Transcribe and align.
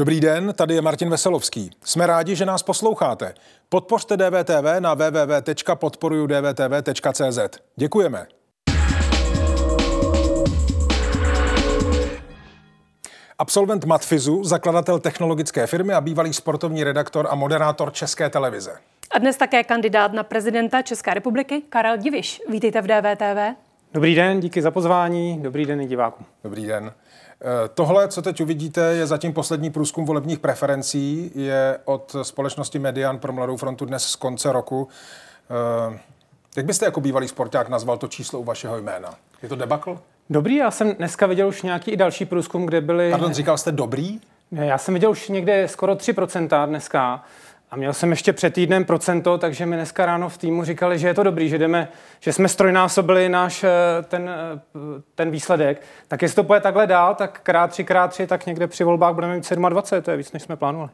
Dobrý 0.00 0.20
den, 0.20 0.52
tady 0.56 0.74
je 0.74 0.82
Martin 0.82 1.10
Veselovský. 1.10 1.70
Jsme 1.84 2.06
rádi, 2.06 2.36
že 2.36 2.46
nás 2.46 2.62
posloucháte. 2.62 3.34
Podpořte 3.68 4.16
DVTV 4.16 4.64
na 4.78 4.94
www.podporujudvtv.cz. 4.94 7.38
Děkujeme. 7.76 8.26
Absolvent 13.38 13.84
Matfizu, 13.84 14.44
zakladatel 14.44 14.98
technologické 14.98 15.66
firmy 15.66 15.94
a 15.94 16.00
bývalý 16.00 16.32
sportovní 16.32 16.84
redaktor 16.84 17.26
a 17.30 17.34
moderátor 17.34 17.92
České 17.92 18.30
televize. 18.30 18.72
A 19.10 19.18
dnes 19.18 19.36
také 19.36 19.64
kandidát 19.64 20.12
na 20.12 20.22
prezidenta 20.22 20.82
České 20.82 21.14
republiky 21.14 21.62
Karel 21.68 21.96
Diviš. 21.96 22.42
Vítejte 22.48 22.82
v 22.82 22.86
DVTV. 22.86 23.56
Dobrý 23.92 24.14
den, 24.14 24.40
díky 24.40 24.62
za 24.62 24.70
pozvání. 24.70 25.42
Dobrý 25.42 25.66
den 25.66 25.80
i 25.80 25.86
divákům. 25.86 26.26
Dobrý 26.44 26.66
den. 26.66 26.92
Eh, 27.42 27.68
tohle, 27.74 28.08
co 28.08 28.22
teď 28.22 28.40
uvidíte, 28.40 28.80
je 28.80 29.06
zatím 29.06 29.32
poslední 29.32 29.70
průzkum 29.70 30.04
volebních 30.04 30.38
preferencí. 30.38 31.32
Je 31.34 31.78
od 31.84 32.16
společnosti 32.22 32.78
Median 32.78 33.18
pro 33.18 33.32
Mladou 33.32 33.56
frontu 33.56 33.84
dnes 33.84 34.04
z 34.04 34.16
konce 34.16 34.52
roku. 34.52 34.88
Eh, 35.94 35.98
jak 36.56 36.66
byste 36.66 36.84
jako 36.84 37.00
bývalý 37.00 37.28
sporták 37.28 37.68
nazval 37.68 37.98
to 37.98 38.08
číslo 38.08 38.40
u 38.40 38.44
vašeho 38.44 38.78
jména? 38.78 39.14
Je 39.42 39.48
to 39.48 39.56
debakl? 39.56 39.98
Dobrý, 40.30 40.56
já 40.56 40.70
jsem 40.70 40.94
dneska 40.94 41.26
viděl 41.26 41.48
už 41.48 41.62
nějaký 41.62 41.90
i 41.90 41.96
další 41.96 42.24
průzkum, 42.24 42.66
kde 42.66 42.80
byly... 42.80 43.10
Pardon, 43.10 43.34
říkal 43.34 43.58
jste 43.58 43.72
dobrý? 43.72 44.20
Ne, 44.50 44.66
já 44.66 44.78
jsem 44.78 44.94
viděl 44.94 45.10
už 45.10 45.28
někde 45.28 45.68
skoro 45.68 45.94
3% 45.94 46.66
dneska. 46.66 47.24
A 47.70 47.76
měl 47.76 47.92
jsem 47.92 48.10
ještě 48.10 48.32
před 48.32 48.54
týdnem 48.54 48.84
procento, 48.84 49.38
takže 49.38 49.66
mi 49.66 49.76
dneska 49.76 50.06
ráno 50.06 50.28
v 50.28 50.38
týmu 50.38 50.64
říkali, 50.64 50.98
že 50.98 51.08
je 51.08 51.14
to 51.14 51.22
dobrý, 51.22 51.48
že, 51.48 51.58
jdeme, 51.58 51.88
že 52.20 52.32
jsme 52.32 52.48
strojnásobili 52.48 53.28
náš 53.28 53.64
eh, 53.64 53.68
ten, 54.02 54.30
eh, 54.30 54.60
ten 55.14 55.30
výsledek. 55.30 55.82
Tak 56.08 56.22
jestli 56.22 56.36
to 56.36 56.44
půjde 56.44 56.60
takhle 56.60 56.86
dál, 56.86 57.14
tak 57.14 57.40
krát 57.42 57.70
tři, 57.70 57.84
krát 57.84 58.08
tři, 58.08 58.26
tak 58.26 58.46
někde 58.46 58.66
při 58.66 58.84
volbách 58.84 59.14
budeme 59.14 59.34
mít 59.34 59.50
27, 59.50 60.02
to 60.04 60.10
je 60.10 60.16
víc, 60.16 60.32
než 60.32 60.42
jsme 60.42 60.56
plánovali. 60.56 60.90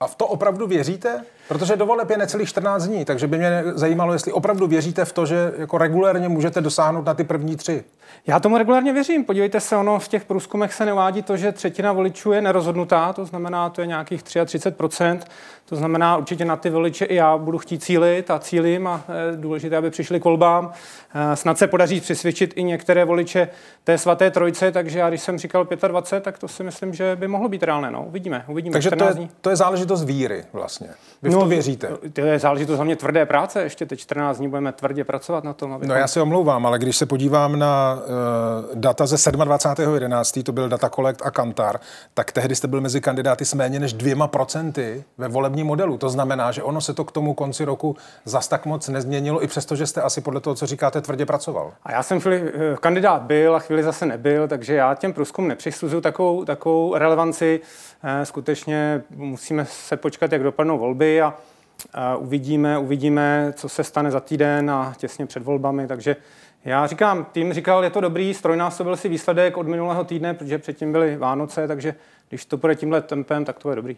A 0.00 0.06
v 0.06 0.14
to 0.14 0.26
opravdu 0.26 0.66
věříte? 0.66 1.24
Protože 1.52 1.76
do 1.76 1.86
voleb 1.86 2.10
je 2.10 2.18
necelých 2.18 2.48
14 2.48 2.86
dní, 2.86 3.04
takže 3.04 3.26
by 3.26 3.38
mě 3.38 3.64
zajímalo, 3.74 4.12
jestli 4.12 4.32
opravdu 4.32 4.66
věříte 4.66 5.04
v 5.04 5.12
to, 5.12 5.26
že 5.26 5.52
jako 5.58 5.78
regulérně 5.78 6.28
můžete 6.28 6.60
dosáhnout 6.60 7.06
na 7.06 7.14
ty 7.14 7.24
první 7.24 7.56
tři. 7.56 7.84
Já 8.26 8.40
tomu 8.40 8.58
regulárně 8.58 8.92
věřím. 8.92 9.24
Podívejte 9.24 9.60
se, 9.60 9.76
ono 9.76 9.98
v 9.98 10.08
těch 10.08 10.24
průzkumech 10.24 10.74
se 10.74 10.86
neuvádí 10.86 11.22
to, 11.22 11.36
že 11.36 11.52
třetina 11.52 11.92
voličů 11.92 12.32
je 12.32 12.40
nerozhodnutá, 12.40 13.12
to 13.12 13.24
znamená, 13.24 13.70
to 13.70 13.80
je 13.80 13.86
nějakých 13.86 14.22
33%. 14.22 15.20
To 15.64 15.76
znamená, 15.76 16.16
určitě 16.16 16.44
na 16.44 16.56
ty 16.56 16.70
voliče 16.70 17.04
i 17.04 17.14
já 17.14 17.38
budu 17.38 17.58
chtít 17.58 17.82
cílit 17.82 18.30
a 18.30 18.38
cílím 18.38 18.86
a 18.86 19.04
je 19.30 19.36
důležité, 19.36 19.76
aby 19.76 19.90
přišli 19.90 20.20
k 20.20 20.24
volbám. 20.24 20.72
Eh, 21.14 21.36
snad 21.36 21.58
se 21.58 21.66
podaří 21.66 22.00
přesvědčit 22.00 22.52
i 22.56 22.62
některé 22.62 23.04
voliče 23.04 23.48
té 23.84 23.98
svaté 23.98 24.30
trojce, 24.30 24.72
takže 24.72 24.98
já 24.98 25.08
když 25.08 25.22
jsem 25.22 25.38
říkal 25.38 25.66
25, 25.88 26.22
tak 26.24 26.38
to 26.38 26.48
si 26.48 26.62
myslím, 26.62 26.94
že 26.94 27.16
by 27.16 27.28
mohlo 27.28 27.48
být 27.48 27.62
reálné. 27.62 27.90
No, 27.90 28.04
uvidíme, 28.04 28.44
uvidíme. 28.48 28.72
Takže 28.72 28.90
to 28.90 29.04
je, 29.04 29.28
to 29.40 29.50
je 29.50 29.56
záležitost 29.56 30.04
víry 30.04 30.44
vlastně. 30.52 30.88
Vy 31.22 31.30
no, 31.30 31.41
to 31.42 31.48
věříte? 31.48 31.88
To 32.12 32.20
je 32.20 32.38
záležitost 32.38 32.76
hlavně 32.76 32.96
tvrdé 32.96 33.26
práce. 33.26 33.62
Ještě 33.62 33.86
teď 33.86 34.00
14 34.00 34.38
dní 34.38 34.48
budeme 34.48 34.72
tvrdě 34.72 35.04
pracovat 35.04 35.44
na 35.44 35.52
tom. 35.52 35.72
Abychom... 35.72 35.88
No 35.88 35.94
já 35.94 36.08
se 36.08 36.22
omlouvám, 36.22 36.66
ale 36.66 36.78
když 36.78 36.96
se 36.96 37.06
podívám 37.06 37.58
na 37.58 37.94
uh, 37.94 38.74
data 38.74 39.06
ze 39.06 39.16
27.11., 39.16 40.42
to 40.42 40.52
byl 40.52 40.68
data 40.68 40.88
Collect 40.88 41.22
a 41.24 41.30
Kantar, 41.30 41.80
tak 42.14 42.32
tehdy 42.32 42.54
jste 42.54 42.68
byl 42.68 42.80
mezi 42.80 43.00
kandidáty 43.00 43.44
s 43.44 43.54
méně 43.54 43.80
než 43.80 43.92
dvěma 43.92 44.26
procenty 44.26 45.04
ve 45.18 45.28
volebním 45.28 45.66
modelu. 45.66 45.98
To 45.98 46.08
znamená, 46.08 46.52
že 46.52 46.62
ono 46.62 46.80
se 46.80 46.94
to 46.94 47.04
k 47.04 47.12
tomu 47.12 47.34
konci 47.34 47.64
roku 47.64 47.96
zas 48.24 48.48
tak 48.48 48.66
moc 48.66 48.88
nezměnilo, 48.88 49.44
i 49.44 49.46
přesto, 49.46 49.76
že 49.76 49.86
jste 49.86 50.02
asi 50.02 50.20
podle 50.20 50.40
toho, 50.40 50.54
co 50.54 50.66
říkáte, 50.66 51.00
tvrdě 51.00 51.26
pracoval. 51.26 51.72
A 51.82 51.92
já 51.92 52.02
jsem 52.02 52.20
chvíli, 52.20 52.42
eh, 52.54 52.76
kandidát 52.80 53.22
byl 53.22 53.56
a 53.56 53.58
chvíli 53.58 53.82
zase 53.82 54.06
nebyl, 54.06 54.48
takže 54.48 54.74
já 54.74 54.94
těm 54.94 55.12
průzkum 55.12 55.48
nepřisuzuju 55.48 56.00
takovou, 56.00 56.44
takovou 56.44 56.94
relevanci. 56.94 57.60
Eh, 58.04 58.26
skutečně 58.26 59.02
musíme 59.16 59.64
se 59.64 59.96
počkat, 59.96 60.32
jak 60.32 60.42
dopadnou 60.42 60.78
volby 60.78 61.22
a 61.22 61.31
uvidíme, 62.18 62.78
uvidíme, 62.78 63.52
co 63.56 63.68
se 63.68 63.84
stane 63.84 64.10
za 64.10 64.20
týden 64.20 64.70
a 64.70 64.94
těsně 64.96 65.26
před 65.26 65.42
volbami, 65.42 65.86
takže 65.86 66.16
já 66.64 66.86
říkám, 66.86 67.26
tým 67.32 67.52
říkal, 67.52 67.84
je 67.84 67.90
to 67.90 68.00
dobrý, 68.00 68.34
strojnásobil 68.34 68.96
si 68.96 69.08
výsledek 69.08 69.56
od 69.56 69.68
minulého 69.68 70.04
týdne, 70.04 70.34
protože 70.34 70.58
předtím 70.58 70.92
byly 70.92 71.16
Vánoce, 71.16 71.68
takže 71.68 71.94
když 72.28 72.44
to 72.44 72.58
půjde 72.58 72.74
tímhle 72.74 73.02
tempem, 73.02 73.44
tak 73.44 73.58
to 73.58 73.70
je 73.70 73.76
dobrý. 73.76 73.96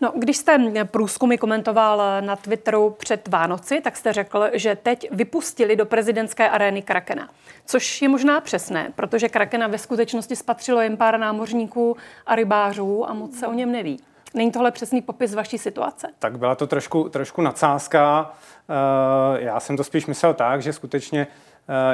No, 0.00 0.12
když 0.16 0.36
jste 0.36 0.58
průzkumy 0.84 1.38
komentoval 1.38 2.22
na 2.22 2.36
Twitteru 2.36 2.90
před 2.90 3.28
Vánoci, 3.28 3.80
tak 3.80 3.96
jste 3.96 4.12
řekl, 4.12 4.44
že 4.52 4.76
teď 4.76 5.08
vypustili 5.12 5.76
do 5.76 5.86
prezidentské 5.86 6.50
arény 6.50 6.82
Krakena. 6.82 7.28
Což 7.66 8.02
je 8.02 8.08
možná 8.08 8.40
přesné, 8.40 8.92
protože 8.96 9.28
Krakena 9.28 9.66
ve 9.66 9.78
skutečnosti 9.78 10.36
spatřilo 10.36 10.80
jen 10.80 10.96
pár 10.96 11.18
námořníků 11.18 11.96
a 12.26 12.34
rybářů 12.34 13.10
a 13.10 13.14
moc 13.14 13.38
se 13.38 13.46
o 13.46 13.52
něm 13.52 13.72
neví. 13.72 14.00
Není 14.36 14.52
tohle 14.52 14.70
přesný 14.70 15.02
popis 15.02 15.34
vaší 15.34 15.58
situace? 15.58 16.08
Tak 16.18 16.38
byla 16.38 16.54
to 16.54 16.66
trošku, 16.66 17.08
trošku 17.08 17.42
nadsázka. 17.42 18.30
Eh, 18.68 19.42
já 19.42 19.60
jsem 19.60 19.76
to 19.76 19.84
spíš 19.84 20.06
myslel 20.06 20.34
tak, 20.34 20.62
že 20.62 20.72
skutečně 20.72 21.26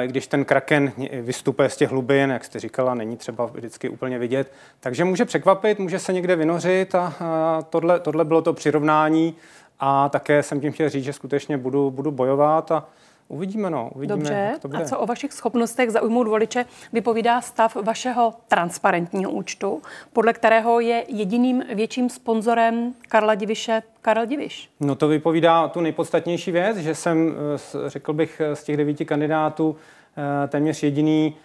eh, 0.03 0.07
když 0.07 0.27
ten 0.27 0.45
kraken 0.45 0.91
vystupuje 1.21 1.69
z 1.69 1.77
těch 1.77 1.89
hlubin, 1.89 2.29
jak 2.29 2.43
jste 2.43 2.59
říkala, 2.59 2.93
není 2.93 3.17
třeba 3.17 3.45
vždycky 3.45 3.89
úplně 3.89 4.19
vidět, 4.19 4.51
takže 4.79 5.03
může 5.03 5.25
překvapit, 5.25 5.79
může 5.79 5.99
se 5.99 6.13
někde 6.13 6.35
vynořit 6.35 6.95
a 6.95 7.13
tohle, 7.69 7.99
tohle 7.99 8.25
bylo 8.25 8.41
to 8.41 8.53
přirovnání 8.53 9.35
a 9.79 10.09
také 10.09 10.43
jsem 10.43 10.61
tím 10.61 10.71
chtěl 10.71 10.89
říct, 10.89 11.03
že 11.03 11.13
skutečně 11.13 11.57
budu, 11.57 11.91
budu 11.91 12.11
bojovat 12.11 12.71
a 12.71 12.85
Uvidíme, 13.27 13.69
no. 13.69 13.91
Uvidíme, 13.95 14.17
Dobře. 14.17 14.33
Jak 14.33 14.59
to 14.59 14.67
bude. 14.67 14.83
A 14.83 14.85
co 14.85 14.99
o 14.99 15.05
vašich 15.05 15.33
schopnostech 15.33 15.91
zaujmout 15.91 16.27
voliče 16.27 16.65
vypovídá 16.93 17.41
stav 17.41 17.75
vašeho 17.75 18.33
transparentního 18.47 19.31
účtu, 19.31 19.81
podle 20.13 20.33
kterého 20.33 20.79
je 20.79 21.05
jediným 21.07 21.63
větším 21.73 22.09
sponzorem 22.09 22.93
Karla 23.07 23.35
Diviše 23.35 23.83
Karel 24.01 24.25
Diviš? 24.25 24.69
No 24.79 24.95
to 24.95 25.07
vypovídá 25.07 25.67
tu 25.67 25.81
nejpodstatnější 25.81 26.51
věc, 26.51 26.77
že 26.77 26.95
jsem, 26.95 27.35
eh, 27.85 27.89
řekl 27.89 28.13
bych, 28.13 28.41
eh, 28.41 28.55
z 28.55 28.63
těch 28.63 28.77
devíti 28.77 29.05
kandidátů 29.05 29.75
eh, 30.17 30.47
téměř 30.47 30.83
jediný 30.83 31.35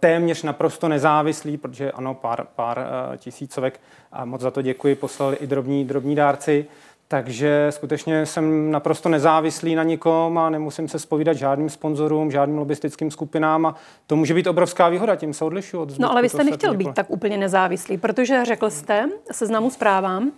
téměř 0.00 0.42
naprosto 0.42 0.88
nezávislý, 0.88 1.56
protože 1.56 1.92
ano, 1.92 2.14
pár, 2.14 2.46
pár 2.56 2.86
tisícovek, 3.16 3.80
a 4.12 4.24
moc 4.24 4.40
za 4.40 4.50
to 4.50 4.62
děkuji, 4.62 4.94
poslali 4.94 5.36
i 5.36 5.46
drobní, 5.46 5.84
drobní 5.84 6.14
dárci, 6.14 6.66
takže 7.12 7.66
skutečně 7.70 8.26
jsem 8.26 8.70
naprosto 8.70 9.08
nezávislý 9.08 9.74
na 9.74 9.82
nikom 9.82 10.38
a 10.38 10.50
nemusím 10.50 10.88
se 10.88 10.98
spovídat 10.98 11.36
žádným 11.36 11.70
sponzorům, 11.70 12.30
žádným 12.30 12.58
lobistickým 12.58 13.10
skupinám 13.10 13.66
a 13.66 13.74
to 14.06 14.16
může 14.16 14.34
být 14.34 14.46
obrovská 14.46 14.88
výhoda, 14.88 15.16
tím 15.16 15.34
se 15.34 15.44
odlišuji 15.44 15.80
od. 15.82 15.98
No 15.98 16.10
ale 16.10 16.22
vy 16.22 16.28
jste 16.28 16.44
nechtěl 16.44 16.74
být 16.74 16.94
tak 16.94 17.10
úplně 17.10 17.36
nezávislý, 17.36 17.98
protože 17.98 18.44
řekl 18.44 18.70
jste 18.70 19.08
seznamu 19.32 19.70
zprávám, 19.70 20.32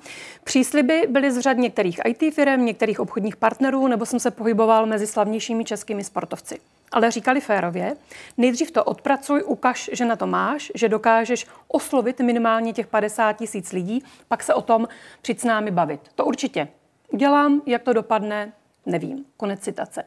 přísliby 0.45 1.03
byly 1.09 1.33
z 1.33 1.41
řad 1.41 1.57
některých 1.57 2.01
IT 2.05 2.35
firm, 2.35 2.65
některých 2.65 3.01
obchodních 3.01 3.37
partnerů, 3.37 3.87
nebo 3.87 4.07
jsem 4.07 4.21
se 4.21 4.31
pohyboval 4.31 4.87
mezi 4.87 5.07
slavnějšími 5.07 5.65
českými 5.65 6.05
sportovci 6.05 6.59
ale 6.93 7.11
říkali 7.11 7.41
férově, 7.41 7.97
nejdřív 8.37 8.71
to 8.71 8.85
odpracuj, 8.85 9.43
ukaž, 9.47 9.91
že 9.93 10.05
na 10.05 10.17
to 10.17 10.27
máš, 10.27 10.73
že 10.75 10.89
dokážeš 10.89 11.47
oslovit 11.69 12.21
minimálně 12.21 12.73
těch 12.73 12.87
50 12.87 13.33
tisíc 13.33 13.73
lidí, 13.73 14.05
pak 14.29 14.43
se 14.43 14.55
o 14.55 14.63
tom 14.63 14.89
přijď 15.23 15.41
s 15.41 15.45
námi 15.45 15.71
bavit. 15.71 16.01
To 16.15 16.25
určitě 16.25 16.69
udělám, 17.13 17.63
jak 17.67 17.83
to 17.83 17.93
dopadne, 17.93 18.53
nevím. 18.87 19.25
Konec 19.37 19.61
citace. 19.61 20.05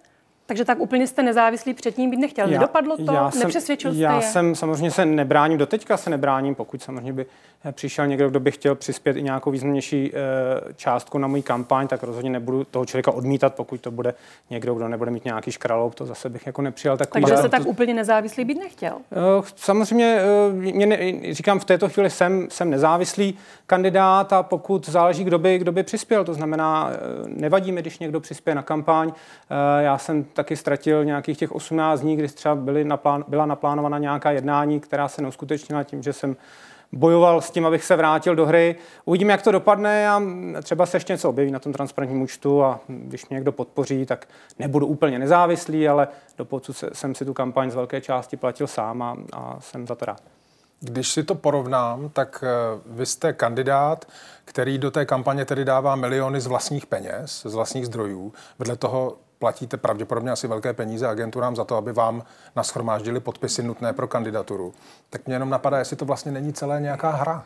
Takže 0.48 0.66
tak 0.66 0.80
úplně 0.80 1.08
jste 1.08 1.24
nezávislí 1.24 1.74
předtím 1.74 2.10
být 2.10 2.18
nechtěl. 2.18 2.50
Já, 2.50 2.60
Nedopadlo 2.60 2.98
to? 2.98 3.14
Já 3.14 3.32
Nepřesvědčil 3.40 3.92
jsem, 3.92 3.98
jste 3.98 4.04
Já 4.04 4.16
je? 4.16 4.22
jsem 4.22 4.56
samozřejmě 4.56 4.92
se 4.92 5.06
nebráním, 5.06 5.58
doteďka 5.58 5.98
se 5.98 6.10
nebráním, 6.10 6.56
pokud 6.56 6.84
samozřejmě 6.84 7.14
by 7.14 7.26
eh, 7.66 7.72
přišel 7.72 8.08
někdo, 8.08 8.30
kdo 8.30 8.40
by 8.40 8.52
chtěl 8.52 8.76
přispět 8.76 9.18
i 9.18 9.24
nějakou 9.24 9.52
významnější 9.52 10.12
e, 10.16 10.74
částku 10.76 11.18
na 11.18 11.28
můj 11.28 11.42
kampaň, 11.42 11.88
tak 11.88 12.04
rozhodně 12.04 12.30
nebudu 12.30 12.64
toho 12.64 12.86
člověka 12.86 13.12
odmítat, 13.12 13.56
pokud 13.56 13.82
to 13.82 13.92
bude 13.92 14.14
někdo, 14.50 14.74
kdo 14.74 14.88
nebude 14.88 15.12
mít 15.12 15.26
nějaký 15.26 15.52
škralouk, 15.52 15.96
to 15.96 16.06
zase 16.06 16.30
bych 16.30 16.46
jako 16.46 16.62
nepřijal. 16.62 16.98
Takový 16.98 17.24
Takže 17.24 17.42
se 17.42 17.50
tak 17.50 17.66
úplně 17.66 17.94
nezávislý 17.94 18.46
být 18.46 18.60
nechtěl? 18.60 18.94
E, 18.94 19.44
samozřejmě, 19.56 20.20
e, 20.20 20.54
mě 20.54 20.86
ne, 20.86 20.98
říkám, 21.34 21.60
v 21.60 21.66
této 21.66 21.90
chvíli 21.90 22.10
jsem, 22.10 22.48
jsem 22.50 22.70
nezávislý 22.70 23.38
kandidát 23.68 24.34
a 24.34 24.44
pokud 24.44 24.90
záleží, 24.90 25.24
kdo 25.24 25.40
by, 25.40 25.58
kdo 25.58 25.72
by 25.72 25.84
přispěl, 25.84 26.24
to 26.24 26.34
znamená, 26.34 26.90
nevadí 27.28 27.72
mi, 27.72 27.82
když 27.82 28.00
někdo 28.00 28.20
přispěje 28.20 28.56
na 28.56 28.64
kampaň. 28.64 29.12
E, 29.50 29.84
já 29.84 29.98
jsem 29.98 30.24
taky 30.36 30.56
ztratil 30.56 31.06
nějakých 31.06 31.38
těch 31.38 31.52
18 31.52 32.02
dní, 32.02 32.16
kdy 32.16 32.28
třeba 32.28 32.56
byly 32.56 32.84
naplán, 32.84 33.26
byla 33.28 33.46
naplánovaná 33.46 33.98
nějaká 33.98 34.32
jednání, 34.32 34.80
která 34.80 35.08
se 35.08 35.22
neuskutečnila 35.22 35.84
tím, 35.84 36.04
že 36.04 36.14
jsem 36.14 36.36
bojoval 36.92 37.42
s 37.42 37.52
tím, 37.52 37.66
abych 37.66 37.84
se 37.84 37.96
vrátil 37.96 38.36
do 38.36 38.46
hry. 38.46 38.76
Uvidíme, 39.06 39.32
jak 39.32 39.42
to 39.42 39.52
dopadne 39.52 40.10
a 40.10 40.22
třeba 40.64 40.86
se 40.86 40.98
ještě 40.98 41.14
něco 41.14 41.30
objeví 41.30 41.52
na 41.52 41.60
tom 41.60 41.74
transparentním 41.74 42.22
účtu 42.22 42.64
a 42.64 42.80
když 42.88 43.30
mě 43.30 43.36
někdo 43.36 43.52
podpoří, 43.52 44.06
tak 44.06 44.28
nebudu 44.60 44.88
úplně 44.88 45.20
nezávislý, 45.20 45.88
ale 45.88 46.08
doposud 46.38 46.84
jsem 46.94 47.16
si 47.16 47.26
tu 47.26 47.34
kampaň 47.34 47.72
z 47.72 47.76
velké 47.76 48.02
části 48.02 48.38
platil 48.38 48.68
sám 48.68 49.02
a, 49.02 49.18
a 49.34 49.58
jsem 49.60 49.88
za 49.88 49.96
to 49.96 50.06
rád. 50.06 50.22
Když 50.80 51.12
si 51.12 51.24
to 51.24 51.36
porovnám, 51.36 52.10
tak 52.10 52.44
eh, 52.44 52.80
vy 52.86 53.06
jste 53.06 53.34
kandidát, 53.34 54.06
který 54.46 54.78
do 54.78 54.92
té 54.92 55.06
kampaně 55.06 55.46
tedy 55.46 55.66
dává 55.66 55.96
miliony 55.96 56.42
z 56.42 56.48
vlastních 56.48 56.86
peněz, 56.86 57.42
z 57.46 57.54
vlastních 57.54 57.86
zdrojů. 57.86 58.34
Vedle 58.60 58.76
toho 58.76 59.18
platíte 59.46 59.78
pravděpodobně 59.78 60.32
asi 60.32 60.48
velké 60.48 60.74
peníze 60.74 61.08
agenturám 61.08 61.56
za 61.56 61.64
to, 61.64 61.76
aby 61.76 61.94
vám 61.94 62.24
naschromáždili 62.56 63.20
podpisy 63.20 63.64
nutné 63.64 63.94
pro 63.94 64.08
kandidaturu. 64.08 64.74
Tak 65.10 65.26
mě 65.26 65.36
jenom 65.36 65.50
napadá, 65.50 65.80
jestli 65.80 65.96
to 65.96 66.06
vlastně 66.06 66.32
není 66.32 66.54
celé 66.54 66.82
nějaká 66.82 67.10
hra. 67.10 67.46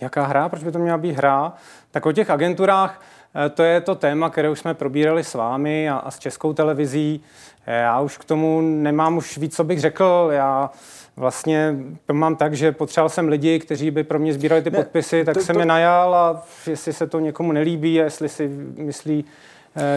Jaká 0.00 0.26
hra? 0.26 0.48
Proč 0.48 0.62
by 0.62 0.72
to 0.72 0.78
měla 0.78 0.98
být 0.98 1.12
hra? 1.12 1.52
Tak 1.90 2.06
o 2.06 2.12
těch 2.12 2.30
agenturách 2.30 3.02
eh, 3.34 3.48
to 3.48 3.62
je 3.62 3.80
to 3.80 3.94
téma, 3.94 4.30
které 4.30 4.50
už 4.50 4.58
jsme 4.58 4.74
probírali 4.74 5.24
s 5.24 5.34
vámi 5.34 5.90
a, 5.90 5.96
a 5.96 6.10
s 6.10 6.18
českou 6.18 6.52
televizí. 6.52 7.24
Eh, 7.66 7.80
já 7.80 8.00
už 8.00 8.18
k 8.18 8.24
tomu 8.24 8.60
nemám 8.60 9.16
už 9.16 9.38
víc, 9.38 9.56
co 9.56 9.64
bych 9.64 9.80
řekl. 9.80 10.28
Já 10.32 10.70
vlastně 11.16 11.76
to 12.06 12.14
mám 12.14 12.36
tak, 12.36 12.54
že 12.54 12.72
potřeboval 12.72 13.08
jsem 13.08 13.28
lidi, 13.28 13.58
kteří 13.58 13.90
by 13.90 14.04
pro 14.04 14.18
mě 14.18 14.34
sbírali 14.34 14.62
ty 14.62 14.70
ne, 14.70 14.78
podpisy, 14.78 15.24
tak 15.24 15.34
to, 15.34 15.40
jsem 15.40 15.54
to... 15.54 15.60
je 15.60 15.66
najal 15.66 16.14
a 16.14 16.42
jestli 16.66 16.92
se 16.92 17.06
to 17.06 17.20
někomu 17.20 17.52
nelíbí, 17.52 17.94
jestli 17.94 18.28
si 18.28 18.48
myslí, 18.76 19.24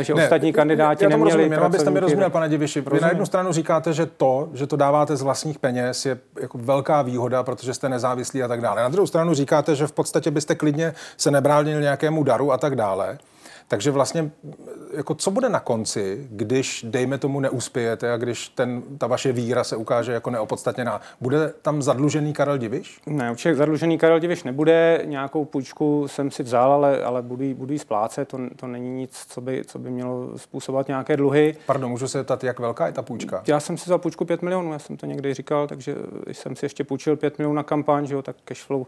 že 0.02 0.14
ne, 0.14 0.24
ostatní 0.24 0.54
kandidáti 0.54 1.04
já 1.04 1.10
neměli 1.10 1.32
rozumím, 1.32 1.52
jenom 1.52 1.66
abyste 1.66 1.90
mi 1.90 2.00
rozuměl, 2.00 2.30
pane 2.30 2.50
Diviši. 2.50 2.82
Vy 2.82 3.00
na 3.00 3.08
jednu 3.10 3.26
stranu 3.26 3.52
říkáte, 3.52 3.94
že 3.94 4.06
to, 4.06 4.50
že 4.54 4.68
to 4.68 4.76
dáváte 4.76 5.16
z 5.16 5.22
vlastních 5.22 5.60
peněz, 5.60 6.06
je 6.06 6.18
jako 6.42 6.58
velká 6.58 7.02
výhoda, 7.02 7.44
protože 7.44 7.74
jste 7.74 7.90
nezávislí 7.90 8.44
a 8.44 8.48
tak 8.48 8.62
dále. 8.62 8.82
Na 8.82 8.90
druhou 8.90 9.08
stranu 9.08 9.34
říkáte, 9.34 9.76
že 9.76 9.88
v 9.88 9.92
podstatě 9.92 10.32
byste 10.32 10.56
klidně 10.56 10.94
se 11.18 11.32
nebránil 11.32 11.82
nějakému 11.82 12.24
daru 12.24 12.52
a 12.52 12.58
tak 12.58 12.76
dále. 12.76 13.18
Takže 13.68 13.92
vlastně, 13.92 14.32
jako 14.96 15.16
co 15.16 15.32
bude 15.32 15.50
na 15.50 15.60
konci, 15.60 16.28
když, 16.32 16.86
dejme 16.90 17.18
tomu, 17.18 17.40
neuspějete 17.40 18.14
a 18.14 18.18
když 18.18 18.50
ten, 18.50 18.84
ta 18.98 19.08
vaše 19.08 19.32
víra 19.32 19.64
se 19.64 19.76
ukáže 19.76 20.12
jako 20.12 20.30
neopodstatněná? 20.30 21.02
Bude 21.22 21.54
tam 21.62 21.82
zadlužený 21.82 22.34
Karel 22.34 22.58
Diviš? 22.58 23.02
Ne, 23.06 23.32
určitě 23.32 23.56
zadlužený 23.56 23.98
Karel 23.98 24.20
Diviš 24.20 24.44
nebude. 24.44 25.02
Nějakou 25.06 25.46
půjčku 25.46 26.08
jsem 26.08 26.32
si 26.32 26.44
vzal, 26.44 26.72
ale, 26.72 27.04
ale 27.04 27.22
budu, 27.22 27.54
budu 27.54 27.74
jí 27.74 27.80
splácet. 27.80 28.28
To, 28.28 28.40
to 28.56 28.68
není 28.68 28.90
nic, 28.90 29.26
co 29.30 29.42
by, 29.42 29.62
co 29.66 29.80
by 29.80 29.90
mělo 29.90 30.38
způsobovat 30.38 30.88
nějaké 30.88 31.18
dluhy. 31.18 31.56
Pardon, 31.66 31.92
můžu 31.92 32.08
se 32.08 32.18
zeptat, 32.18 32.44
jak 32.44 32.60
velká 32.60 32.88
je 32.88 32.94
ta 32.94 33.02
půjčka? 33.02 33.44
Já 33.48 33.60
jsem 33.60 33.78
si 33.78 33.90
za 33.90 33.98
půjčku 33.98 34.26
5 34.26 34.42
milionů, 34.42 34.74
já 34.74 34.80
jsem 34.80 34.98
to 34.98 35.06
někdy 35.06 35.34
říkal, 35.34 35.68
takže 35.68 35.96
jsem 36.32 36.56
si 36.56 36.66
ještě 36.66 36.84
půjčil 36.84 37.16
5 37.16 37.38
milionů 37.38 37.56
na 37.56 37.64
kampaň, 37.64 38.06
že 38.06 38.14
jo, 38.14 38.22
tak 38.22 38.36
cashflow 38.46 38.86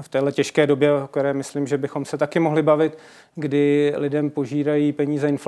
v 0.00 0.08
téhle 0.08 0.32
těžké 0.32 0.66
době, 0.66 0.92
o 0.92 1.06
které 1.08 1.34
myslím, 1.34 1.66
že 1.66 1.78
bychom 1.78 2.04
se 2.04 2.18
taky 2.18 2.40
mohli 2.40 2.62
bavit, 2.62 2.98
kdy 3.34 3.92
lidem 3.96 4.30
požírají 4.30 4.92
peníze 4.92 5.28
inflace, 5.28 5.47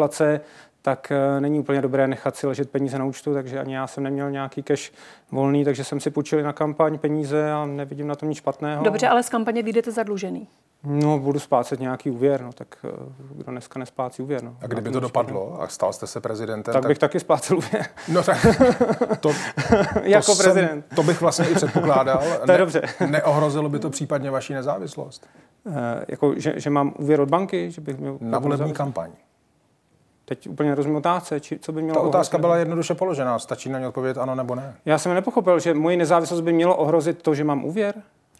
tak 0.82 1.12
eh, 1.12 1.41
není 1.41 1.61
úplně 1.61 1.82
dobré 1.82 2.08
nechat 2.08 2.37
si 2.37 2.47
ležet 2.47 2.70
peníze 2.70 2.99
na 2.99 3.05
účtu, 3.05 3.35
takže 3.35 3.61
ani 3.61 3.75
já 3.75 3.87
jsem 3.87 4.05
neměl 4.05 4.31
nějaký 4.31 4.62
cash 4.62 4.93
volný, 5.32 5.64
takže 5.64 5.85
jsem 5.85 6.00
si 6.00 6.11
půjčil 6.11 6.43
na 6.43 6.52
kampaň 6.52 6.99
peníze 6.99 7.52
a 7.52 7.67
nevidím 7.67 8.06
na 8.06 8.14
tom 8.14 8.29
nic 8.29 8.38
špatného. 8.38 8.85
Dobře, 8.85 9.08
ale 9.08 9.23
z 9.23 9.29
kampaně 9.29 9.62
vyjdete 9.62 9.91
zadlužený. 9.91 10.49
No, 10.85 11.19
budu 11.19 11.38
splácet 11.38 11.81
nějaký 11.81 12.11
úvěr, 12.11 12.43
no, 12.43 12.52
tak 12.52 12.79
eh, 12.85 12.88
kdo 13.35 13.52
dneska 13.52 13.79
nesplácí 13.79 14.23
úvěr. 14.23 14.43
No. 14.43 14.56
A 14.62 14.67
kdyby 14.67 14.91
to 14.91 15.00
dopadlo 15.00 15.62
a 15.62 15.69
stal 15.69 15.93
jste 15.93 16.06
se 16.06 16.20
prezidentem? 16.20 16.73
Tak, 16.73 16.82
tak... 16.82 16.88
bych 16.88 16.99
taky 16.99 17.20
splácel 17.20 17.58
úvěr. 17.58 17.87
No 18.08 18.23
tak 18.23 18.46
to, 19.20 19.31
jako 20.03 20.35
to 20.35 20.43
prezident. 20.43 20.85
Jsem, 20.88 20.96
to 20.96 21.03
bych 21.03 21.20
vlastně 21.20 21.49
i 21.49 21.55
předpokládal. 21.55 22.19
to 22.46 22.53
je 22.53 22.58
ne, 22.58 22.58
dobře. 22.58 22.82
Neohrozilo 23.06 23.69
by 23.69 23.79
to 23.79 23.91
případně 23.91 24.31
vaši 24.31 24.55
nezávislost? 24.55 25.26
E, 25.67 26.05
jako, 26.08 26.35
že, 26.37 26.55
že 26.56 26.70
mám 26.70 26.94
úvěr 26.99 27.20
od 27.20 27.29
banky? 27.31 27.70
Že 27.70 27.81
bych 27.81 27.99
měl 27.99 28.19
Na 28.20 28.38
volební 28.38 28.73
kampaň. 28.73 29.11
Teď 30.31 30.49
úplně 30.49 30.69
nerozumím 30.69 30.97
otázce, 30.97 31.41
či, 31.41 31.59
co 31.59 31.73
by 31.73 31.82
mělo 31.82 31.94
Ta 31.94 32.00
otázka 32.09 32.35
ohrozit? 32.35 32.41
byla 32.41 32.56
jednoduše 32.56 32.94
položená, 32.94 33.38
stačí 33.38 33.69
na 33.69 33.79
ně 33.79 33.88
odpovědět 33.88 34.21
ano 34.21 34.35
nebo 34.35 34.55
ne. 34.55 34.75
Já 34.85 34.99
jsem 34.99 35.15
nepochopil, 35.15 35.59
že 35.61 35.75
moji 35.75 35.97
nezávislost 35.97 36.41
by 36.41 36.53
mělo 36.53 36.77
ohrozit 36.77 37.23
to, 37.23 37.35
že 37.35 37.44
mám 37.44 37.65
úvěr? 37.65 37.94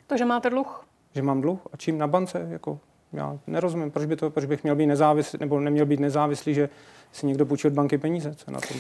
To, 0.07 0.17
že 0.17 0.25
máte 0.25 0.51
dluh? 0.51 0.85
že 1.15 1.23
mám 1.23 1.41
dluh 1.41 1.59
a 1.73 1.77
čím 1.77 1.99
na 1.99 2.07
bance, 2.07 2.47
jako 2.51 2.79
já 3.13 3.39
nerozumím, 3.47 3.91
proč, 3.91 4.07
by 4.07 4.17
to, 4.17 4.31
proč 4.31 4.45
bych 4.45 4.63
měl 4.63 4.77
být 4.77 4.87
nezávislý, 4.87 5.39
nebo 5.41 5.61
neměl 5.61 5.87
být 5.87 6.01
nezávislý, 6.01 6.55
že 6.55 6.69
si 7.13 7.27
někdo 7.27 7.47
půjčí 7.47 7.67
od 7.67 7.73
banky 7.73 7.99
peníze, 7.99 8.35
co 8.35 8.51
na 8.51 8.61
tom. 8.61 8.77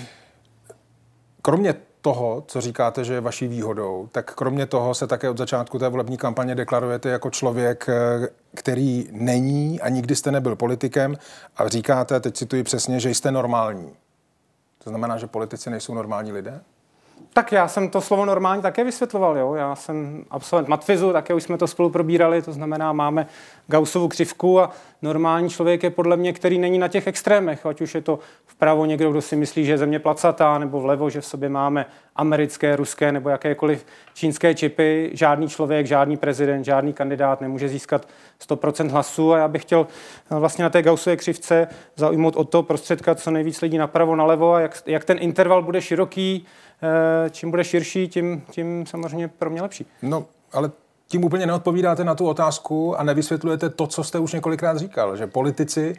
Kromě 1.42 1.74
toho, 2.00 2.44
co 2.46 2.60
říkáte, 2.60 3.04
že 3.04 3.14
je 3.14 3.20
vaší 3.20 3.48
výhodou, 3.48 4.08
tak 4.12 4.34
kromě 4.34 4.66
toho 4.66 4.94
se 4.94 5.06
také 5.06 5.30
od 5.30 5.38
začátku 5.38 5.78
té 5.78 5.88
volební 5.88 6.16
kampaně 6.16 6.54
deklarujete 6.54 7.08
jako 7.08 7.30
člověk, 7.30 7.86
eh, 7.88 8.28
který 8.54 9.08
není 9.12 9.80
a 9.80 9.88
nikdy 9.88 10.16
jste 10.16 10.30
nebyl 10.30 10.56
politikem 10.56 11.16
a 11.56 11.68
říkáte, 11.68 12.20
teď 12.20 12.34
cituji 12.34 12.62
přesně, 12.62 13.00
že 13.00 13.10
jste 13.10 13.30
normální. 13.30 13.92
To 14.84 14.90
znamená, 14.90 15.18
že 15.18 15.26
politici 15.26 15.70
nejsou 15.70 15.94
normální 15.94 16.32
lidé? 16.32 16.60
Tak 17.32 17.52
já 17.52 17.68
jsem 17.68 17.90
to 17.90 18.00
slovo 18.00 18.24
normální 18.24 18.62
také 18.62 18.84
vysvětloval. 18.84 19.38
Jo. 19.38 19.54
Já 19.54 19.74
jsem 19.74 20.24
absolvent 20.30 20.68
matfizu, 20.68 21.12
také 21.12 21.34
už 21.34 21.42
jsme 21.42 21.58
to 21.58 21.66
spolu 21.66 21.90
probírali, 21.90 22.42
to 22.42 22.52
znamená, 22.52 22.92
máme 22.92 23.26
Gaussovu 23.66 24.08
křivku 24.08 24.60
a 24.60 24.70
normální 25.02 25.50
člověk 25.50 25.82
je 25.82 25.90
podle 25.90 26.16
mě, 26.16 26.32
který 26.32 26.58
není 26.58 26.78
na 26.78 26.88
těch 26.88 27.06
extrémech, 27.06 27.66
ať 27.66 27.80
už 27.80 27.94
je 27.94 28.00
to 28.00 28.18
vpravo 28.46 28.84
někdo, 28.84 29.10
kdo 29.10 29.22
si 29.22 29.36
myslí, 29.36 29.64
že 29.64 29.72
je 29.72 29.78
země 29.78 29.98
placatá, 29.98 30.58
nebo 30.58 30.80
vlevo, 30.80 31.10
že 31.10 31.20
v 31.20 31.26
sobě 31.26 31.48
máme 31.48 31.86
americké, 32.16 32.76
ruské 32.76 33.12
nebo 33.12 33.28
jakékoliv 33.28 33.86
čínské 34.14 34.54
čipy. 34.54 35.10
Žádný 35.12 35.48
člověk, 35.48 35.86
žádný 35.86 36.16
prezident, 36.16 36.64
žádný 36.64 36.92
kandidát 36.92 37.40
nemůže 37.40 37.68
získat 37.68 38.08
100% 38.48 38.88
hlasů 38.88 39.32
a 39.32 39.38
já 39.38 39.48
bych 39.48 39.62
chtěl 39.62 39.86
vlastně 40.30 40.62
na 40.62 40.70
té 40.70 40.82
Gaussové 40.82 41.16
křivce 41.16 41.68
zaujmout 41.96 42.36
o 42.36 42.44
to 42.44 42.62
prostředka 42.62 43.14
co 43.14 43.30
nejvíc 43.30 43.60
lidí 43.60 43.78
napravo, 43.78 44.16
nalevo 44.16 44.52
a 44.52 44.60
jak, 44.60 44.82
jak 44.86 45.04
ten 45.04 45.18
interval 45.20 45.62
bude 45.62 45.80
široký, 45.80 46.46
čím 47.30 47.50
bude 47.50 47.64
širší, 47.64 48.08
tím, 48.08 48.42
tím 48.50 48.86
samozřejmě 48.86 49.28
pro 49.28 49.50
mě 49.50 49.62
lepší. 49.62 49.86
No, 50.02 50.24
ale 50.52 50.70
tím 51.08 51.24
úplně 51.24 51.46
neodpovídáte 51.46 52.04
na 52.04 52.14
tu 52.14 52.28
otázku 52.28 53.00
a 53.00 53.02
nevysvětlujete 53.02 53.70
to, 53.70 53.86
co 53.86 54.04
jste 54.04 54.18
už 54.18 54.32
několikrát 54.32 54.76
říkal, 54.76 55.16
že 55.16 55.26
politici 55.26 55.94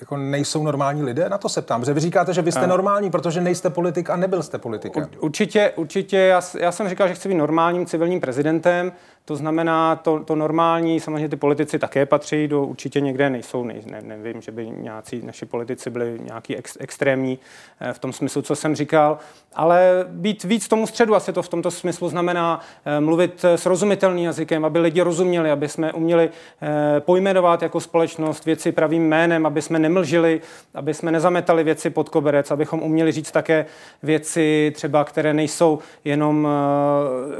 jako 0.00 0.16
nejsou 0.16 0.62
normální 0.62 1.02
lidé? 1.02 1.28
Na 1.28 1.38
to 1.38 1.48
se 1.48 1.62
ptám. 1.62 1.84
Že 1.84 1.92
vy 1.92 2.00
říkáte, 2.00 2.34
že 2.34 2.42
vy 2.42 2.52
jste 2.52 2.64
a... 2.64 2.66
normální, 2.66 3.10
protože 3.10 3.40
nejste 3.40 3.70
politik 3.70 4.10
a 4.10 4.16
nebyl 4.16 4.42
jste 4.42 4.58
politikem. 4.58 5.08
Určitě, 5.20 5.72
určitě. 5.76 6.16
Já, 6.16 6.40
já 6.58 6.72
jsem 6.72 6.88
říkal, 6.88 7.08
že 7.08 7.14
chci 7.14 7.28
být 7.28 7.34
normálním 7.34 7.86
civilním 7.86 8.20
prezidentem. 8.20 8.92
To 9.28 9.36
znamená, 9.36 9.96
to, 9.96 10.20
to 10.24 10.36
normální, 10.36 11.00
samozřejmě 11.00 11.28
ty 11.28 11.36
politici 11.36 11.78
také 11.78 12.06
patří 12.06 12.48
do 12.48 12.64
určitě 12.64 13.00
někde 13.00 13.30
nejsou, 13.30 13.64
ne, 13.64 13.74
ne, 13.86 14.02
nevím, 14.02 14.42
že 14.42 14.52
by 14.52 14.70
nějací 14.70 15.22
naši 15.24 15.46
politici 15.46 15.90
byli 15.90 16.18
nějaký 16.22 16.56
ex, 16.56 16.76
extrémní 16.80 17.38
eh, 17.80 17.92
v 17.92 17.98
tom 17.98 18.12
smyslu, 18.12 18.42
co 18.42 18.56
jsem 18.56 18.76
říkal, 18.76 19.18
ale 19.54 20.04
být 20.08 20.44
víc 20.44 20.68
tomu 20.68 20.86
středu, 20.86 21.14
asi 21.14 21.32
to 21.32 21.42
v 21.42 21.48
tomto 21.48 21.70
smyslu 21.70 22.08
znamená 22.08 22.60
eh, 22.84 23.00
mluvit 23.00 23.44
srozumitelným 23.56 24.24
jazykem, 24.24 24.64
aby 24.64 24.78
lidi 24.78 25.02
rozuměli, 25.02 25.50
aby 25.50 25.68
jsme 25.68 25.92
uměli 25.92 26.30
eh, 26.62 27.00
pojmenovat 27.00 27.62
jako 27.62 27.80
společnost 27.80 28.44
věci 28.44 28.72
pravým 28.72 29.08
jménem, 29.08 29.46
aby 29.46 29.62
jsme 29.62 29.78
nemlžili, 29.78 30.40
aby 30.74 30.94
jsme 30.94 31.12
nezametali 31.12 31.64
věci 31.64 31.90
pod 31.90 32.08
koberec, 32.08 32.50
abychom 32.50 32.82
uměli 32.82 33.12
říct 33.12 33.30
také 33.30 33.66
věci 34.02 34.72
třeba, 34.74 35.04
které 35.04 35.34
nejsou 35.34 35.78
jenom, 36.04 36.48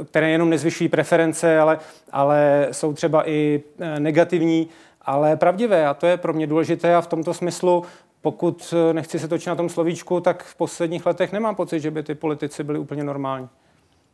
které 0.09 0.29
jenom 0.29 0.49
nezvyšují 0.49 0.89
preference, 0.89 1.59
ale 1.59 1.78
ale 2.11 2.67
jsou 2.71 2.93
třeba 2.93 3.29
i 3.29 3.63
e, 3.79 3.99
negativní, 3.99 4.67
ale 5.01 5.35
pravdivé. 5.35 5.87
A 5.87 5.93
to 5.93 6.07
je 6.07 6.17
pro 6.17 6.33
mě 6.33 6.47
důležité 6.47 6.95
a 6.95 7.01
v 7.01 7.07
tomto 7.07 7.33
smyslu 7.33 7.83
pokud 8.21 8.73
e, 8.89 8.93
nechci 8.93 9.19
se 9.19 9.27
točit 9.27 9.49
na 9.49 9.55
tom 9.55 9.69
slovíčku, 9.69 10.19
tak 10.19 10.43
v 10.43 10.55
posledních 10.55 11.05
letech 11.05 11.31
nemám 11.31 11.55
pocit, 11.55 11.79
že 11.79 11.91
by 11.91 12.03
ty 12.03 12.15
politici 12.15 12.63
byli 12.63 12.79
úplně 12.79 13.03
normální. 13.03 13.49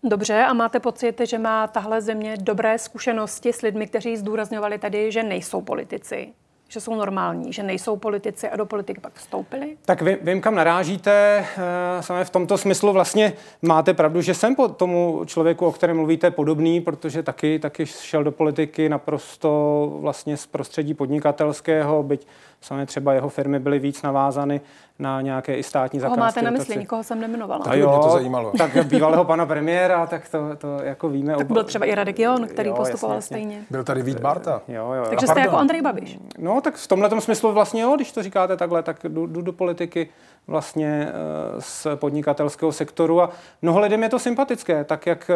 Dobře, 0.03 0.43
a 0.43 0.53
máte 0.53 0.79
pocit, 0.79 1.21
že 1.23 1.37
má 1.37 1.67
tahle 1.67 2.01
země 2.01 2.37
dobré 2.39 2.77
zkušenosti 2.77 3.53
s 3.53 3.61
lidmi, 3.61 3.87
kteří 3.87 4.17
zdůrazňovali 4.17 4.77
tady, 4.77 5.11
že 5.11 5.23
nejsou 5.23 5.61
politici? 5.61 6.33
Že 6.69 6.81
jsou 6.81 6.95
normální, 6.95 7.53
že 7.53 7.63
nejsou 7.63 7.97
politici 7.97 8.49
a 8.49 8.55
do 8.55 8.65
politiky 8.65 9.01
pak 9.01 9.13
vstoupili? 9.13 9.77
Tak 9.85 10.01
vy, 10.01 10.17
vím, 10.21 10.41
kam 10.41 10.55
narážíte. 10.55 11.45
Eh, 11.57 12.03
Samé 12.03 12.25
v 12.25 12.29
tomto 12.29 12.57
smyslu 12.57 12.93
vlastně 12.93 13.33
máte 13.61 13.93
pravdu, 13.93 14.21
že 14.21 14.33
jsem 14.33 14.55
po 14.55 14.67
tomu 14.67 15.21
člověku, 15.25 15.65
o 15.65 15.71
kterém 15.71 15.97
mluvíte, 15.97 16.31
podobný, 16.31 16.81
protože 16.81 17.23
taky, 17.23 17.59
taky 17.59 17.85
šel 17.85 18.23
do 18.23 18.31
politiky 18.31 18.89
naprosto 18.89 19.91
vlastně 20.01 20.37
z 20.37 20.45
prostředí 20.45 20.93
podnikatelského, 20.93 22.03
byť 22.03 22.27
Samé 22.61 22.85
třeba 22.85 23.13
jeho 23.13 23.29
firmy 23.29 23.59
byly 23.59 23.79
víc 23.79 24.01
navázány 24.01 24.61
na 24.99 25.21
nějaké 25.21 25.55
i 25.55 25.63
státní 25.63 25.99
zakázky. 25.99 26.15
Koho 26.17 26.25
máte 26.25 26.41
na 26.41 26.51
mysli? 26.51 26.77
Nikoho 26.77 27.03
jsem 27.03 27.21
nemenovala. 27.21 27.65
Tak 27.65 27.77
jo, 27.77 27.89
mě 27.89 27.99
to 27.99 28.09
zajímalo. 28.09 28.51
Tak 28.57 28.85
bývalého 28.85 29.25
pana 29.25 29.45
premiéra, 29.45 30.07
tak 30.07 30.29
to, 30.29 30.55
to 30.57 30.79
jako 30.83 31.09
víme. 31.09 31.35
Tak 31.35 31.51
byl 31.51 31.63
třeba 31.63 31.85
i 31.85 31.95
Radek 31.95 32.19
Jon, 32.19 32.47
který 32.47 32.69
jo, 32.69 32.75
postupoval 32.75 33.15
jasně, 33.15 33.35
stejně. 33.35 33.63
Byl 33.69 33.83
tady 33.83 34.03
Vít 34.03 34.19
Barta. 34.19 34.61
Jo, 34.67 34.91
jo, 34.91 35.05
Takže 35.09 35.27
jste 35.27 35.39
jako 35.39 35.57
Andrej 35.57 35.81
Babiš. 35.81 36.19
No, 36.37 36.61
tak 36.61 36.75
v 36.75 36.87
tomhle 36.87 37.21
smyslu 37.21 37.53
vlastně 37.53 37.81
jo, 37.81 37.95
když 37.95 38.11
to 38.11 38.23
říkáte 38.23 38.57
takhle, 38.57 38.83
tak 38.83 38.97
jdu, 39.03 39.27
jdu 39.27 39.41
do 39.41 39.53
politiky 39.53 40.09
vlastně 40.47 41.07
eh, 41.07 41.11
z 41.59 41.87
podnikatelského 41.95 42.71
sektoru 42.71 43.21
a 43.21 43.29
mnoho 43.61 43.79
lidem 43.79 44.03
je 44.03 44.09
to 44.09 44.19
sympatické, 44.19 44.83
tak 44.83 45.05
jak 45.05 45.29
eh, 45.29 45.35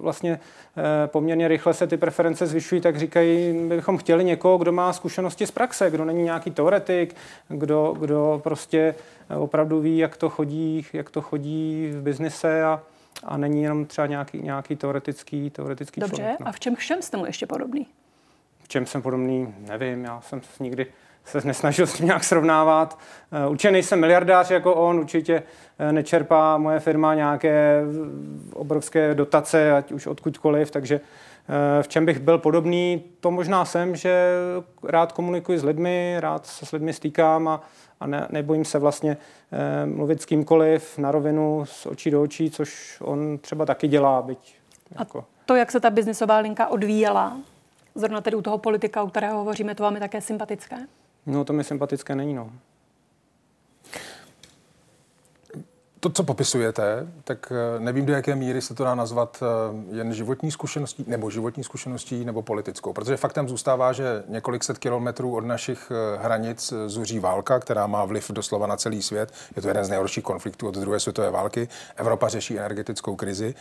vlastně 0.00 0.40
eh, 0.76 1.06
poměrně 1.06 1.48
rychle 1.48 1.74
se 1.74 1.86
ty 1.86 1.96
preference 1.96 2.46
zvyšují, 2.46 2.80
tak 2.80 2.98
říkají, 2.98 3.52
my 3.52 3.76
bychom 3.76 3.98
chtěli 3.98 4.24
někoho, 4.24 4.58
kdo 4.58 4.72
má 4.72 4.92
zkušenosti 4.92 5.46
z 5.46 5.50
praxe, 5.50 5.90
kdo 5.90 6.04
není 6.04 6.22
nějaký 6.22 6.50
teoretik, 6.50 7.16
kdo, 7.48 7.96
kdo 7.98 8.40
prostě 8.44 8.94
opravdu 9.36 9.80
ví, 9.80 9.98
jak 9.98 10.16
to 10.16 10.30
chodí, 10.30 10.86
jak 10.92 11.10
to 11.10 11.22
chodí 11.22 11.90
v 11.92 12.02
biznise 12.02 12.62
a, 12.62 12.82
a 13.24 13.36
není 13.36 13.62
jenom 13.62 13.86
třeba 13.86 14.06
nějaký, 14.06 14.38
nějaký 14.38 14.76
teoretický, 14.76 15.50
teoretický 15.50 16.00
Dobře, 16.00 16.16
člověk. 16.16 16.40
No. 16.40 16.48
a 16.48 16.52
v 16.52 16.60
čem 16.60 16.76
všem 16.76 17.02
jste 17.02 17.16
mu 17.16 17.26
ještě 17.26 17.46
podobný? 17.46 17.86
V 18.62 18.68
čem 18.68 18.86
jsem 18.86 19.02
podobný, 19.02 19.54
nevím, 19.58 20.04
já 20.04 20.20
jsem 20.20 20.40
nikdy 20.60 20.86
se 21.24 21.40
nesnažil 21.44 21.86
s 21.86 21.94
tím 21.94 22.06
nějak 22.06 22.24
srovnávat. 22.24 22.98
Určitě 23.48 23.70
nejsem 23.70 24.00
miliardář 24.00 24.50
jako 24.50 24.74
on, 24.74 24.98
určitě 24.98 25.42
nečerpá 25.90 26.58
moje 26.58 26.80
firma 26.80 27.14
nějaké 27.14 27.82
obrovské 28.52 29.14
dotace, 29.14 29.72
ať 29.72 29.92
už 29.92 30.06
odkudkoliv, 30.06 30.70
takže 30.70 31.00
v 31.82 31.88
čem 31.88 32.06
bych 32.06 32.18
byl 32.18 32.38
podobný, 32.38 33.04
to 33.20 33.30
možná 33.30 33.64
jsem, 33.64 33.96
že 33.96 34.34
rád 34.84 35.12
komunikuji 35.12 35.58
s 35.58 35.64
lidmi, 35.64 36.16
rád 36.18 36.46
se 36.46 36.66
s 36.66 36.72
lidmi 36.72 36.92
stýkám 36.92 37.48
a, 37.48 37.62
a 38.00 38.06
ne, 38.06 38.26
nebojím 38.30 38.64
se 38.64 38.78
vlastně 38.78 39.16
eh, 39.52 39.86
mluvit 39.86 40.22
s 40.22 40.26
kýmkoliv 40.26 40.98
na 40.98 41.10
rovinu, 41.10 41.64
z 41.66 41.86
očí 41.86 42.10
do 42.10 42.22
očí, 42.22 42.50
což 42.50 42.98
on 43.00 43.38
třeba 43.38 43.66
taky 43.66 43.88
dělá, 43.88 44.22
byť 44.22 44.56
jako... 44.98 45.18
A 45.18 45.24
to, 45.46 45.56
jak 45.56 45.72
se 45.72 45.80
ta 45.80 45.90
biznisová 45.90 46.38
linka 46.38 46.66
odvíjela, 46.66 47.36
zrovna 47.94 48.20
tedy 48.20 48.36
u 48.36 48.42
toho 48.42 48.58
politika, 48.58 49.02
o 49.02 49.06
kterého 49.06 49.38
hovoříme, 49.38 49.74
to 49.74 49.82
vám 49.82 49.94
je 49.94 50.00
také 50.00 50.20
sympatické? 50.20 50.76
No, 51.26 51.44
to 51.44 51.52
mi 51.52 51.64
sympatické 51.64 52.14
není, 52.14 52.34
no. 52.34 52.52
To, 56.00 56.10
co 56.10 56.24
popisujete, 56.24 57.06
tak 57.24 57.52
eh, 57.52 57.80
nevím, 57.80 58.06
do 58.06 58.12
jaké 58.12 58.36
míry 58.36 58.62
se 58.62 58.74
to 58.74 58.84
dá 58.84 58.94
nazvat 58.94 59.42
eh, 59.42 59.96
jen 59.96 60.14
životní 60.14 60.50
zkušeností, 60.50 61.04
nebo 61.06 61.30
životní 61.30 61.64
zkušeností, 61.64 62.24
nebo 62.24 62.42
politickou. 62.42 62.92
Protože 62.92 63.16
faktem 63.16 63.48
zůstává, 63.48 63.92
že 63.92 64.24
několik 64.28 64.64
set 64.64 64.78
kilometrů 64.78 65.36
od 65.36 65.44
našich 65.44 65.92
eh, 65.92 66.24
hranic 66.24 66.72
zuří 66.86 67.18
válka, 67.18 67.58
která 67.58 67.86
má 67.86 68.04
vliv 68.04 68.30
doslova 68.30 68.66
na 68.66 68.76
celý 68.76 69.02
svět. 69.02 69.32
Je 69.56 69.62
to 69.62 69.68
jeden 69.68 69.84
z 69.84 69.88
nejhorších 69.88 70.24
konfliktů 70.24 70.68
od 70.68 70.74
druhé 70.74 71.00
světové 71.00 71.30
války. 71.30 71.68
Evropa 71.96 72.28
řeší 72.28 72.58
energetickou 72.58 73.16
krizi. 73.16 73.54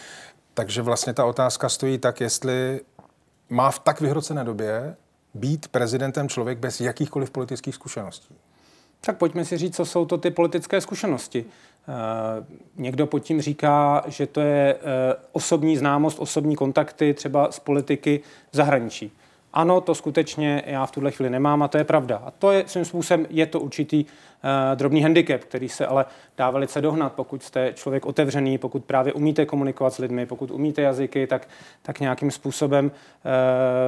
Takže 0.53 0.81
vlastně 0.81 1.13
ta 1.13 1.25
otázka 1.25 1.69
stojí 1.69 1.97
tak, 1.97 2.21
jestli 2.21 2.81
má 3.49 3.71
v 3.71 3.79
tak 3.79 4.01
vyhrocené 4.01 4.43
době 4.43 4.95
být 5.33 5.67
prezidentem 5.67 6.29
člověk 6.29 6.57
bez 6.57 6.81
jakýchkoliv 6.81 7.31
politických 7.31 7.75
zkušeností. 7.75 8.35
Tak 9.01 9.17
pojďme 9.17 9.45
si 9.45 9.57
říct, 9.57 9.75
co 9.75 9.85
jsou 9.85 10.05
to 10.05 10.17
ty 10.17 10.31
politické 10.31 10.81
zkušenosti. 10.81 11.45
Eh, 11.87 12.45
někdo 12.75 13.07
pod 13.07 13.19
tím 13.19 13.41
říká, 13.41 14.03
že 14.07 14.27
to 14.27 14.41
je 14.41 14.75
eh, 14.75 14.79
osobní 15.31 15.77
známost, 15.77 16.19
osobní 16.19 16.55
kontakty 16.55 17.13
třeba 17.13 17.51
z 17.51 17.59
politiky 17.59 18.21
v 18.51 18.55
zahraničí. 18.55 19.11
Ano, 19.53 19.81
to 19.81 19.95
skutečně 19.95 20.63
já 20.65 20.85
v 20.85 20.91
tuhle 20.91 21.11
chvíli 21.11 21.29
nemám 21.29 21.63
a 21.63 21.67
to 21.67 21.77
je 21.77 21.83
pravda. 21.83 22.21
A 22.25 22.31
to 22.31 22.51
je 22.51 22.63
svým 22.67 22.85
způsobem, 22.85 23.25
je 23.29 23.45
to 23.45 23.59
určitý 23.59 24.05
uh, 24.05 24.09
drobný 24.75 25.01
handicap, 25.01 25.41
který 25.41 25.69
se 25.69 25.85
ale 25.85 26.05
dá 26.37 26.49
velice 26.49 26.81
dohnat, 26.81 27.13
pokud 27.13 27.43
jste 27.43 27.73
člověk 27.73 28.05
otevřený, 28.05 28.57
pokud 28.57 28.85
právě 28.85 29.13
umíte 29.13 29.45
komunikovat 29.45 29.93
s 29.93 29.97
lidmi, 29.97 30.25
pokud 30.25 30.51
umíte 30.51 30.81
jazyky, 30.81 31.27
tak, 31.27 31.47
tak 31.81 31.99
nějakým 31.99 32.31
způsobem 32.31 32.85
uh, 32.85 32.91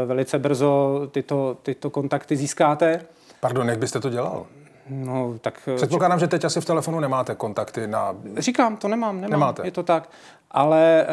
velice 0.07 0.39
brzo 0.39 1.01
tyto, 1.11 1.57
tyto 1.63 1.89
kontakty 1.89 2.35
získáte. 2.35 3.01
Pardon, 3.39 3.69
jak 3.69 3.79
byste 3.79 3.99
to 3.99 4.09
dělal? 4.09 4.45
No, 4.89 5.35
tak... 5.41 5.69
Eh, 5.73 5.75
Předpokládám, 5.75 6.19
že 6.19 6.27
teď 6.27 6.45
asi 6.45 6.61
v 6.61 6.65
telefonu 6.65 6.99
nemáte 6.99 7.35
kontakty 7.35 7.87
na... 7.87 8.15
Říkám, 8.37 8.77
to 8.77 8.87
nemám, 8.87 9.15
nemám. 9.15 9.31
Nemáte. 9.31 9.67
Je 9.67 9.71
to 9.71 9.83
tak. 9.83 10.09
Ale 10.51 11.05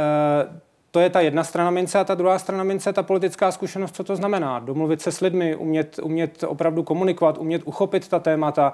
to 0.91 1.01
je 1.01 1.11
ta 1.11 1.21
jedna 1.21 1.45
strana 1.45 1.71
mince 1.71 1.99
a 1.99 2.05
ta 2.05 2.15
druhá 2.15 2.39
strana 2.39 2.65
mince, 2.65 2.93
ta 2.93 3.03
politická 3.03 3.53
zkušenost, 3.53 3.97
co 3.97 4.05
to 4.05 4.17
znamená. 4.17 4.59
Domluvit 4.59 5.03
se 5.03 5.13
s 5.13 5.21
lidmi, 5.21 5.57
umět, 5.57 5.99
umět 6.03 6.45
opravdu 6.47 6.83
komunikovat, 6.83 7.39
umět 7.39 7.63
uchopit 7.65 8.09
ta 8.09 8.19
témata, 8.19 8.73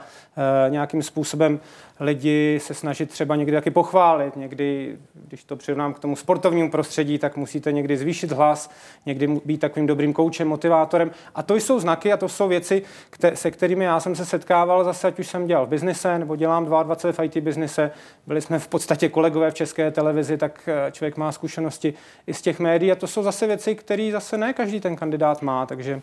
e, 0.67 0.71
nějakým 0.71 1.03
způsobem 1.03 1.61
lidi 2.01 2.59
se 2.63 2.75
snažit 2.75 3.11
třeba 3.11 3.37
někdy 3.37 3.53
taky 3.53 3.71
pochválit. 3.71 4.37
Někdy, 4.37 4.97
když 5.29 5.45
to 5.45 5.57
přirovnám 5.57 5.95
k 5.95 5.99
tomu 5.99 6.17
sportovnímu 6.17 6.71
prostředí, 6.71 7.19
tak 7.19 7.37
musíte 7.37 7.73
někdy 7.73 7.97
zvýšit 7.97 8.33
hlas, 8.33 8.71
někdy 9.07 9.29
být 9.45 9.59
takovým 9.59 9.87
dobrým 9.87 10.13
koučem, 10.13 10.49
motivátorem. 10.49 11.11
A 11.35 11.43
to 11.43 11.55
jsou 11.55 11.81
znaky 11.81 12.13
a 12.13 12.17
to 12.17 12.29
jsou 12.29 12.49
věci, 12.49 12.83
kte- 13.13 13.33
se 13.33 13.51
kterými 13.51 13.85
já 13.85 14.01
jsem 14.01 14.17
se 14.17 14.27
setkával 14.27 14.85
zase, 14.85 15.09
ať 15.09 15.19
už 15.19 15.27
jsem 15.27 15.47
dělal 15.47 15.67
v 15.67 15.69
biznise 15.69 16.19
nebo 16.19 16.37
dělám 16.37 16.65
22 16.65 17.13
v 17.13 17.25
IT 17.25 17.37
biznise. 17.37 17.91
Byli 18.27 18.41
jsme 18.41 18.59
v 18.59 18.69
podstatě 18.69 19.09
kolegové 19.09 19.51
v 19.51 19.55
české 19.55 19.91
televizi, 19.91 20.37
tak 20.37 20.69
eh, 20.69 20.93
člověk 20.93 21.17
má 21.17 21.33
zkušenosti 21.33 21.95
i 22.27 22.35
z 22.35 22.43
těch 22.43 22.61
médií 22.61 22.93
a 22.93 22.95
to 22.95 23.07
jsou 23.07 23.23
zase 23.23 23.47
věci, 23.47 23.75
které 23.75 24.11
zase 24.13 24.39
ne 24.39 24.53
každý 24.53 24.81
ten 24.81 24.97
kandidát 24.97 25.43
má, 25.43 25.67
takže 25.67 26.03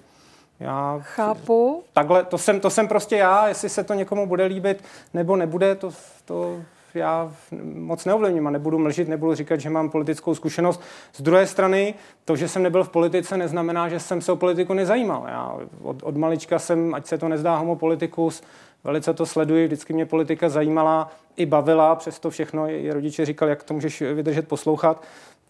já 0.60 1.00
chápu. 1.02 1.84
Takhle, 1.94 2.24
to 2.24 2.38
jsem, 2.38 2.60
to 2.60 2.70
jsem 2.70 2.88
prostě 2.88 3.16
já, 3.16 3.48
jestli 3.48 3.70
se 3.70 3.84
to 3.84 3.94
někomu 3.94 4.28
bude 4.28 4.46
líbit 4.46 4.84
nebo 5.14 5.36
nebude, 5.36 5.76
to, 5.76 5.92
to 6.26 6.62
já 6.94 7.32
moc 7.74 8.06
neovlivním 8.06 8.48
a 8.48 8.52
nebudu 8.52 8.80
mlžit, 8.80 9.08
nebudu 9.08 9.36
říkat, 9.36 9.60
že 9.60 9.70
mám 9.70 9.90
politickou 9.90 10.36
zkušenost. 10.36 10.82
Z 11.14 11.22
druhé 11.22 11.48
strany, 11.48 11.94
to, 12.26 12.36
že 12.36 12.48
jsem 12.48 12.64
nebyl 12.64 12.84
v 12.84 12.90
politice, 12.90 13.38
neznamená, 13.38 13.90
že 13.90 14.00
jsem 14.00 14.22
se 14.22 14.32
o 14.32 14.36
politiku 14.36 14.74
nezajímal. 14.74 15.26
Já 15.28 15.58
od, 15.82 16.04
od 16.04 16.18
malička 16.18 16.60
jsem, 16.60 16.94
ať 16.94 17.06
se 17.06 17.18
to 17.18 17.28
nezdá 17.28 17.56
homopolitikus, 17.56 18.44
velice 18.84 19.14
to 19.14 19.26
sleduji, 19.26 19.66
vždycky 19.66 19.94
mě 19.94 20.06
politika 20.06 20.50
zajímala 20.50 21.12
i 21.36 21.46
bavila, 21.46 21.96
přesto 21.96 22.30
všechno 22.30 22.70
i 22.70 22.92
rodiče 22.92 23.26
říkali, 23.26 23.52
jak 23.52 23.64
to 23.64 23.74
můžeš 23.74 24.02
vydržet 24.02 24.48
poslouchat. 24.48 25.04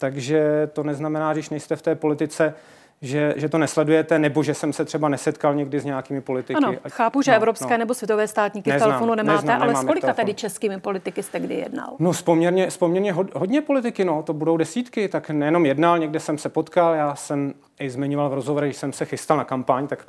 Takže 0.04 0.70
to 0.74 0.84
neznamená, 0.84 1.34
když 1.34 1.50
nejste 1.50 1.76
v 1.76 1.82
té 1.82 1.96
politice, 1.96 2.54
že, 3.02 3.34
že 3.38 3.50
to 3.50 3.58
nesledujete, 3.58 4.20
nebo 4.20 4.44
že 4.44 4.54
jsem 4.54 4.74
se 4.74 4.86
třeba 4.86 5.10
nesetkal 5.10 5.56
někdy 5.56 5.80
s 5.80 5.86
nějakými 5.86 6.22
politiky. 6.22 6.58
Ano, 6.58 6.76
chápu, 6.90 7.22
že 7.22 7.32
no, 7.32 7.38
evropské 7.38 7.74
no. 7.74 7.78
nebo 7.78 7.94
světové 7.94 8.28
státníky 8.28 8.70
neznám, 8.70 8.90
v 8.90 8.92
telefonu 8.92 9.16
nemáte, 9.16 9.36
neznám, 9.36 9.62
ale 9.62 9.76
s 9.76 9.86
kolika 9.86 10.14
tedy 10.14 10.34
českými 10.34 10.80
politiky 10.80 11.24
jste 11.24 11.40
kdy 11.40 11.56
jednal? 11.56 11.96
No, 12.00 12.12
vzpoměrně, 12.12 12.70
vzpoměrně 12.70 13.14
hodně 13.14 13.62
politiky, 13.62 14.06
no, 14.06 14.24
to 14.24 14.34
budou 14.34 14.58
desítky, 14.58 15.08
tak 15.08 15.30
nejenom 15.30 15.66
jednal, 15.66 16.00
někde 16.00 16.20
jsem 16.20 16.38
se 16.38 16.50
potkal, 16.50 16.94
já 16.94 17.16
jsem 17.16 17.54
i 17.80 17.90
zmiňoval 17.90 18.30
v 18.30 18.34
rozhovorech, 18.34 18.70
když 18.70 18.78
jsem 18.78 18.94
se 18.94 19.06
chystal 19.06 19.38
na 19.38 19.44
kampaň, 19.44 19.88
tak 19.88 20.06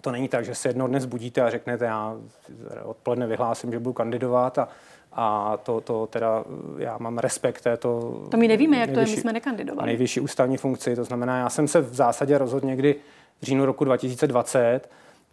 to 0.00 0.12
není 0.12 0.28
tak, 0.28 0.44
že 0.44 0.54
se 0.54 0.68
jednou 0.68 0.86
dnes 0.86 1.04
budíte 1.04 1.40
a 1.40 1.50
řeknete, 1.50 1.84
já 1.84 2.16
odpoledne 2.84 3.26
vyhlásím, 3.26 3.72
že 3.72 3.78
budu 3.78 3.92
kandidovat 3.92 4.58
a 4.58 4.68
a 5.12 5.56
to, 5.62 5.80
to 5.80 6.06
teda 6.06 6.44
já 6.78 6.96
mám 6.98 7.18
respekt 7.18 7.60
této... 7.60 8.12
To 8.30 8.36
my 8.36 8.48
nevíme, 8.48 8.76
jak 8.76 8.90
to 8.90 9.00
je, 9.00 9.06
my 9.06 9.16
jsme 9.16 9.32
nekandidovali. 9.32 9.86
Nejvyšší 9.86 10.20
ústavní 10.20 10.56
funkci, 10.56 10.96
to 10.96 11.04
znamená, 11.04 11.38
já 11.38 11.48
jsem 11.48 11.68
se 11.68 11.80
v 11.80 11.94
zásadě 11.94 12.38
rozhodl 12.38 12.66
někdy 12.66 12.96
v 13.40 13.44
říjnu 13.44 13.66
roku 13.66 13.84
2020 13.84 14.80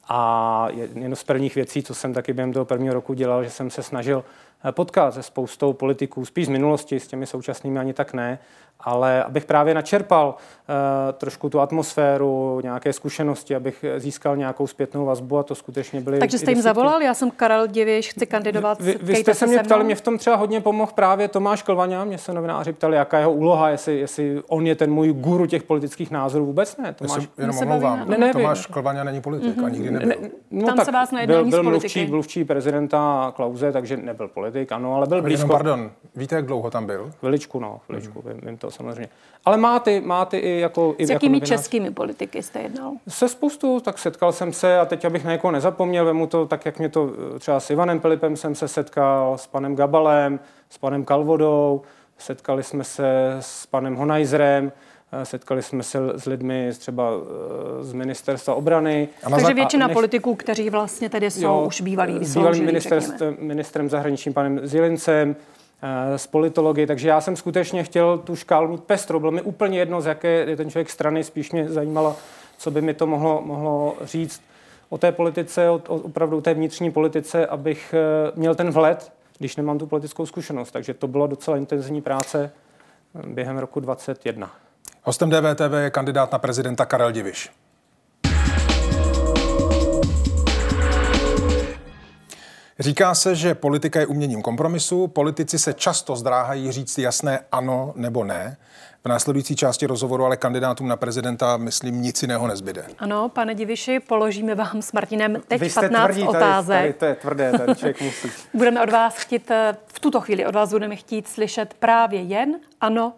a 0.08 0.68
jedno 0.72 1.16
z 1.16 1.24
prvních 1.24 1.56
věcí, 1.56 1.84
co 1.84 1.96
jsem 1.96 2.14
taky 2.14 2.34
během 2.34 2.54
toho 2.54 2.66
prvního 2.66 2.94
roku 2.94 3.14
dělal, 3.14 3.44
že 3.44 3.50
jsem 3.50 3.70
se 3.70 3.84
snažil 3.84 4.24
potkat 4.72 5.14
se 5.14 5.24
spoustou 5.24 5.74
politiků, 5.74 6.26
spíš 6.26 6.46
z 6.46 6.50
minulosti, 6.50 7.00
s 7.00 7.08
těmi 7.08 7.26
současnými 7.26 7.80
ani 7.80 7.94
tak 7.94 8.14
ne, 8.14 8.40
ale 8.80 9.24
abych 9.24 9.46
právě 9.46 9.74
načerpal 9.74 10.36
uh, 10.36 10.76
trošku 11.14 11.50
tu 11.50 11.60
atmosféru, 11.60 12.60
nějaké 12.64 12.94
zkušenosti, 12.94 13.56
abych 13.56 13.86
získal 13.98 14.38
nějakou 14.38 14.68
zpětnou 14.68 15.06
vazbu 15.06 15.38
a 15.38 15.44
to 15.44 15.56
skutečně 15.56 16.02
byly. 16.02 16.20
Takže 16.20 16.38
jste 16.38 16.52
jim 16.52 16.62
zavolal? 16.62 17.02
Já 17.02 17.14
jsem 17.14 17.32
Karel 17.32 17.68
Divěš, 17.68 18.10
chci 18.10 18.26
kandidovat. 18.26 18.82
Vy, 18.82 18.98
vy 19.02 19.16
jste 19.16 19.34
se 19.34 19.48
mě 19.48 19.60
ptali, 19.60 19.84
mě 19.84 19.96
v 19.96 20.02
tom 20.02 20.18
třeba 20.18 20.36
hodně 20.36 20.62
pomohl 20.62 20.92
právě 20.96 21.28
Tomáš 21.28 21.62
Klvaňa, 21.62 22.04
mě 22.04 22.18
se 22.18 22.34
novináři 22.34 22.74
ptali, 22.74 22.98
jaká 22.98 23.18
je 23.18 23.22
jeho 23.22 23.34
úloha, 23.34 23.70
jestli, 23.70 24.00
jestli 24.00 24.42
on 24.48 24.68
je 24.68 24.76
ten 24.76 24.92
můj 24.92 25.14
guru 25.14 25.46
těch 25.46 25.64
politických 25.64 26.12
názorů. 26.12 26.46
Vůbec 26.46 26.78
ne. 26.78 26.94
Tomáš, 26.94 27.28
jenom 27.38 27.58
omlouvám. 27.58 28.10
Ne, 28.10 28.18
ne, 28.18 28.34
Tomáš 28.34 28.66
Klvaňa 28.66 29.04
není 29.04 29.22
politik 29.22 29.58
mm-hmm. 29.58 29.66
a 29.66 29.70
nikdy 29.70 29.92
nebyl. 29.92 30.08
Ne, 30.08 30.30
no, 30.52 30.66
Tam 30.66 30.76
tak 30.76 30.86
se 30.86 30.92
vás 30.92 31.10
byl, 31.26 31.46
byl 31.46 31.64
mluvčí, 31.64 32.08
mluvčí 32.08 32.46
prezidenta 32.46 33.34
Klauze, 33.36 33.72
takže 33.72 33.98
nebyl 33.98 34.28
politik, 34.28 34.55
ano, 34.72 34.96
ale 34.96 35.08
byl 35.08 35.22
blízko. 35.22 35.42
Jenom 35.42 35.58
pardon, 35.58 35.92
víte, 36.16 36.36
jak 36.36 36.46
dlouho 36.46 36.72
tam 36.72 36.86
byl? 36.86 37.12
Chviličku, 37.20 37.60
no, 37.60 37.80
chviličku, 37.86 38.20
mm-hmm. 38.22 38.34
vím, 38.34 38.42
vím 38.44 38.58
to 38.58 38.72
samozřejmě. 38.72 39.10
Ale 39.46 39.58
má 39.58 39.80
ty, 39.80 40.02
má 40.02 40.26
ty 40.26 40.38
i 40.38 40.60
jako... 40.60 40.96
S 41.00 41.10
i 41.10 41.14
jakými 41.14 41.38
jako 41.38 41.46
českými 41.46 41.92
politiky 41.92 42.44
jste 42.44 42.60
jednal? 42.60 42.92
Se 43.08 43.30
spoustu, 43.30 43.80
tak 43.80 43.98
setkal 43.98 44.32
jsem 44.32 44.54
se 44.54 44.80
a 44.80 44.86
teď 44.86 45.06
abych 45.06 45.26
na 45.26 45.32
někoho 45.32 45.52
nezapomněl, 45.52 46.06
vemu 46.06 46.28
to 46.28 46.46
tak, 46.46 46.66
jak 46.66 46.80
mě 46.80 46.90
to 46.90 47.12
třeba 47.40 47.60
s 47.60 47.70
Ivanem 47.70 48.00
Pilipem 48.00 48.38
jsem 48.38 48.56
se 48.56 48.68
setkal, 48.68 49.38
s 49.38 49.48
panem 49.48 49.76
Gabalem, 49.76 50.40
s 50.70 50.78
panem 50.78 51.06
Kalvodou, 51.06 51.82
setkali 52.18 52.64
jsme 52.64 52.84
se 52.84 53.38
s 53.40 53.66
panem 53.66 53.96
Honajzrem, 53.96 54.72
setkali 55.24 55.64
jsme 55.64 55.84
se 55.84 56.00
s 56.16 56.26
lidmi 56.26 56.72
třeba 56.80 57.12
eh, 57.12 57.84
z 57.84 57.94
ministerstva 57.94 58.56
obrany. 58.56 59.08
A 59.24 59.30
Takže 59.30 59.54
většina 59.54 59.88
než... 59.88 59.94
politiků, 59.94 60.36
kteří 60.36 60.70
vlastně 60.70 61.10
tedy 61.10 61.32
jsou 61.32 61.42
jo, 61.42 61.64
už 61.68 61.82
bývalí 61.82 62.20
bývalým 62.20 62.66
ministrem 63.40 63.90
zahraničním 63.90 64.34
panem 64.34 64.60
Zilincem, 64.64 65.36
Eh, 65.82 66.18
z 66.18 66.28
politologie, 66.28 66.88
takže 66.88 67.08
já 67.08 67.22
jsem 67.22 67.36
skutečně 67.36 67.84
chtěl 67.84 68.18
tu 68.18 68.36
škálu 68.36 68.68
mít 68.68 68.84
pestrou. 68.84 69.20
Bylo 69.20 69.32
mi 69.32 69.42
úplně 69.42 69.80
jedno, 69.80 70.02
z 70.02 70.06
jaké 70.06 70.28
je 70.28 70.58
ten 70.58 70.70
člověk 70.70 70.90
strany, 70.90 71.24
spíš 71.24 71.52
mě 71.52 71.70
zajímalo, 71.70 72.16
co 72.58 72.72
by 72.72 72.82
mi 72.82 72.94
to 72.94 73.08
mohlo, 73.08 73.42
mohlo 73.46 73.96
říct 74.02 74.42
o 74.90 74.98
té 74.98 75.12
politice, 75.12 75.70
o, 75.70 75.82
o 75.88 75.96
opravdu 75.96 76.42
té 76.42 76.54
vnitřní 76.54 76.92
politice, 76.92 77.48
abych 77.48 77.94
eh, 77.94 78.32
měl 78.36 78.56
ten 78.56 78.72
vhled, 78.72 79.12
když 79.38 79.56
nemám 79.56 79.78
tu 79.78 79.88
politickou 79.88 80.26
zkušenost. 80.26 80.72
Takže 80.72 80.94
to 80.94 81.08
bylo 81.08 81.28
docela 81.28 81.58
intenzivní 81.58 82.02
práce 82.02 82.52
eh, 83.16 83.28
během 83.28 83.58
roku 83.58 83.80
2021. 83.80 84.65
Hostem 85.08 85.30
DVTV 85.30 85.74
je 85.84 85.90
kandidát 85.90 86.32
na 86.32 86.40
prezidenta 86.40 86.86
Karel 86.86 87.12
Diviš. 87.12 87.50
Říká 92.80 93.16
se, 93.16 93.36
že 93.36 93.56
politika 93.56 94.00
je 94.00 94.06
uměním 94.06 94.42
kompromisu, 94.42 95.08
politici 95.08 95.60
se 95.60 95.74
často 95.74 96.16
zdráhají 96.16 96.72
říct 96.72 96.98
jasné 96.98 97.40
ano 97.52 97.94
nebo 97.96 98.24
ne. 98.24 98.58
V 99.04 99.08
následující 99.08 99.56
části 99.56 99.86
rozhovoru 99.86 100.26
ale 100.26 100.38
kandidátům 100.38 100.88
na 100.88 100.98
prezidenta, 100.98 101.58
myslím, 101.58 102.02
nic 102.02 102.22
jiného 102.22 102.48
nezbyde. 102.48 102.86
Ano, 103.00 103.30
pane 103.30 103.56
Diviši, 103.56 104.00
položíme 104.00 104.56
vám 104.56 104.82
s 104.82 104.92
Martinem 104.92 105.42
teď 105.48 105.62
Vy 105.62 105.70
jste 105.70 105.82
15 105.82 106.06
tvrdí, 106.06 106.28
otázek. 106.28 106.78
Tady, 106.78 106.94
tady, 106.94 107.00
to 107.00 107.06
je 107.06 107.16
tvrdé, 107.16 107.52
tady 107.58 107.76
člověk 107.76 108.02
musí. 108.02 108.28
Budeme 108.54 108.84
od 108.84 108.90
vás 108.90 109.18
chtít, 109.18 109.52
eh, 109.52 109.78
v 109.88 110.00
tuto 110.00 110.22
chvíli 110.22 110.46
od 110.46 110.56
vás 110.56 110.70
budeme 110.70 110.96
chtít 110.96 111.28
slyšet 111.28 111.74
právě 111.74 112.22
jen 112.22 112.56
ano 112.82 113.14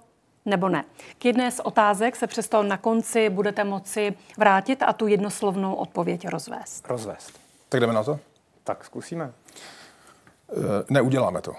nebo 0.47 0.69
ne. 0.69 0.85
K 1.19 1.25
jedné 1.25 1.51
z 1.51 1.59
otázek 1.59 2.15
se 2.15 2.27
přesto 2.27 2.63
na 2.63 2.77
konci 2.77 3.29
budete 3.29 3.63
moci 3.63 4.13
vrátit 4.37 4.83
a 4.83 4.93
tu 4.93 5.07
jednoslovnou 5.07 5.73
odpověď 5.73 6.27
rozvést. 6.27 6.87
Rozvést. 6.87 7.39
Tak 7.69 7.81
jdeme 7.81 7.93
na 7.93 8.03
to? 8.03 8.19
Tak 8.63 8.85
zkusíme. 8.85 9.31
Eh, 10.49 10.55
Neuděláme 10.89 11.41
to. 11.41 11.53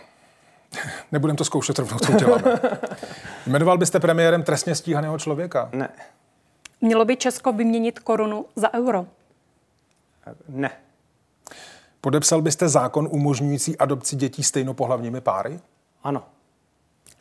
Nebudeme 1.13 1.37
to 1.37 1.45
zkoušet 1.45 1.79
rovnou, 1.79 1.99
co 1.99 2.13
uděláme. 2.13 2.43
Jmenoval 3.47 3.79
byste 3.79 4.01
premiérem 4.01 4.43
trestně 4.43 4.75
stíhaného 4.75 5.19
člověka? 5.19 5.69
Ne. 5.73 5.89
Mělo 6.81 7.05
by 7.05 7.17
Česko 7.17 7.53
vyměnit 7.53 7.99
korunu 7.99 8.47
za 8.57 8.75
euro? 8.75 9.07
Ne. 10.49 10.71
Podepsal 12.01 12.43
byste 12.43 12.69
zákon 12.69 13.09
umožňující 13.11 13.79
adopci 13.79 14.17
dětí 14.17 14.43
stejnopohlavními 14.43 15.21
páry? 15.21 15.61
Ano. 16.03 16.23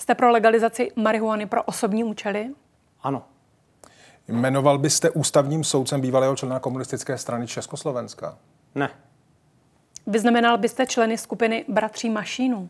Jste 0.07 0.15
pro 0.15 0.31
legalizaci 0.31 0.91
marihuany 0.95 1.45
pro 1.45 1.63
osobní 1.63 2.03
účely? 2.03 2.49
Ano. 3.01 3.25
Jmenoval 4.27 4.77
byste 4.77 5.09
ústavním 5.09 5.63
soudcem 5.63 6.01
bývalého 6.01 6.35
člena 6.35 6.59
komunistické 6.59 7.17
strany 7.17 7.47
Československa? 7.47 8.37
Ne. 8.75 8.89
Vyznamenal 10.07 10.57
byste 10.57 10.85
členy 10.85 11.17
skupiny 11.17 11.65
Bratří 11.67 12.09
Mašínů? 12.09 12.69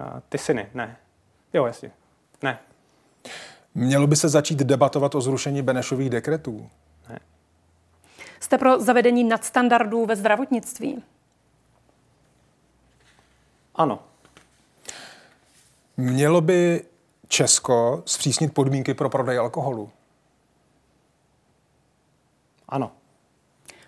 A 0.00 0.20
ty 0.28 0.38
syny? 0.38 0.68
Ne. 0.74 0.96
Jo, 1.52 1.66
jasně. 1.66 1.90
Ne. 2.42 2.58
Mělo 3.74 4.06
by 4.06 4.16
se 4.16 4.28
začít 4.28 4.58
debatovat 4.58 5.14
o 5.14 5.20
zrušení 5.20 5.62
Benešových 5.62 6.10
dekretů? 6.10 6.70
Jste 8.40 8.58
pro 8.58 8.80
zavedení 8.80 9.24
nadstandardů 9.24 10.06
ve 10.06 10.16
zdravotnictví? 10.16 11.02
Ano. 13.74 14.02
Mělo 15.96 16.40
by 16.40 16.84
Česko 17.28 18.02
zpřísnit 18.06 18.54
podmínky 18.54 18.94
pro 18.94 19.10
prodej 19.10 19.38
alkoholu? 19.38 19.90
Ano. 22.68 22.92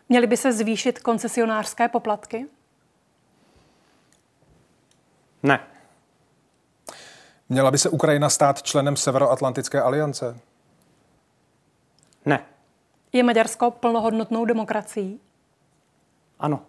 Měly 0.08 0.26
by 0.26 0.36
se 0.36 0.52
zvýšit 0.52 0.98
koncesionářské 0.98 1.88
poplatky? 1.88 2.46
Ne. 5.42 5.60
Měla 7.48 7.70
by 7.70 7.78
se 7.78 7.88
Ukrajina 7.88 8.30
stát 8.30 8.62
členem 8.62 8.96
Severoatlantické 8.96 9.82
aliance? 9.82 10.40
Ne. 12.24 12.46
Je 13.12 13.22
Maďarsko 13.22 13.70
plnohodnotnou 13.70 14.44
demokracií? 14.44 15.20
Ano. 16.38 16.62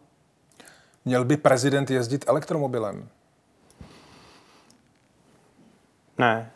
Měl 1.06 1.25
by 1.25 1.38
prezident 1.38 1.89
jezdit 1.89 2.25
elektromobilem? 2.27 3.10
Ne. 6.17 6.51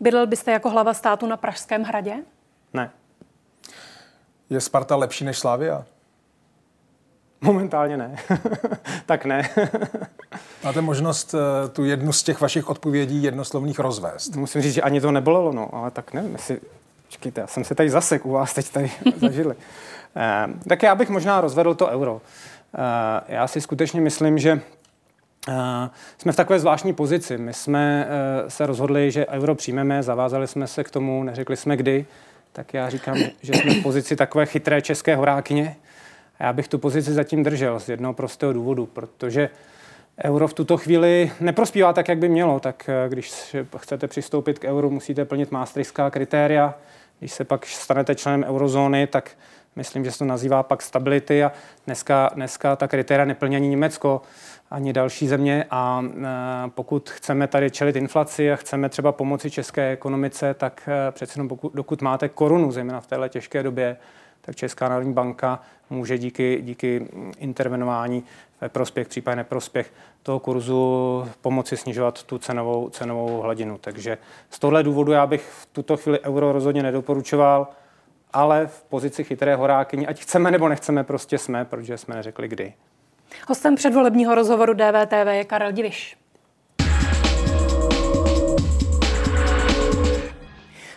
Bydlel 0.00 0.26
byste 0.26 0.52
jako 0.52 0.70
hlava 0.70 0.94
státu 0.94 1.26
na 1.26 1.36
Pražském 1.36 1.82
hradě? 1.82 2.14
Ne. 2.72 2.90
Je 4.50 4.60
Sparta 4.60 4.96
lepší 4.96 5.24
než 5.24 5.38
Slavia? 5.38 5.84
Momentálně 7.40 7.96
ne. 7.96 8.16
tak 9.06 9.24
ne. 9.24 9.50
Máte 10.64 10.80
možnost 10.80 11.34
eh, 11.34 11.68
tu 11.68 11.84
jednu 11.84 12.12
z 12.12 12.22
těch 12.22 12.40
vašich 12.40 12.68
odpovědí 12.68 13.22
jednoslovných 13.22 13.78
rozvést. 13.78 14.36
Musím 14.36 14.62
říct, 14.62 14.74
že 14.74 14.82
ani 14.82 15.00
to 15.00 15.12
nebolelo, 15.12 15.52
no, 15.52 15.74
ale 15.74 15.90
tak 15.90 16.12
nevím, 16.12 16.32
jestli... 16.32 16.60
Počkejte, 17.06 17.40
já 17.40 17.46
jsem 17.46 17.64
se 17.64 17.74
tady 17.74 17.90
zasek 17.90 18.26
u 18.26 18.30
vás 18.30 18.54
teď 18.54 18.68
tady 18.68 18.92
zažili. 19.16 19.54
Eh, 20.16 20.46
tak 20.68 20.82
já 20.82 20.94
bych 20.94 21.08
možná 21.08 21.40
rozvedl 21.40 21.74
to 21.74 21.86
euro. 21.86 22.20
Eh, 22.74 23.20
já 23.28 23.46
si 23.48 23.60
skutečně 23.60 24.00
myslím, 24.00 24.38
že 24.38 24.60
jsme 26.18 26.32
v 26.32 26.36
takové 26.36 26.58
zvláštní 26.58 26.92
pozici. 26.92 27.38
My 27.38 27.54
jsme 27.54 28.08
eh, 28.08 28.50
se 28.50 28.66
rozhodli, 28.66 29.10
že 29.10 29.26
euro 29.26 29.54
přijmeme, 29.54 30.02
zavázali 30.02 30.46
jsme 30.46 30.66
se 30.66 30.84
k 30.84 30.90
tomu, 30.90 31.22
neřekli 31.22 31.56
jsme 31.56 31.76
kdy, 31.76 32.06
tak 32.52 32.74
já 32.74 32.90
říkám, 32.90 33.16
že 33.42 33.52
jsme 33.54 33.74
v 33.74 33.82
pozici 33.82 34.16
takové 34.16 34.46
chytré 34.46 34.82
české 34.82 35.16
horákyně. 35.16 35.76
A 36.38 36.44
já 36.44 36.52
bych 36.52 36.68
tu 36.68 36.78
pozici 36.78 37.12
zatím 37.12 37.42
držel 37.42 37.80
z 37.80 37.88
jednoho 37.88 38.14
prostého 38.14 38.52
důvodu, 38.52 38.86
protože 38.86 39.50
Euro 40.24 40.48
v 40.48 40.54
tuto 40.54 40.76
chvíli 40.76 41.32
neprospívá 41.40 41.92
tak, 41.92 42.08
jak 42.08 42.18
by 42.18 42.28
mělo, 42.28 42.60
tak 42.60 42.88
eh, 42.88 43.08
když 43.08 43.56
chcete 43.76 44.08
přistoupit 44.08 44.58
k 44.58 44.64
euru, 44.64 44.90
musíte 44.90 45.24
plnit 45.24 45.50
maastrichtská 45.50 46.10
kritéria. 46.10 46.74
Když 47.18 47.32
se 47.32 47.44
pak 47.44 47.66
stanete 47.66 48.14
členem 48.14 48.44
eurozóny, 48.44 49.06
tak 49.06 49.30
myslím, 49.76 50.04
že 50.04 50.12
se 50.12 50.18
to 50.18 50.24
nazývá 50.24 50.62
pak 50.62 50.82
stability 50.82 51.44
a 51.44 51.52
dneska, 51.86 52.30
dneska 52.34 52.76
ta 52.76 52.88
kritéria 52.88 53.24
neplní 53.24 53.56
ani 53.56 53.68
Německo, 53.68 54.22
ani 54.74 54.92
další 54.92 55.28
země 55.28 55.64
a 55.70 56.04
eh, 56.04 56.24
pokud 56.68 57.10
chceme 57.10 57.46
tady 57.46 57.70
čelit 57.70 57.96
inflaci 57.96 58.52
a 58.52 58.56
chceme 58.56 58.88
třeba 58.88 59.12
pomoci 59.12 59.50
české 59.50 59.90
ekonomice, 59.90 60.54
tak 60.54 60.88
eh, 60.88 61.12
přece 61.12 61.38
jenom 61.38 61.48
pokud, 61.48 61.74
dokud 61.74 62.02
máte 62.02 62.28
korunu, 62.28 62.72
zejména 62.72 63.00
v 63.00 63.06
téhle 63.06 63.28
těžké 63.28 63.62
době, 63.62 63.96
tak 64.40 64.56
Česká 64.56 64.88
národní 64.88 65.12
banka 65.12 65.60
může 65.90 66.18
díky, 66.18 66.58
díky 66.62 67.08
intervenování 67.38 68.24
ve 68.60 68.68
prospěch, 68.68 69.08
případně 69.08 69.36
neprospěch 69.36 69.92
toho 70.22 70.40
kurzu 70.40 71.28
pomoci 71.40 71.76
snižovat 71.76 72.22
tu 72.22 72.38
cenovou, 72.38 72.88
cenovou 72.88 73.40
hladinu. 73.40 73.78
Takže 73.78 74.18
z 74.50 74.58
tohle 74.58 74.82
důvodu 74.82 75.12
já 75.12 75.26
bych 75.26 75.50
v 75.50 75.66
tuto 75.66 75.96
chvíli 75.96 76.20
euro 76.20 76.52
rozhodně 76.52 76.82
nedoporučoval, 76.82 77.68
ale 78.32 78.66
v 78.66 78.82
pozici 78.82 79.24
chytré 79.24 79.56
horákyně, 79.56 80.06
ať 80.06 80.20
chceme 80.20 80.50
nebo 80.50 80.68
nechceme, 80.68 81.04
prostě 81.04 81.38
jsme, 81.38 81.64
protože 81.64 81.98
jsme 81.98 82.14
neřekli 82.14 82.48
kdy. 82.48 82.74
Hostem 83.48 83.74
předvolebního 83.74 84.34
rozhovoru 84.34 84.74
DVTV 84.74 85.26
je 85.30 85.44
Karel 85.44 85.72
Diviš. 85.72 86.16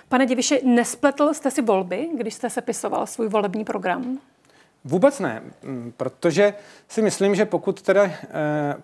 Pane 0.09 0.25
Diviši, 0.25 0.61
nespletl 0.65 1.33
jste 1.33 1.51
si 1.51 1.61
volby, 1.61 2.09
když 2.17 2.33
jste 2.33 2.49
sepisoval 2.49 3.07
svůj 3.07 3.27
volební 3.27 3.65
program? 3.65 4.19
Vůbec 4.83 5.19
ne, 5.19 5.41
mm, 5.63 5.93
protože 5.97 6.53
si 6.87 7.01
myslím, 7.01 7.35
že 7.35 7.45
pokud 7.45 7.81
teda 7.81 8.03
eh, 8.03 8.15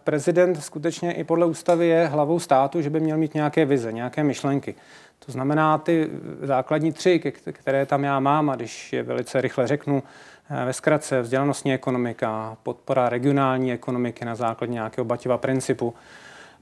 prezident 0.04 0.64
skutečně 0.64 1.14
i 1.14 1.24
podle 1.24 1.46
ústavy 1.46 1.88
je 1.88 2.08
hlavou 2.08 2.40
státu, 2.40 2.82
že 2.82 2.90
by 2.90 3.00
měl 3.00 3.18
mít 3.18 3.34
nějaké 3.34 3.66
vize, 3.66 3.92
nějaké 3.92 4.24
myšlenky. 4.24 4.76
To 5.26 5.32
znamená 5.32 5.78
ty 5.78 6.10
základní 6.42 6.92
tři, 6.92 7.20
které 7.52 7.86
tam 7.86 8.04
já 8.04 8.20
mám, 8.20 8.50
a 8.50 8.56
když 8.56 8.94
je 8.94 9.04
velice 9.04 9.42
rychle 9.42 9.68
řeknu, 9.68 10.04
eh, 10.50 10.66
ve 10.66 10.74
zkratce 10.74 11.22
vzdělanostní 11.22 11.74
ekonomika, 11.74 12.58
podpora 12.64 13.10
regionální 13.10 13.74
ekonomiky 13.74 14.26
na 14.26 14.36
základě 14.36 14.74
nějakého 14.74 15.06
Baťova 15.06 15.38
principu, 15.38 15.94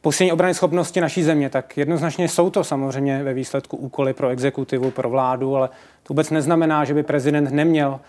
posílení 0.02 0.32
obrany 0.32 0.54
schopnosti 0.54 1.02
naší 1.02 1.24
země, 1.24 1.50
tak 1.50 1.78
jednoznačně 1.78 2.30
jsou 2.30 2.50
to 2.50 2.64
samozřejmě 2.64 3.24
ve 3.24 3.34
výsledku 3.34 3.78
úkoly 3.78 4.14
pro 4.14 4.30
exekutivu, 4.30 4.92
pro 4.92 5.10
vládu, 5.10 5.56
ale 5.56 5.68
to 6.04 6.14
vůbec 6.14 6.30
neznamená, 6.30 6.86
že 6.86 6.94
by 6.94 7.04
prezident 7.04 7.52
neměl 7.52 8.00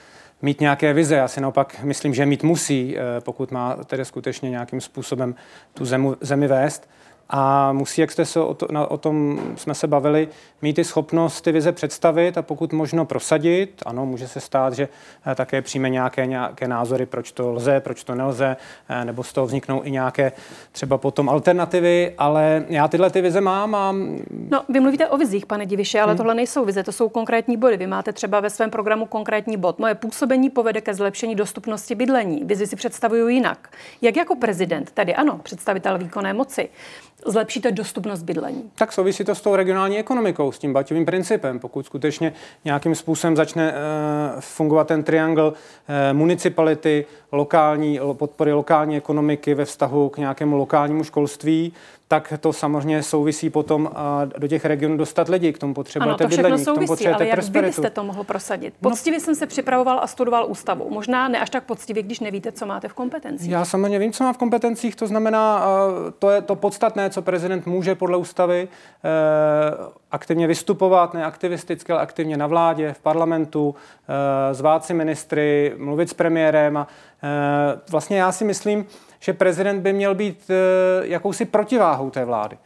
mít 0.42 0.60
nějaké 0.60 0.92
vize. 0.92 1.14
Já 1.14 1.28
si 1.28 1.40
naopak 1.40 1.82
myslím, 1.82 2.14
že 2.14 2.26
mít 2.26 2.42
musí, 2.42 2.96
eh, 2.98 3.20
pokud 3.20 3.50
má 3.50 3.76
tedy 3.84 4.04
skutečně 4.04 4.50
nějakým 4.50 4.80
způsobem 4.80 5.34
tu 5.74 5.84
zemi, 5.84 6.08
zemi 6.20 6.48
vést. 6.48 6.88
A 7.30 7.72
musí, 7.72 8.00
jak 8.00 8.10
jste 8.10 8.24
se 8.24 8.40
o, 8.40 8.54
to, 8.54 8.66
na, 8.70 8.90
o 8.90 8.96
tom 8.96 9.40
jsme 9.56 9.74
se 9.74 9.86
bavili, 9.86 10.28
mít 10.62 10.78
i 10.78 10.84
schopnost 10.84 11.40
ty 11.40 11.52
vize 11.52 11.72
představit 11.72 12.38
a 12.38 12.42
pokud 12.42 12.72
možno 12.72 13.04
prosadit. 13.04 13.82
Ano, 13.86 14.06
může 14.06 14.28
se 14.28 14.40
stát, 14.40 14.74
že 14.74 14.88
eh, 15.26 15.34
také 15.34 15.62
přijme 15.62 15.90
nějaké, 15.90 16.26
nějaké 16.26 16.68
názory, 16.68 17.06
proč 17.06 17.32
to 17.32 17.52
lze, 17.52 17.80
proč 17.80 18.04
to 18.04 18.14
nelze, 18.14 18.56
eh, 18.88 19.04
nebo 19.04 19.22
z 19.22 19.32
toho 19.32 19.46
vzniknou 19.46 19.84
i 19.84 19.90
nějaké 19.90 20.32
třeba 20.72 20.98
potom 20.98 21.28
alternativy, 21.28 22.14
ale 22.18 22.64
já 22.68 22.88
tyhle 22.88 23.10
ty 23.10 23.20
vize 23.20 23.40
mám 23.40 23.74
a 23.74 23.94
No, 24.50 24.64
vy 24.68 24.80
mluvíte 24.80 25.08
o 25.08 25.16
vizích, 25.16 25.46
pane 25.46 25.66
Diviše, 25.66 26.00
ale 26.00 26.12
hmm. 26.12 26.16
tohle 26.16 26.34
nejsou 26.34 26.64
vize, 26.64 26.82
to 26.82 26.92
jsou 26.92 27.08
konkrétní 27.08 27.56
body. 27.56 27.76
Vy 27.76 27.86
máte 27.86 28.12
třeba 28.12 28.40
ve 28.40 28.50
svém 28.50 28.70
programu 28.70 29.06
konkrétní 29.06 29.56
bod. 29.56 29.78
Moje 29.78 29.94
působení 29.94 30.50
povede 30.50 30.80
ke 30.80 30.94
zlepšení 30.94 31.34
dostupnosti 31.34 31.94
bydlení. 31.94 32.42
Vizi 32.44 32.66
si 32.66 32.76
představuju 32.76 33.28
jinak. 33.28 33.68
Jak 34.02 34.16
jako 34.16 34.36
prezident, 34.36 34.90
tedy 34.90 35.14
ano, 35.14 35.40
představitel 35.42 35.98
výkonné 35.98 36.32
moci, 36.32 36.68
zlepšíte 37.26 37.72
dostupnost 37.72 38.22
bydlení? 38.22 38.70
Tak 38.74 38.92
souvisí 38.92 39.24
to 39.24 39.34
s 39.34 39.40
tou 39.40 39.56
regionální 39.56 39.98
ekonomikou, 39.98 40.52
s 40.52 40.58
tím 40.58 40.72
baťovým 40.72 41.06
principem. 41.06 41.58
Pokud 41.58 41.86
skutečně 41.86 42.32
nějakým 42.64 42.94
způsobem 42.94 43.36
začne 43.36 43.72
uh, 43.72 43.76
fungovat 44.40 44.88
ten 44.88 45.02
triangl 45.02 45.52
uh, 45.52 46.16
municipality, 46.16 47.06
lokální, 47.32 48.00
podpory 48.12 48.52
lokální 48.52 48.96
ekonomiky 48.96 49.54
ve 49.54 49.64
vztahu 49.64 50.08
k 50.08 50.18
nějakému 50.18 50.56
lokálnímu 50.56 51.04
školství, 51.04 51.72
tak 52.12 52.32
to 52.40 52.52
samozřejmě 52.52 53.02
souvisí 53.02 53.50
potom 53.50 53.90
a 53.94 54.24
do 54.38 54.48
těch 54.48 54.64
regionů 54.64 54.96
dostat 54.96 55.28
lidi, 55.28 55.52
k 55.52 55.58
tomu 55.58 55.74
potřebujete 55.74 56.24
ano, 56.24 56.30
to 56.30 56.36
bydlení, 56.36 56.64
souvisí, 56.64 56.64
k 56.64 56.74
tomu 56.74 56.86
potřebujete 56.86 57.24
ale 57.24 57.26
jak 57.26 57.36
prosperitu. 57.36 57.66
byste 57.66 57.90
to 57.90 58.04
mohl 58.04 58.24
prosadit? 58.24 58.74
Poctivě 58.80 59.18
no, 59.18 59.24
jsem 59.24 59.34
se 59.34 59.46
připravoval 59.46 60.00
a 60.02 60.06
studoval 60.06 60.46
ústavu. 60.48 60.90
Možná 60.90 61.28
ne 61.28 61.40
až 61.40 61.50
tak 61.50 61.64
poctivě, 61.64 62.02
když 62.02 62.20
nevíte, 62.20 62.52
co 62.52 62.66
máte 62.66 62.88
v 62.88 62.92
kompetencích. 62.92 63.50
Já 63.50 63.64
samozřejmě 63.64 63.98
vím, 63.98 64.12
co 64.12 64.24
má 64.24 64.32
v 64.32 64.36
kompetencích, 64.36 64.96
to 64.96 65.06
znamená, 65.06 65.66
to 66.18 66.30
je 66.30 66.42
to 66.42 66.56
podstatné, 66.56 67.10
co 67.10 67.22
prezident 67.22 67.66
může 67.66 67.94
podle 67.94 68.16
ústavy 68.16 68.68
aktivně 70.10 70.46
vystupovat, 70.46 71.14
ne 71.14 71.24
aktivisticky, 71.24 71.92
ale 71.92 72.00
aktivně 72.00 72.36
na 72.36 72.46
vládě, 72.46 72.92
v 72.92 72.98
parlamentu, 72.98 73.74
eh, 74.08 74.54
zvát 74.54 74.84
si 74.84 74.94
ministry, 74.94 75.74
mluvit 75.76 76.10
s 76.10 76.14
premiérem. 76.14 76.76
A 76.76 76.86
vlastně 77.90 78.18
já 78.18 78.32
si 78.32 78.44
myslím, 78.44 78.86
že 79.22 79.32
prezident 79.32 79.80
by 79.80 79.92
měl 79.92 80.14
být 80.14 80.50
jakousi 81.02 81.44
protiváhou 81.44 82.10
té 82.10 82.24
vlády. 82.24 82.58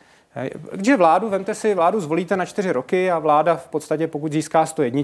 Když 0.72 0.96
vládu, 0.96 1.28
vemte 1.28 1.54
si, 1.54 1.74
vládu 1.74 2.00
zvolíte 2.00 2.36
na 2.36 2.44
čtyři 2.44 2.72
roky 2.72 3.10
a 3.10 3.18
vláda 3.18 3.56
v 3.56 3.68
podstatě, 3.68 4.06
pokud 4.06 4.32
získá 4.32 4.66
101, 4.66 5.02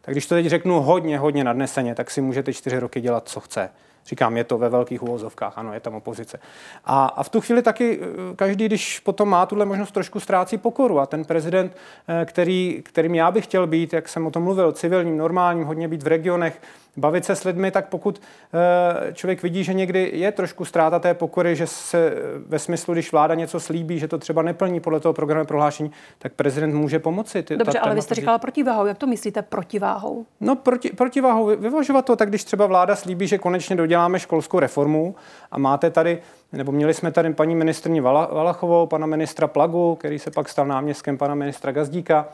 tak 0.00 0.14
když 0.14 0.26
to 0.26 0.34
teď 0.34 0.46
řeknu 0.46 0.80
hodně, 0.80 1.18
hodně 1.18 1.44
nadneseně, 1.44 1.94
tak 1.94 2.10
si 2.10 2.20
můžete 2.20 2.52
čtyři 2.52 2.78
roky 2.78 3.00
dělat, 3.00 3.28
co 3.28 3.40
chce. 3.40 3.70
Říkám, 4.06 4.36
je 4.36 4.44
to 4.44 4.58
ve 4.58 4.68
velkých 4.68 5.02
úvozovkách, 5.02 5.58
ano, 5.58 5.74
je 5.74 5.80
tam 5.80 5.94
opozice. 5.94 6.40
A, 6.84 7.06
a 7.06 7.22
v 7.22 7.28
tu 7.28 7.40
chvíli 7.40 7.62
taky 7.62 8.00
eh, 8.02 8.36
každý, 8.36 8.66
když 8.66 9.00
potom 9.00 9.28
má 9.28 9.46
tuhle 9.46 9.64
možnost, 9.64 9.90
trošku 9.90 10.20
ztrácí 10.20 10.58
pokoru. 10.58 10.98
A 11.00 11.06
ten 11.06 11.24
prezident, 11.24 11.76
eh, 12.08 12.24
který, 12.24 12.82
kterým 12.84 13.14
já 13.14 13.30
bych 13.30 13.44
chtěl 13.44 13.66
být, 13.66 13.92
jak 13.92 14.08
jsem 14.08 14.26
o 14.26 14.30
tom 14.30 14.42
mluvil, 14.42 14.72
civilním, 14.72 15.16
normálním, 15.16 15.64
hodně 15.64 15.88
být 15.88 16.02
v 16.02 16.06
regionech, 16.06 16.60
bavit 16.96 17.24
se 17.24 17.36
s 17.36 17.44
lidmi, 17.44 17.70
tak 17.70 17.88
pokud 17.88 18.20
eh, 18.54 19.12
člověk 19.12 19.42
vidí, 19.42 19.64
že 19.64 19.74
někdy 19.74 20.10
je 20.14 20.32
trošku 20.32 20.64
ztráta 20.64 20.98
té 20.98 21.14
pokory, 21.14 21.56
že 21.56 21.66
se 21.66 22.12
ve 22.46 22.58
smyslu, 22.58 22.94
když 22.94 23.12
vláda 23.12 23.34
něco 23.34 23.60
slíbí, 23.60 23.98
že 23.98 24.08
to 24.08 24.18
třeba 24.18 24.42
neplní 24.42 24.80
podle 24.80 25.00
toho 25.00 25.12
programu 25.12 25.44
prohlášení, 25.44 25.92
tak 26.18 26.32
prezident 26.32 26.74
může 26.74 26.98
pomoci. 26.98 27.42
Ty, 27.42 27.56
Dobře, 27.56 27.78
ta, 27.78 27.84
ale 27.84 27.94
vy 27.94 28.02
jste 28.02 28.14
říkala 28.14 28.38
protiváhou. 28.38 28.86
Jak 28.86 28.98
to 28.98 29.06
myslíte 29.06 29.42
protiváhou? 29.42 30.26
No, 30.40 30.56
proti, 30.56 30.90
protiváhou. 30.90 31.46
Vyvažovat 31.46 32.04
to 32.04 32.16
tak, 32.16 32.28
když 32.28 32.44
třeba 32.44 32.66
vláda 32.66 32.96
slíbí, 32.96 33.26
že 33.26 33.38
konečně 33.38 33.76
doděláme 33.76 34.18
školskou 34.18 34.58
reformu 34.58 35.14
a 35.50 35.58
máte 35.58 35.90
tady 35.90 36.18
nebo 36.52 36.72
měli 36.72 36.94
jsme 36.94 37.12
tady 37.12 37.34
paní 37.34 37.54
ministrní 37.54 38.00
Valachovou, 38.00 38.86
pana 38.86 39.06
ministra 39.06 39.46
Plagu, 39.46 39.94
který 39.94 40.18
se 40.18 40.30
pak 40.30 40.48
stal 40.48 40.66
náměstkem 40.66 41.18
pana 41.18 41.34
ministra 41.34 41.72
Gazdíka 41.72 42.28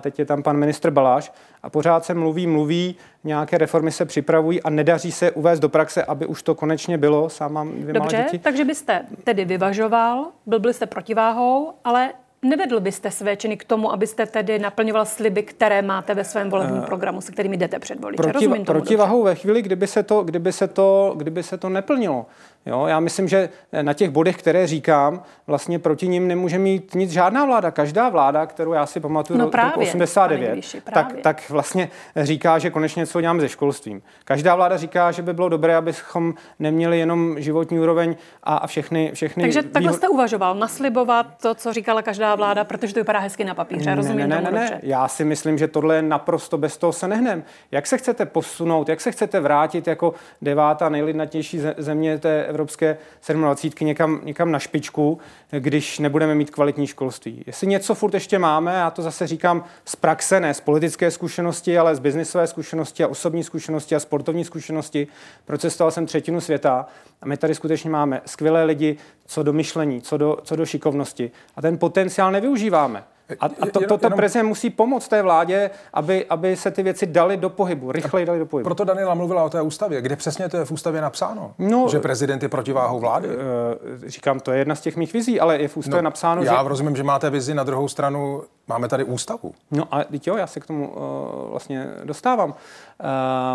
teď 0.00 0.18
je 0.18 0.24
tam 0.24 0.42
pan 0.42 0.56
ministr 0.56 0.90
Baláš 0.90 1.32
a 1.62 1.70
pořád 1.70 2.04
se 2.04 2.14
mluví, 2.14 2.46
mluví, 2.46 2.96
nějaké 3.24 3.58
reformy 3.58 3.92
se 3.92 4.04
připravují 4.04 4.62
a 4.62 4.70
nedaří 4.70 5.12
se 5.12 5.30
uvést 5.30 5.60
do 5.60 5.68
praxe, 5.68 6.04
aby 6.04 6.26
už 6.26 6.42
to 6.42 6.54
konečně 6.54 6.98
bylo. 6.98 7.28
Sám 7.28 7.52
mám 7.52 7.72
dvě 7.72 7.94
Dobře, 7.94 8.16
děti. 8.16 8.38
takže 8.38 8.64
byste 8.64 9.06
tedy 9.24 9.44
vyvažoval, 9.44 10.26
byl 10.46 10.58
byste 10.60 10.86
protiváhou, 10.86 11.72
ale 11.84 12.10
Nevedl 12.44 12.80
byste 12.80 13.10
své 13.10 13.36
činy 13.36 13.56
k 13.56 13.64
tomu, 13.64 13.92
abyste 13.92 14.26
tedy 14.26 14.58
naplňoval 14.58 15.06
sliby, 15.06 15.42
které 15.42 15.82
máte 15.82 16.14
ve 16.14 16.24
svém 16.24 16.50
volebním 16.50 16.78
uh, 16.78 16.86
programu, 16.86 17.20
se 17.20 17.32
kterými 17.32 17.56
jdete 17.56 17.78
před 17.78 18.00
voliče. 18.00 18.22
Protiv, 18.22 18.34
Rozumím 18.34 18.64
tomu 18.64 18.80
protivahou 18.80 19.18
dobře. 19.18 19.30
ve 19.30 19.34
chvíli, 19.34 19.62
kdyby 19.62 19.86
se, 19.86 20.02
to, 20.02 20.22
kdyby, 20.22 20.52
se 20.52 20.68
to, 20.68 21.14
kdyby 21.16 21.42
se 21.42 21.58
to 21.58 21.68
neplnilo. 21.68 22.26
Jo, 22.66 22.86
já 22.86 23.00
myslím, 23.00 23.28
že 23.28 23.48
na 23.82 23.92
těch 23.92 24.10
bodech, 24.10 24.36
které 24.36 24.66
říkám, 24.66 25.22
vlastně 25.46 25.78
proti 25.78 26.08
ním 26.08 26.28
nemůže 26.28 26.58
mít 26.58 26.94
nic 26.94 27.10
žádná 27.10 27.44
vláda. 27.44 27.70
Každá 27.70 28.08
vláda, 28.08 28.46
kterou 28.46 28.72
já 28.72 28.86
si 28.86 29.00
pamatuju 29.00 29.38
no 29.38 29.50
do 29.50 29.58
roku 29.58 29.80
89, 29.80 30.54
Výši, 30.54 30.80
tak, 30.94 31.12
tak 31.22 31.50
vlastně 31.50 31.88
říká, 32.16 32.58
že 32.58 32.70
konečně 32.70 33.00
něco 33.00 33.20
děláme 33.20 33.40
se 33.40 33.48
školstvím. 33.48 34.02
Každá 34.24 34.54
vláda 34.54 34.76
říká, 34.76 35.12
že 35.12 35.22
by 35.22 35.32
bylo 35.32 35.48
dobré, 35.48 35.76
abychom 35.76 36.34
neměli 36.58 36.98
jenom 36.98 37.40
životní 37.40 37.80
úroveň 37.80 38.16
a, 38.42 38.56
a 38.56 38.66
všechny, 38.66 39.10
všechny... 39.14 39.42
Takže 39.42 39.62
takhle 39.62 39.80
výhod... 39.80 39.96
jste 39.96 40.08
uvažoval, 40.08 40.54
naslibovat 40.54 41.26
to, 41.42 41.54
co 41.54 41.72
říkala 41.72 42.02
každá 42.02 42.34
vláda, 42.34 42.64
protože 42.64 42.94
to 42.94 43.00
vypadá 43.00 43.18
hezky 43.18 43.44
na 43.44 43.54
papíře. 43.54 43.90
Ne, 43.90 43.96
Rozumím 43.96 44.28
ne, 44.28 44.40
ne, 44.42 44.42
ne, 44.42 44.50
ne. 44.50 44.80
Já 44.82 45.08
si 45.08 45.24
myslím, 45.24 45.58
že 45.58 45.68
tohle 45.68 45.96
je 45.96 46.02
naprosto 46.02 46.58
bez 46.58 46.76
toho 46.76 46.92
se 46.92 47.08
nehnem. 47.08 47.44
Jak 47.70 47.86
se 47.86 47.98
chcete 47.98 48.26
posunout, 48.26 48.88
jak 48.88 49.00
se 49.00 49.12
chcete 49.12 49.40
vrátit 49.40 49.86
jako 49.86 50.14
devátá 50.42 50.88
nejlidnatější 50.88 51.60
země 51.76 52.18
té 52.18 52.46
evropské 52.54 52.96
27 53.32 53.86
někam, 53.86 54.20
někam 54.24 54.50
na 54.50 54.58
špičku, 54.58 55.18
když 55.50 55.98
nebudeme 55.98 56.34
mít 56.34 56.50
kvalitní 56.50 56.86
školství. 56.86 57.44
Jestli 57.46 57.66
něco 57.66 57.94
furt 57.94 58.14
ještě 58.14 58.38
máme, 58.38 58.74
já 58.74 58.90
to 58.90 59.02
zase 59.02 59.26
říkám 59.26 59.64
z 59.84 59.96
praxe, 59.96 60.40
ne 60.40 60.54
z 60.54 60.60
politické 60.60 61.10
zkušenosti, 61.10 61.78
ale 61.78 61.94
z 61.94 61.98
biznisové 61.98 62.46
zkušenosti 62.46 63.04
a 63.04 63.08
osobní 63.08 63.44
zkušenosti 63.44 63.94
a 63.94 64.00
sportovní 64.00 64.44
zkušenosti. 64.44 65.06
Procestoval 65.44 65.90
jsem 65.90 66.06
třetinu 66.06 66.40
světa 66.40 66.86
a 67.22 67.26
my 67.26 67.36
tady 67.36 67.54
skutečně 67.54 67.90
máme 67.90 68.20
skvělé 68.26 68.64
lidi, 68.64 68.96
co 69.26 69.42
do 69.42 69.52
myšlení, 69.52 70.02
co 70.02 70.16
do, 70.16 70.38
co 70.42 70.56
do 70.56 70.66
šikovnosti. 70.66 71.30
A 71.56 71.62
ten 71.62 71.78
potenciál 71.78 72.32
nevyužíváme. 72.32 73.04
A, 73.40 73.46
a 73.46 73.48
to, 73.48 73.80
to, 73.80 73.98
to 73.98 74.06
jenom... 74.06 74.16
prezident 74.16 74.46
musí 74.46 74.70
pomoct 74.70 75.08
té 75.08 75.22
vládě, 75.22 75.70
aby, 75.92 76.26
aby 76.26 76.56
se 76.56 76.70
ty 76.70 76.82
věci 76.82 77.06
dali 77.06 77.36
do 77.36 77.50
pohybu, 77.50 77.92
rychleji 77.92 78.26
dali 78.26 78.38
do 78.38 78.46
pohybu. 78.46 78.64
Proto 78.64 78.84
Daniela 78.84 79.14
mluvila 79.14 79.44
o 79.44 79.50
té 79.50 79.62
ústavě. 79.62 80.02
Kde 80.02 80.16
přesně 80.16 80.48
to 80.48 80.56
je 80.56 80.64
v 80.64 80.70
ústavě 80.70 81.00
napsáno? 81.00 81.54
No, 81.58 81.88
že 81.88 82.00
prezident 82.00 82.42
je 82.42 82.48
protiváhou 82.48 83.00
vlády? 83.00 83.28
Eh, 83.28 84.10
říkám, 84.10 84.40
to 84.40 84.52
je 84.52 84.58
jedna 84.58 84.74
z 84.74 84.80
těch 84.80 84.96
mých 84.96 85.12
vizí, 85.12 85.40
ale 85.40 85.58
je 85.58 85.68
v 85.68 85.76
ústavě 85.76 86.02
no, 86.02 86.04
napsáno, 86.04 86.42
já 86.42 86.62
že... 86.62 86.68
rozumím, 86.68 86.96
že 86.96 87.02
máte 87.02 87.30
vizi, 87.30 87.54
na 87.54 87.64
druhou 87.64 87.88
stranu 87.88 88.42
máme 88.66 88.88
tady 88.88 89.04
ústavu. 89.04 89.54
No 89.70 89.84
a 89.90 90.04
jo, 90.26 90.36
já 90.36 90.46
se 90.46 90.60
k 90.60 90.66
tomu 90.66 90.88
uh, 90.88 91.50
vlastně 91.50 91.88
dostávám. 92.04 92.50
Uh, 92.50 92.56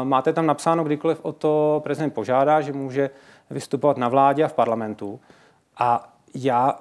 máte 0.03 0.34
tam 0.34 0.45
napsáno, 0.45 0.84
kdykoliv 0.84 1.19
o 1.21 1.32
to 1.32 1.82
prezident 1.84 2.13
požádá, 2.13 2.62
že 2.62 2.73
může 2.73 3.10
vystupovat 3.49 3.97
na 3.97 4.08
vládě 4.08 4.43
a 4.43 4.47
v 4.47 4.53
parlamentu. 4.53 5.19
A 5.77 6.13
já 6.36 6.75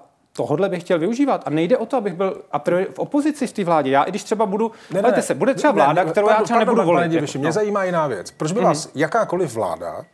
tohle 0.46 0.68
bych 0.68 0.83
chtěl 0.83 0.98
využívat. 0.98 1.42
A 1.46 1.51
nejde 1.51 1.77
o 1.77 1.87
to, 1.87 1.96
abych 1.96 2.14
byl 2.14 2.42
a 2.53 2.59
priori 2.59 2.87
v 2.94 2.98
opozici 2.98 3.46
v 3.46 3.53
té 3.53 3.64
vládě. 3.64 3.90
Já 3.90 4.03
i 4.03 4.11
když 4.11 4.24
třeba 4.24 4.46
budu, 4.46 4.72
ne, 4.94 5.03
ne, 5.03 5.22
se, 5.22 5.35
bude 5.35 5.55
třeba 5.55 5.72
vláda, 5.72 6.05
ne, 6.05 6.11
kterou 6.11 6.27
pardon, 6.27 6.40
já 6.40 6.44
třeba 6.44 6.59
nebudu 6.59 6.83
volit. 6.83 6.98
Pane 6.98 7.09
Diviši, 7.09 7.38
mě 7.38 7.46
no. 7.46 7.53
zajímá 7.53 7.85
jiná 7.85 8.07
věc. 8.07 8.31
Proč 8.31 8.53
by 8.53 8.61
mm-hmm. 8.61 8.64
vás 8.64 8.90
jakákoliv 8.94 9.55
vláda 9.55 10.05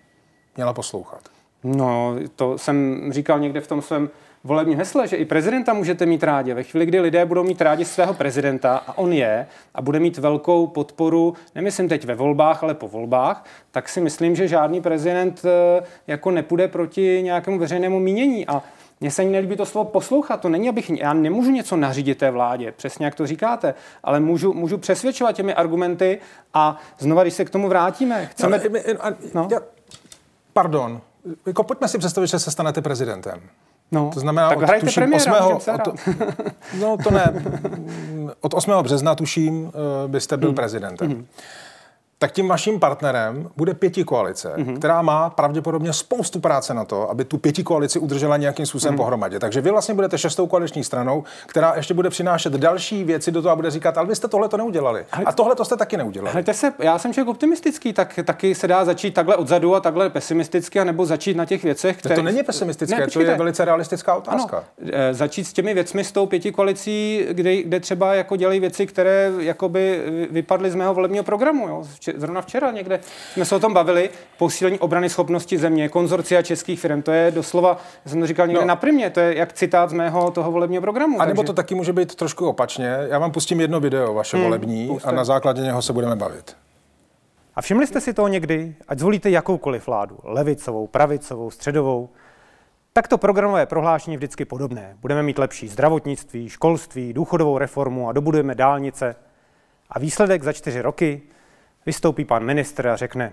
měla 0.57 0.73
poslouchat? 0.73 1.21
No, 1.65 2.17
to 2.37 2.59
jsem 2.59 3.09
říkal 3.13 3.39
někde 3.39 3.61
v 3.61 3.67
tom 3.67 3.83
svém 3.83 4.11
volebním 4.45 4.79
hesle, 4.79 5.09
že 5.09 5.17
i 5.17 5.25
prezidenta 5.25 5.73
můžete 5.73 6.07
mít 6.07 6.23
rádi. 6.23 6.55
Ve 6.55 6.63
chvíli, 6.63 6.87
kdy 6.87 7.01
lidé 7.01 7.27
budou 7.27 7.45
mít 7.45 7.63
rádi 7.63 7.85
svého 7.85 8.15
prezidenta, 8.15 8.77
a 8.87 8.99
on 8.99 9.13
je, 9.13 9.47
a 9.75 9.83
bude 9.83 10.01
mít 10.01 10.19
velkou 10.19 10.67
podporu, 10.67 11.35
nemyslím 11.55 11.89
teď 11.89 12.05
ve 12.05 12.15
volbách, 12.15 12.63
ale 12.63 12.75
po 12.75 12.89
volbách, 12.89 13.45
tak 13.71 13.89
si 13.89 14.01
myslím, 14.01 14.37
že 14.37 14.49
žádný 14.49 14.81
prezident 14.81 15.43
eh, 15.45 15.85
jako 16.07 16.31
nepůjde 16.31 16.69
proti 16.69 17.21
nějakému 17.23 17.59
veřejnému 17.59 18.01
mínění. 18.01 18.47
A 18.47 18.63
mně 19.01 19.11
se 19.11 19.23
ani 19.23 19.31
nelíbí 19.31 19.57
to 19.57 19.67
slovo 19.67 19.91
poslouchat. 19.91 20.41
To 20.41 20.49
není, 20.49 20.69
abych, 20.69 20.91
já 20.91 21.13
nemůžu 21.13 21.51
něco 21.51 21.77
nařídit 21.77 22.19
té 22.19 22.31
vládě, 22.31 22.73
přesně 22.77 23.05
jak 23.05 23.15
to 23.15 23.27
říkáte, 23.27 23.75
ale 24.05 24.21
můžu, 24.21 24.53
můžu 24.53 24.79
přesvědčovat 24.79 25.37
těmi 25.37 25.55
argumenty 25.55 26.19
a 26.55 26.81
znova, 26.99 27.23
když 27.23 27.35
se 27.35 27.45
k 27.45 27.51
tomu 27.51 27.69
vrátíme, 27.69 28.27
chceme... 28.27 28.61
No, 29.05 29.11
no. 29.35 29.49
Já, 29.51 29.61
pardon, 30.53 31.01
jako 31.47 31.63
pojďme 31.63 31.89
si 31.89 31.99
představit, 31.99 32.27
že 32.27 32.39
se 32.39 32.51
stanete 32.51 32.83
prezidentem. 32.83 33.41
No, 33.93 34.11
to 34.15 34.21
znamená, 34.21 34.49
tak 34.49 34.59
od, 34.59 34.81
tuším, 34.81 35.03
premiéra, 35.03 35.47
8. 35.47 35.75
Od, 35.75 35.95
no 36.81 36.97
to 37.05 37.11
ne. 37.11 37.45
Od 38.41 38.55
8. 38.55 38.73
března, 38.83 39.15
tuším, 39.15 39.73
eh, 39.75 40.09
byste 40.09 40.37
byl 40.37 40.49
mm. 40.49 40.55
prezidentem. 40.55 41.09
Mm 41.09 41.27
tak 42.19 42.33
tím 42.33 42.49
vaším 42.49 42.81
partnerem 42.81 43.51
bude 43.57 43.75
pěti 43.75 44.05
koalice, 44.05 44.53
mm-hmm. 44.57 44.79
která 44.79 45.03
má 45.03 45.31
pravděpodobně 45.31 45.93
spoustu 45.93 46.41
práce 46.41 46.75
na 46.75 46.85
to, 46.85 47.11
aby 47.11 47.25
tu 47.25 47.39
pěti 47.39 47.63
koalici 47.63 47.99
udržela 47.99 48.37
nějakým 48.37 48.67
způsobem 48.67 48.95
mm-hmm. 48.95 48.97
pohromadě. 48.97 49.41
Takže 49.41 49.61
vy 49.61 49.71
vlastně 49.71 49.95
budete 49.95 50.19
šestou 50.19 50.47
koaliční 50.47 50.85
stranou, 50.85 51.25
která 51.47 51.73
ještě 51.77 51.95
bude 51.95 52.11
přinášet 52.11 52.53
další 52.53 53.05
věci 53.05 53.31
do 53.33 53.43
toho 53.43 53.53
a 53.53 53.57
bude 53.57 53.71
říkat, 53.71 53.99
ale 53.99 54.07
vy 54.07 54.17
jste 54.17 54.29
tohle 54.29 54.49
to 54.49 54.57
neudělali. 54.57 55.05
A 55.25 55.33
tohle 55.33 55.55
to 55.55 55.65
jste 55.65 55.77
taky 55.77 55.97
neudělali. 55.97 56.35
Hejte 56.35 56.55
se, 56.55 56.73
já 56.79 56.99
jsem 56.99 57.13
člověk 57.13 57.29
optimistický, 57.29 57.93
tak 57.93 58.19
taky 58.25 58.55
se 58.55 58.69
dá 58.69 58.85
začít 58.85 59.15
takhle 59.15 59.37
odzadu 59.37 59.75
a 59.75 59.81
takhle 59.81 60.11
pesimisticky, 60.11 60.81
anebo 60.81 61.07
začít 61.07 61.37
na 61.37 61.45
těch 61.45 61.65
věcech, 61.65 61.97
které. 61.97 62.15
To 62.15 62.23
není 62.23 62.43
pesimistické, 62.43 63.01
ne, 63.01 63.07
to 63.07 63.21
je 63.21 63.37
velice 63.37 63.65
realistická 63.65 64.15
otázka. 64.15 64.57
Ano, 64.57 64.67
e, 64.93 65.15
začít 65.15 65.45
s 65.45 65.53
těmi 65.53 65.75
věcmi 65.75 66.05
s 66.05 66.13
tou 66.13 66.27
pěti 66.27 66.53
koalicí, 66.53 67.27
kde, 67.31 67.63
kde 67.63 67.81
třeba 67.81 68.15
jako 68.15 68.37
dělají 68.37 68.61
věci, 68.61 68.87
které 68.87 69.33
jakoby 69.39 70.03
vypadly 70.31 70.71
z 70.71 70.75
mého 70.75 70.95
volebního 70.95 71.25
programu. 71.25 71.69
Jo 71.69 71.85
zrovna 72.17 72.43
včera 72.43 72.71
někde 72.71 73.01
jsme 73.33 73.45
se 73.45 73.57
o 73.57 73.59
tom 73.59 73.75
bavili, 73.75 74.11
posílení 74.39 74.79
obrany 74.79 75.09
schopnosti 75.09 75.59
země, 75.59 75.89
konzorcia 75.89 76.43
českých 76.43 76.81
firm, 76.81 77.03
to 77.03 77.13
je 77.13 77.31
doslova, 77.31 77.79
já 78.05 78.11
jsem 78.11 78.21
to 78.21 78.27
říkal 78.27 78.47
někde 78.47 78.61
no. 78.61 78.67
na 78.67 78.77
primě, 78.77 79.11
to 79.11 79.21
je 79.21 79.39
jak 79.39 79.53
citát 79.53 79.91
z 79.91 79.93
mého 79.93 80.31
toho 80.31 80.53
volebního 80.53 80.81
programu. 80.81 81.21
A 81.21 81.25
nebo 81.25 81.43
takže... 81.43 81.47
to 81.47 81.53
taky 81.53 81.75
může 81.75 81.93
být 81.93 82.15
trošku 82.15 82.49
opačně. 82.49 82.97
Já 83.11 83.19
vám 83.19 83.33
pustím 83.33 83.61
jedno 83.61 83.81
video, 83.81 84.15
vaše 84.15 84.37
hmm, 84.37 84.45
volební, 84.45 84.89
puste. 84.89 85.09
a 85.09 85.13
na 85.13 85.25
základě 85.25 85.63
něho 85.63 85.83
se 85.83 85.93
budeme 85.93 86.17
bavit. 86.17 86.57
A 87.57 87.63
všimli 87.63 87.87
jste 87.87 88.01
si 88.01 88.15
toho 88.15 88.29
někdy, 88.29 88.75
ať 88.89 88.99
zvolíte 88.99 89.31
jakoukoliv 89.31 89.87
vládu, 89.87 90.19
levicovou, 90.23 90.87
pravicovou, 90.87 91.51
středovou, 91.51 92.09
tak 92.93 93.09
to 93.09 93.19
programové 93.19 93.67
prohlášení 93.67 94.15
je 94.15 94.19
vždycky 94.19 94.45
podobné. 94.45 94.97
Budeme 95.01 95.23
mít 95.23 95.39
lepší 95.39 95.69
zdravotnictví, 95.69 96.49
školství, 96.49 97.13
důchodovou 97.13 97.59
reformu 97.59 98.09
a 98.09 98.13
dobudujeme 98.13 98.55
dálnice. 98.55 99.17
A 99.91 99.99
výsledek 99.99 100.43
za 100.43 100.53
čtyři 100.53 100.81
roky 100.81 101.23
Vystoupí 101.87 102.25
pan 102.25 102.45
ministr 102.45 102.89
a 102.89 102.97
řekne, 102.97 103.33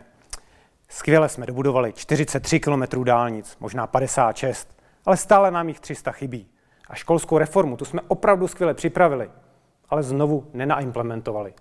skvěle 0.89 1.29
jsme 1.29 1.45
dobudovali 1.45 1.93
43 1.93 2.59
km 2.59 3.03
dálnic, 3.03 3.57
možná 3.59 3.87
56, 3.87 4.77
ale 5.05 5.17
stále 5.17 5.51
nám 5.51 5.67
jich 5.67 5.79
300 5.79 6.11
chybí. 6.11 6.47
A 6.89 6.95
školskou 6.95 7.37
reformu, 7.37 7.77
tu 7.77 7.85
jsme 7.85 8.01
opravdu 8.07 8.47
skvěle 8.47 8.73
připravili, 8.73 9.31
ale 9.89 10.03
znovu 10.03 10.47
nenaimplementovali. 10.53 11.53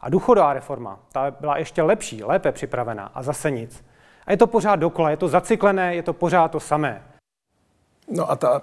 A 0.00 0.10
důchodová 0.10 0.52
reforma, 0.52 1.00
ta 1.12 1.30
byla 1.30 1.58
ještě 1.58 1.82
lepší, 1.82 2.24
lépe 2.24 2.52
připravená 2.52 3.10
a 3.14 3.22
zase 3.22 3.50
nic. 3.50 3.84
A 4.26 4.30
je 4.30 4.36
to 4.36 4.46
pořád 4.46 4.76
dokola, 4.76 5.10
je 5.10 5.16
to 5.16 5.28
zacyklené, 5.28 5.94
je 5.94 6.02
to 6.02 6.12
pořád 6.12 6.48
to 6.48 6.60
samé. 6.60 7.02
No 8.08 8.30
a 8.30 8.36
ta 8.36 8.62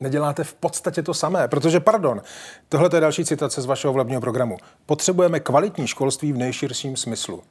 neděláte 0.00 0.44
v 0.44 0.54
podstatě 0.54 1.02
to 1.02 1.14
samé, 1.14 1.48
protože, 1.48 1.80
pardon, 1.80 2.22
tohle 2.68 2.90
je 2.94 3.00
další 3.00 3.24
citace 3.24 3.62
z 3.62 3.66
vašeho 3.66 3.92
volebního 3.92 4.20
programu. 4.20 4.56
Potřebujeme 4.86 5.40
kvalitní 5.40 5.86
školství 5.86 6.32
v 6.32 6.38
nejširším 6.38 6.96
smyslu. 6.96 7.42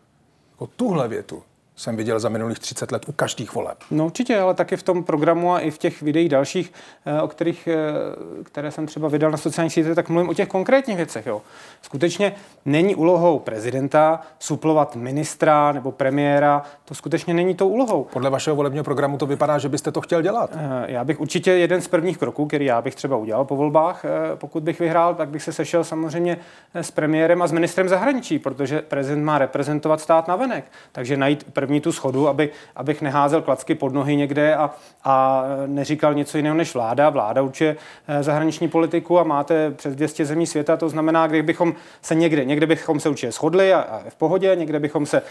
Jako 0.52 0.68
tuhle 0.68 1.08
větu 1.08 1.44
jsem 1.76 1.96
viděl 1.96 2.20
za 2.20 2.30
minulých 2.30 2.60
30 2.60 2.92
let 2.92 3.06
u 3.08 3.12
každých 3.12 3.54
voleb. 3.54 3.78
No 3.92 4.06
určitě, 4.06 4.40
ale 4.40 4.54
taky 4.54 4.78
v 4.78 4.84
tom 4.84 5.04
programu 5.04 5.54
a 5.54 5.60
i 5.60 5.72
v 5.72 5.78
těch 5.78 6.02
videích 6.02 6.30
dalších, 6.30 6.74
eh, 7.06 7.22
o 7.22 7.28
kterých, 7.28 7.68
eh, 7.68 8.44
které 8.44 8.72
jsem 8.72 8.86
třeba 8.86 9.08
vydal 9.08 9.32
na 9.32 9.38
sociálních 9.38 9.74
sítích, 9.74 9.96
tak 9.96 10.10
mluvím 10.10 10.30
o 10.30 10.34
těch 10.34 10.48
konkrétních 10.48 10.98
věcech. 10.98 11.26
Jo. 11.26 11.42
Skutečně 11.82 12.36
není 12.66 12.96
úlohou 12.96 13.40
prezidenta 13.40 14.22
suplovat 14.40 14.96
ministra 14.96 15.72
nebo 15.72 15.92
premiéra, 15.92 16.62
to 16.86 16.96
skutečně 16.96 17.34
není 17.34 17.56
tou 17.56 17.68
úlohou. 17.68 18.04
Podle 18.04 18.30
vašeho 18.30 18.56
volebního 18.56 18.84
programu 18.84 19.18
to 19.18 19.26
vypadá, 19.26 19.58
že 19.58 19.70
byste 19.70 19.92
to 19.92 20.02
chtěl 20.02 20.22
dělat. 20.22 20.50
Eh, 20.54 20.92
já 20.92 21.04
bych 21.04 21.22
určitě 21.22 21.52
jeden 21.52 21.82
z 21.82 21.88
prvních 21.88 22.18
kroků, 22.18 22.46
který 22.46 22.66
já 22.66 22.82
bych 22.82 22.96
třeba 22.96 23.18
udělal 23.18 23.46
po 23.46 23.56
volbách, 23.56 24.06
pokud 24.36 24.64
bych 24.64 24.80
vyhrál, 24.80 25.16
tak 25.16 25.30
bych 25.30 25.44
se 25.44 25.54
sešel 25.54 25.84
samozřejmě 25.84 26.38
s 26.74 26.92
premiérem 26.92 27.42
a 27.42 27.48
s 27.48 27.52
ministrem 27.52 27.90
zahraničí, 27.90 28.40
protože 28.40 28.82
prezident 28.82 29.24
má 29.24 29.38
reprezentovat 29.38 30.02
stát 30.02 30.28
na 30.28 30.36
venek. 30.36 30.66
Takže 30.92 31.18
najít 31.18 31.44
první 31.66 31.82
tu 31.82 31.92
schodu, 31.92 32.28
aby, 32.28 32.50
abych 32.76 33.02
neházel 33.02 33.42
klacky 33.42 33.76
pod 33.76 33.94
nohy 33.94 34.16
někde 34.16 34.56
a, 34.56 34.72
a 35.04 35.44
neříkal 35.66 36.14
něco 36.14 36.38
jiného 36.38 36.56
než 36.56 36.74
vláda. 36.74 37.10
Vláda 37.10 37.42
určuje 37.42 37.76
eh, 38.08 38.24
zahraniční 38.24 38.68
politiku 38.68 39.20
a 39.20 39.24
máte 39.24 39.72
přes 39.72 39.96
200 39.96 40.26
zemí 40.26 40.48
světa, 40.48 40.78
to 40.78 40.90
znamená, 40.90 41.28
kdybychom 41.28 41.74
se 42.02 42.16
někde, 42.16 42.46
někde 42.46 42.68
bychom 42.68 43.00
se 43.00 43.10
určitě 43.10 43.32
shodli 43.32 43.74
a, 43.74 43.80
a 43.80 44.02
v 44.10 44.16
pohodě, 44.16 44.56
někde 44.56 44.80
bychom 44.80 45.06
se 45.06 45.18
e, 45.18 45.24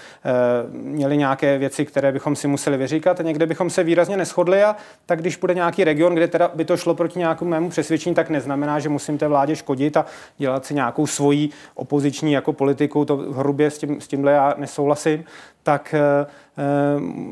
měli 0.73 1.16
nějaké 1.16 1.59
věci, 1.59 1.85
které 1.85 2.12
bychom 2.12 2.37
si 2.37 2.49
museli 2.49 2.77
vyříkat 2.77 3.20
a 3.20 3.23
někde 3.23 3.47
bychom 3.47 3.70
se 3.70 3.85
výrazně 3.85 4.16
neschodli 4.16 4.62
a 4.62 4.77
tak 5.07 5.20
když 5.20 5.37
bude 5.37 5.55
nějaký 5.55 5.85
region, 5.85 6.14
kde 6.14 6.29
teda 6.29 6.51
by 6.55 6.64
to 6.64 6.77
šlo 6.77 6.94
proti 6.94 7.18
nějakému 7.18 7.51
mému 7.51 7.70
přesvědčení, 7.70 8.14
tak 8.14 8.31
neznamená, 8.31 8.79
že 8.79 8.88
musím 8.88 9.18
té 9.18 9.29
vládě 9.29 9.57
škodit 9.57 9.97
a 9.97 10.07
dělat 10.38 10.66
si 10.66 10.75
nějakou 10.75 11.07
svoji 11.07 11.49
opoziční 11.75 12.33
jako 12.33 12.53
politiku, 12.53 13.05
to 13.05 13.16
hrubě 13.16 13.70
s, 13.70 13.79
tím, 13.79 14.01
s 14.01 14.09
tímhle 14.09 14.33
já 14.33 14.55
nesouhlasím, 14.57 15.25
tak 15.64 15.94
e, 15.94 16.00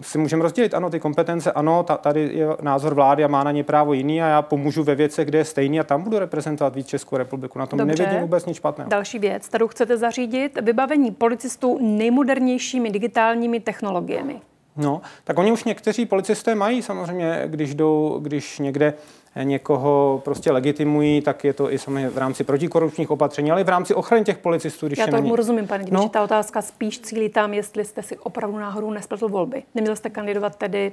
si 0.03 0.19
můžeme 0.19 0.43
rozdělit. 0.43 0.75
Ano, 0.75 0.91
ty 0.91 1.01
kompetence, 1.01 1.53
ano, 1.53 1.87
tady 2.01 2.31
je 2.33 2.47
názor 2.61 2.95
vlády 2.95 3.25
a 3.25 3.29
má 3.29 3.45
na 3.45 3.51
ně 3.51 3.65
právo 3.65 3.93
jiný 3.93 4.23
a 4.23 4.27
já 4.27 4.43
pomůžu 4.43 4.83
ve 4.83 4.95
věcech, 4.95 5.29
kde 5.29 5.39
je 5.39 5.45
stejný 5.45 5.81
a 5.81 5.85
tam 5.85 6.03
budu 6.03 6.19
reprezentovat 6.19 6.75
víc 6.75 6.87
Českou 6.87 7.17
republiku. 7.17 7.59
Na 7.59 7.67
tom 7.67 7.79
Dobře. 7.79 8.03
nevidím 8.03 8.23
vůbec 8.23 8.47
nic 8.47 8.57
špatného. 8.57 8.91
Další 8.91 9.19
věc, 9.19 9.49
kterou 9.49 9.69
chcete 9.69 9.97
zařídit, 9.97 10.59
vybavení 10.63 11.11
policistů 11.11 11.79
nejmodernějšími 11.81 12.91
digitálními 12.91 13.61
technologiemi. 13.61 14.41
No, 14.77 15.01
tak 15.25 15.39
oni 15.39 15.53
už 15.53 15.65
někteří 15.65 16.07
policisté 16.07 16.55
mají 16.55 16.83
samozřejmě, 16.83 17.43
když 17.47 17.75
jdou, 17.75 18.19
když 18.23 18.59
někde 18.59 18.95
někoho 19.43 20.23
prostě 20.25 20.53
legitimují, 20.53 21.21
tak 21.21 21.45
je 21.45 21.53
to 21.53 21.73
i 21.73 21.79
samozřejmě 21.79 22.09
v 22.09 22.19
rámci 22.19 22.45
protikorupčních 22.45 23.11
opatření, 23.11 23.51
ale 23.51 23.61
i 23.61 23.65
v 23.65 23.69
rámci 23.69 23.95
ochrany 23.95 24.25
těch 24.25 24.39
policistů. 24.39 24.87
Když 24.87 24.99
Já 24.99 25.07
tomu 25.07 25.23
není... 25.23 25.37
rozumím, 25.37 25.67
pane 25.67 25.85
Diviši, 25.85 26.03
no. 26.03 26.09
ta 26.09 26.23
otázka 26.23 26.63
spíš 26.63 27.01
cílí 27.01 27.29
tam, 27.29 27.55
jestli 27.55 27.85
jste 27.85 28.03
si 28.03 28.19
opravdu 28.19 28.59
náhodou 28.59 28.91
nespletl 28.91 29.29
volby. 29.29 29.63
Neměl 29.75 29.97
jste 29.97 30.11
kandidovat 30.11 30.57
tedy 30.57 30.93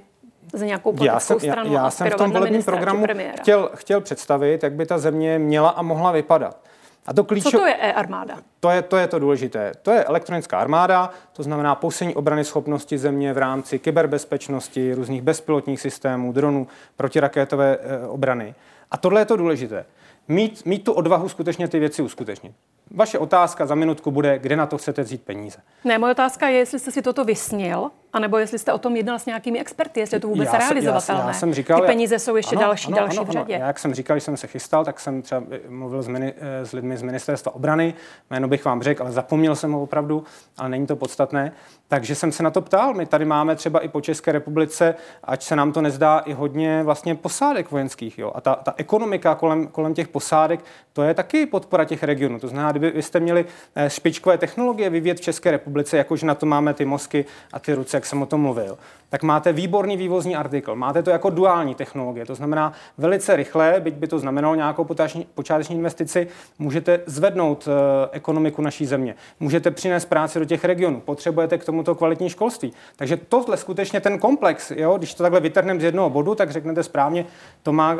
za 0.54 0.66
nějakou 0.66 0.94
politickou 0.94 1.14
já 1.14 1.20
jsem, 1.20 1.40
stranu 1.40 1.74
já, 1.74 1.84
já 1.84 1.90
jsem 1.90 2.10
v 2.10 2.16
tom 2.16 2.32
volebním 2.32 2.64
programu 2.64 3.06
chtěl, 3.40 3.70
chtěl 3.76 4.02
představit, 4.02 4.64
jak 4.64 4.74
by 4.74 4.86
ta 4.86 4.98
země 4.98 5.40
měla 5.40 5.70
a 5.70 5.82
mohla 5.82 6.12
vypadat. 6.12 6.69
A 7.10 7.14
to 7.14 7.24
klíčo... 7.24 7.52
Co 7.52 7.58
to 7.58 7.66
je 7.66 7.76
e-armáda? 7.76 8.38
To 8.60 8.70
je, 8.70 8.82
to 8.82 8.98
je 8.98 9.08
to 9.08 9.20
důležité. 9.20 9.72
To 9.82 9.92
je 9.92 10.04
elektronická 10.04 10.60
armáda, 10.60 11.10
to 11.34 11.44
znamená 11.44 11.76
posílení 11.76 12.16
obrany 12.16 12.44
schopnosti 12.44 12.98
země 12.98 13.34
v 13.34 13.38
rámci 13.38 13.80
kyberbezpečnosti, 13.80 14.94
různých 14.94 15.22
bezpilotních 15.22 15.82
systémů, 15.82 16.32
dronů, 16.32 16.68
protiraketové 16.98 17.78
e, 17.78 18.08
obrany. 18.08 18.56
A 18.92 18.98
tohle 18.98 19.22
je 19.22 19.26
to 19.26 19.38
důležité. 19.38 19.86
Mít, 20.28 20.66
mít 20.66 20.84
tu 20.84 20.94
odvahu 20.94 21.30
skutečně 21.30 21.68
ty 21.68 21.80
věci 21.80 22.02
uskutečnit. 22.02 22.52
Vaše 22.92 23.20
otázka 23.20 23.66
za 23.66 23.76
minutku 23.76 24.12
bude, 24.12 24.40
kde 24.40 24.56
na 24.56 24.66
to 24.66 24.78
chcete 24.78 25.02
vzít 25.02 25.24
peníze. 25.24 25.58
Ne, 25.84 25.98
moje 25.98 26.12
otázka 26.12 26.48
je, 26.48 26.58
jestli 26.58 26.80
jste 26.80 26.92
si 26.92 27.02
toto 27.02 27.24
vysnil, 27.24 27.92
anebo 28.14 28.38
jestli 28.38 28.60
jste 28.60 28.74
o 28.74 28.78
tom 28.78 28.96
jednal 28.96 29.20
s 29.20 29.26
nějakými 29.26 29.60
experty, 29.60 30.00
jestli 30.00 30.16
je 30.16 30.20
to 30.20 30.28
vůbec 30.28 30.50
já 30.54 30.60
realizovatelné. 30.60 31.22
Já, 31.22 31.28
já 31.28 31.34
jsem 31.34 31.54
říkal, 31.54 31.82
Ty 31.82 31.88
peníze 31.88 32.20
jsou 32.20 32.36
ještě 32.36 32.56
ano, 32.56 32.66
další, 32.66 32.88
ano, 32.88 32.98
další 32.98 33.18
ano, 33.18 33.26
v 33.26 33.30
řadě. 33.30 33.56
Ano. 33.56 33.62
Já, 33.62 33.68
jak 33.68 33.80
jsem 33.80 33.94
říkal, 33.94 34.16
když 34.16 34.24
jsem 34.24 34.38
se 34.38 34.48
chystal, 34.48 34.86
tak 34.86 35.00
jsem 35.00 35.22
třeba 35.22 35.44
mluvil 35.70 36.02
s, 36.02 36.08
mini, 36.08 36.34
eh, 36.38 36.66
s 36.66 36.72
lidmi 36.72 36.98
z 36.98 37.02
ministerstva 37.02 37.56
obrany, 37.56 37.94
jméno 38.30 38.48
bych 38.48 38.66
vám 38.66 38.82
řekl, 38.82 39.04
ale 39.04 39.12
zapomněl 39.12 39.56
jsem 39.56 39.72
ho 39.72 39.82
opravdu, 39.82 40.24
ale 40.58 40.70
není 40.70 40.88
to 40.88 40.96
podstatné. 40.96 41.52
Takže 41.88 42.16
jsem 42.16 42.32
se 42.32 42.44
na 42.44 42.52
to 42.52 42.62
ptal. 42.62 42.94
My 42.94 43.06
tady 43.06 43.26
máme 43.26 43.56
třeba 43.56 43.80
i 43.80 43.88
po 43.88 44.02
České 44.02 44.32
republice, 44.32 44.96
ať 45.24 45.44
se 45.44 45.56
nám 45.56 45.72
to 45.72 45.82
nezdá, 45.82 46.20
i 46.20 46.34
hodně 46.34 46.84
vlastně 46.84 47.16
posádek 47.16 47.72
vojenských. 47.72 48.20
Jo? 48.20 48.32
A 48.36 48.42
ta, 48.42 48.56
ta 48.56 48.74
ekonomika 48.78 49.36
kolem, 49.36 49.68
kolem 49.68 49.94
těch 49.94 50.08
posádek, 50.08 50.60
to 50.94 51.04
je 51.04 51.14
taky 51.14 51.46
podpora 51.46 51.86
těch 51.86 52.04
regionů. 52.04 52.40
To 52.40 52.48
znamená, 52.48 52.72
kdyby 52.72 52.92
vy 52.92 53.02
jste 53.02 53.20
měli 53.20 53.46
eh, 53.76 53.90
špičkové 53.90 54.38
technologie 54.38 54.90
vyvíjet 54.90 55.18
v 55.18 55.22
České 55.22 55.52
republice, 55.52 55.98
jakože 55.98 56.26
na 56.26 56.36
to 56.36 56.46
máme 56.46 56.74
ty 56.74 56.86
mozky 56.86 57.26
a 57.54 57.60
ty 57.60 57.74
ruce, 57.74 57.99
jak 58.00 58.06
jsem 58.06 58.22
o 58.22 58.26
tom 58.26 58.42
mluvil, 58.42 58.78
tak 59.10 59.24
máte 59.24 59.54
výborný 59.54 59.98
vývozní 59.98 60.36
artikl. 60.36 60.76
Máte 60.76 61.04
to 61.04 61.10
jako 61.10 61.30
duální 61.30 61.76
technologie, 61.76 62.26
to 62.26 62.36
znamená 62.36 62.74
velice 62.98 63.36
rychle, 63.36 63.76
byť 63.80 63.94
by 63.94 64.08
to 64.08 64.20
znamenalo 64.20 64.56
nějakou 64.56 64.88
počáteční 65.34 65.76
investici, 65.76 66.28
můžete 66.60 67.00
zvednout 67.06 67.68
uh, 67.68 67.74
ekonomiku 68.12 68.62
naší 68.62 68.86
země. 68.86 69.16
Můžete 69.40 69.72
přinést 69.72 70.06
práci 70.06 70.40
do 70.40 70.46
těch 70.46 70.66
regionů. 70.66 71.02
Potřebujete 71.02 71.58
k 71.58 71.66
tomuto 71.66 71.96
kvalitní 71.96 72.30
školství. 72.30 72.74
Takže 72.96 73.18
tohle 73.18 73.58
skutečně 73.58 74.00
ten 74.00 74.20
komplex, 74.20 74.72
jo, 74.72 74.98
když 74.98 75.14
to 75.14 75.24
takhle 75.24 75.40
vytrhneme 75.40 75.80
z 75.80 75.84
jednoho 75.84 76.10
bodu, 76.10 76.36
tak 76.36 76.52
řeknete 76.52 76.84
správně, 76.84 77.26
to 77.64 77.74
má 77.74 77.94
uh, 77.94 78.00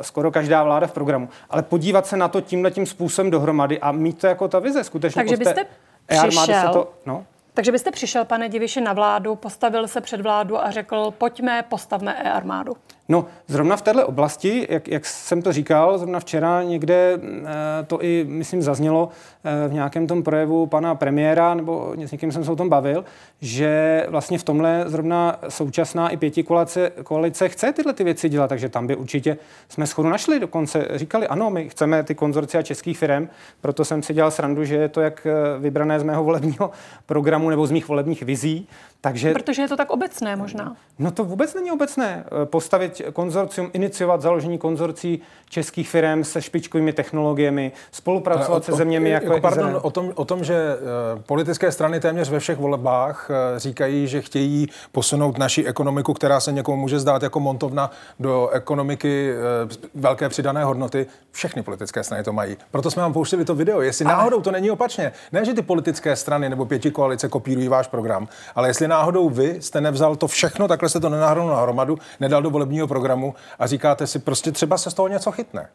skoro 0.00 0.30
každá 0.30 0.64
vláda 0.64 0.86
v 0.86 0.92
programu. 0.92 1.28
Ale 1.50 1.62
podívat 1.62 2.06
se 2.06 2.16
na 2.16 2.28
to 2.28 2.40
tímhle 2.40 2.70
tím 2.70 2.86
způsobem 2.86 3.30
dohromady 3.30 3.80
a 3.80 3.92
mít 3.92 4.18
to 4.18 4.26
jako 4.26 4.48
ta 4.48 4.58
vize 4.58 4.84
skutečně. 4.84 5.20
Takže 5.20 5.36
byste 5.36 5.66
přišel, 6.06 6.60
se 6.60 6.68
to, 6.72 6.92
no? 7.06 7.24
Takže 7.58 7.72
byste 7.72 7.90
přišel, 7.90 8.24
pane 8.24 8.48
Diviši, 8.48 8.80
na 8.80 8.92
vládu, 8.92 9.34
postavil 9.36 9.88
se 9.88 10.00
před 10.00 10.20
vládu 10.20 10.58
a 10.58 10.70
řekl, 10.70 11.10
pojďme, 11.10 11.62
postavme 11.68 12.14
e-armádu. 12.14 12.76
No, 13.10 13.26
zrovna 13.46 13.76
v 13.76 13.82
této 13.82 14.06
oblasti, 14.06 14.66
jak, 14.70 14.88
jak 14.88 15.06
jsem 15.06 15.42
to 15.42 15.52
říkal, 15.52 15.98
zrovna 15.98 16.20
včera 16.20 16.62
někde 16.62 17.18
eh, 17.22 17.48
to 17.86 18.04
i, 18.04 18.26
myslím, 18.28 18.62
zaznělo 18.62 19.08
eh, 19.44 19.68
v 19.68 19.72
nějakém 19.72 20.06
tom 20.06 20.22
projevu 20.22 20.66
pana 20.66 20.94
premiéra, 20.94 21.54
nebo 21.54 21.94
s 22.06 22.12
někým 22.12 22.32
jsem 22.32 22.44
se 22.44 22.52
o 22.52 22.56
tom 22.56 22.68
bavil, 22.68 23.04
že 23.40 24.06
vlastně 24.08 24.38
v 24.38 24.42
tomhle 24.42 24.84
zrovna 24.86 25.38
současná 25.48 26.08
i 26.08 26.16
pěti 26.16 26.42
koalice, 26.42 26.92
koalice 27.02 27.48
chce 27.48 27.72
tyhle 27.72 27.92
ty 27.92 28.04
věci 28.04 28.28
dělat, 28.28 28.48
takže 28.48 28.68
tam 28.68 28.86
by 28.86 28.96
určitě 28.96 29.36
jsme 29.68 29.86
schodu 29.86 30.08
našli. 30.08 30.40
Dokonce 30.40 30.88
říkali, 30.94 31.28
ano, 31.28 31.50
my 31.50 31.68
chceme 31.68 32.02
ty 32.02 32.14
konzorcia 32.14 32.62
českých 32.62 32.98
firm, 32.98 33.28
proto 33.60 33.84
jsem 33.84 34.02
si 34.02 34.14
dělal 34.14 34.30
srandu, 34.30 34.64
že 34.64 34.76
je 34.76 34.88
to 34.88 35.00
jak 35.00 35.26
eh, 35.26 35.58
vybrané 35.58 36.00
z 36.00 36.02
mého 36.02 36.24
volebního 36.24 36.70
programu 37.06 37.50
nebo 37.50 37.66
z 37.66 37.70
mých 37.70 37.88
volebních 37.88 38.22
vizí, 38.22 38.68
takže, 39.00 39.32
Protože 39.32 39.62
je 39.62 39.68
to 39.68 39.76
tak 39.76 39.90
obecné 39.90 40.36
možná. 40.36 40.76
No 40.98 41.10
to 41.10 41.24
vůbec 41.24 41.54
není 41.54 41.70
obecné. 41.70 42.24
Eh, 42.42 42.46
konzorcium, 43.12 43.70
iniciovat 43.72 44.22
založení 44.22 44.58
konzorcí 44.58 45.22
českých 45.50 45.88
firm 45.88 46.24
se 46.24 46.42
špičkovými 46.42 46.92
technologiemi, 46.92 47.72
spolupracovat 47.92 48.58
o, 48.58 48.62
se 48.62 48.72
zeměmi 48.72 49.10
jako, 49.10 49.26
jako 49.26 49.40
pardon, 49.40 49.78
o 49.82 49.90
tom, 49.90 50.12
o 50.14 50.24
tom, 50.24 50.44
že 50.44 50.76
uh, 51.14 51.22
politické 51.22 51.72
strany 51.72 52.00
téměř 52.00 52.30
ve 52.30 52.38
všech 52.38 52.58
volbách 52.58 53.30
uh, 53.30 53.58
říkají, 53.58 54.06
že 54.06 54.22
chtějí 54.22 54.68
posunout 54.92 55.38
naši 55.38 55.64
ekonomiku, 55.64 56.14
která 56.14 56.40
se 56.40 56.52
někomu 56.52 56.76
může 56.76 56.98
zdát 57.00 57.22
jako 57.22 57.40
montovna 57.40 57.90
do 58.20 58.48
ekonomiky 58.48 59.32
uh, 59.64 60.02
velké 60.02 60.28
přidané 60.28 60.64
hodnoty. 60.64 61.06
Všechny 61.32 61.62
politické 61.62 62.04
strany 62.04 62.24
to 62.24 62.32
mají. 62.32 62.56
Proto 62.70 62.90
jsme 62.90 63.02
vám 63.02 63.12
pouštili 63.12 63.44
to 63.44 63.54
video. 63.54 63.80
Jestli 63.80 64.04
ale... 64.04 64.14
náhodou 64.14 64.40
to 64.40 64.50
není 64.50 64.70
opačně. 64.70 65.12
Ne, 65.32 65.44
že 65.44 65.54
ty 65.54 65.62
politické 65.62 66.16
strany 66.16 66.48
nebo 66.48 66.66
pěti 66.66 66.90
koalice 66.90 67.28
kopírují 67.28 67.68
váš 67.68 67.86
program, 67.86 68.28
ale 68.54 68.68
jestli 68.68 68.88
náhodou 68.88 69.28
vy 69.28 69.56
jste 69.60 69.80
nevzal 69.80 70.16
to 70.16 70.28
všechno, 70.28 70.68
takhle 70.68 70.88
jste 70.88 71.00
to 71.00 71.08
nenahrnul 71.08 71.48
na 71.48 71.60
hromadu, 71.60 71.98
nedal 72.20 72.42
do 72.42 72.50
volebního 72.50 72.86
programu 72.88 73.34
a 73.58 73.66
říkáte 73.66 74.06
si, 74.06 74.18
prostě 74.18 74.52
třeba 74.52 74.78
se 74.78 74.90
z 74.90 74.94
toho 74.94 75.08
něco 75.08 75.32
chytne. 75.32 75.68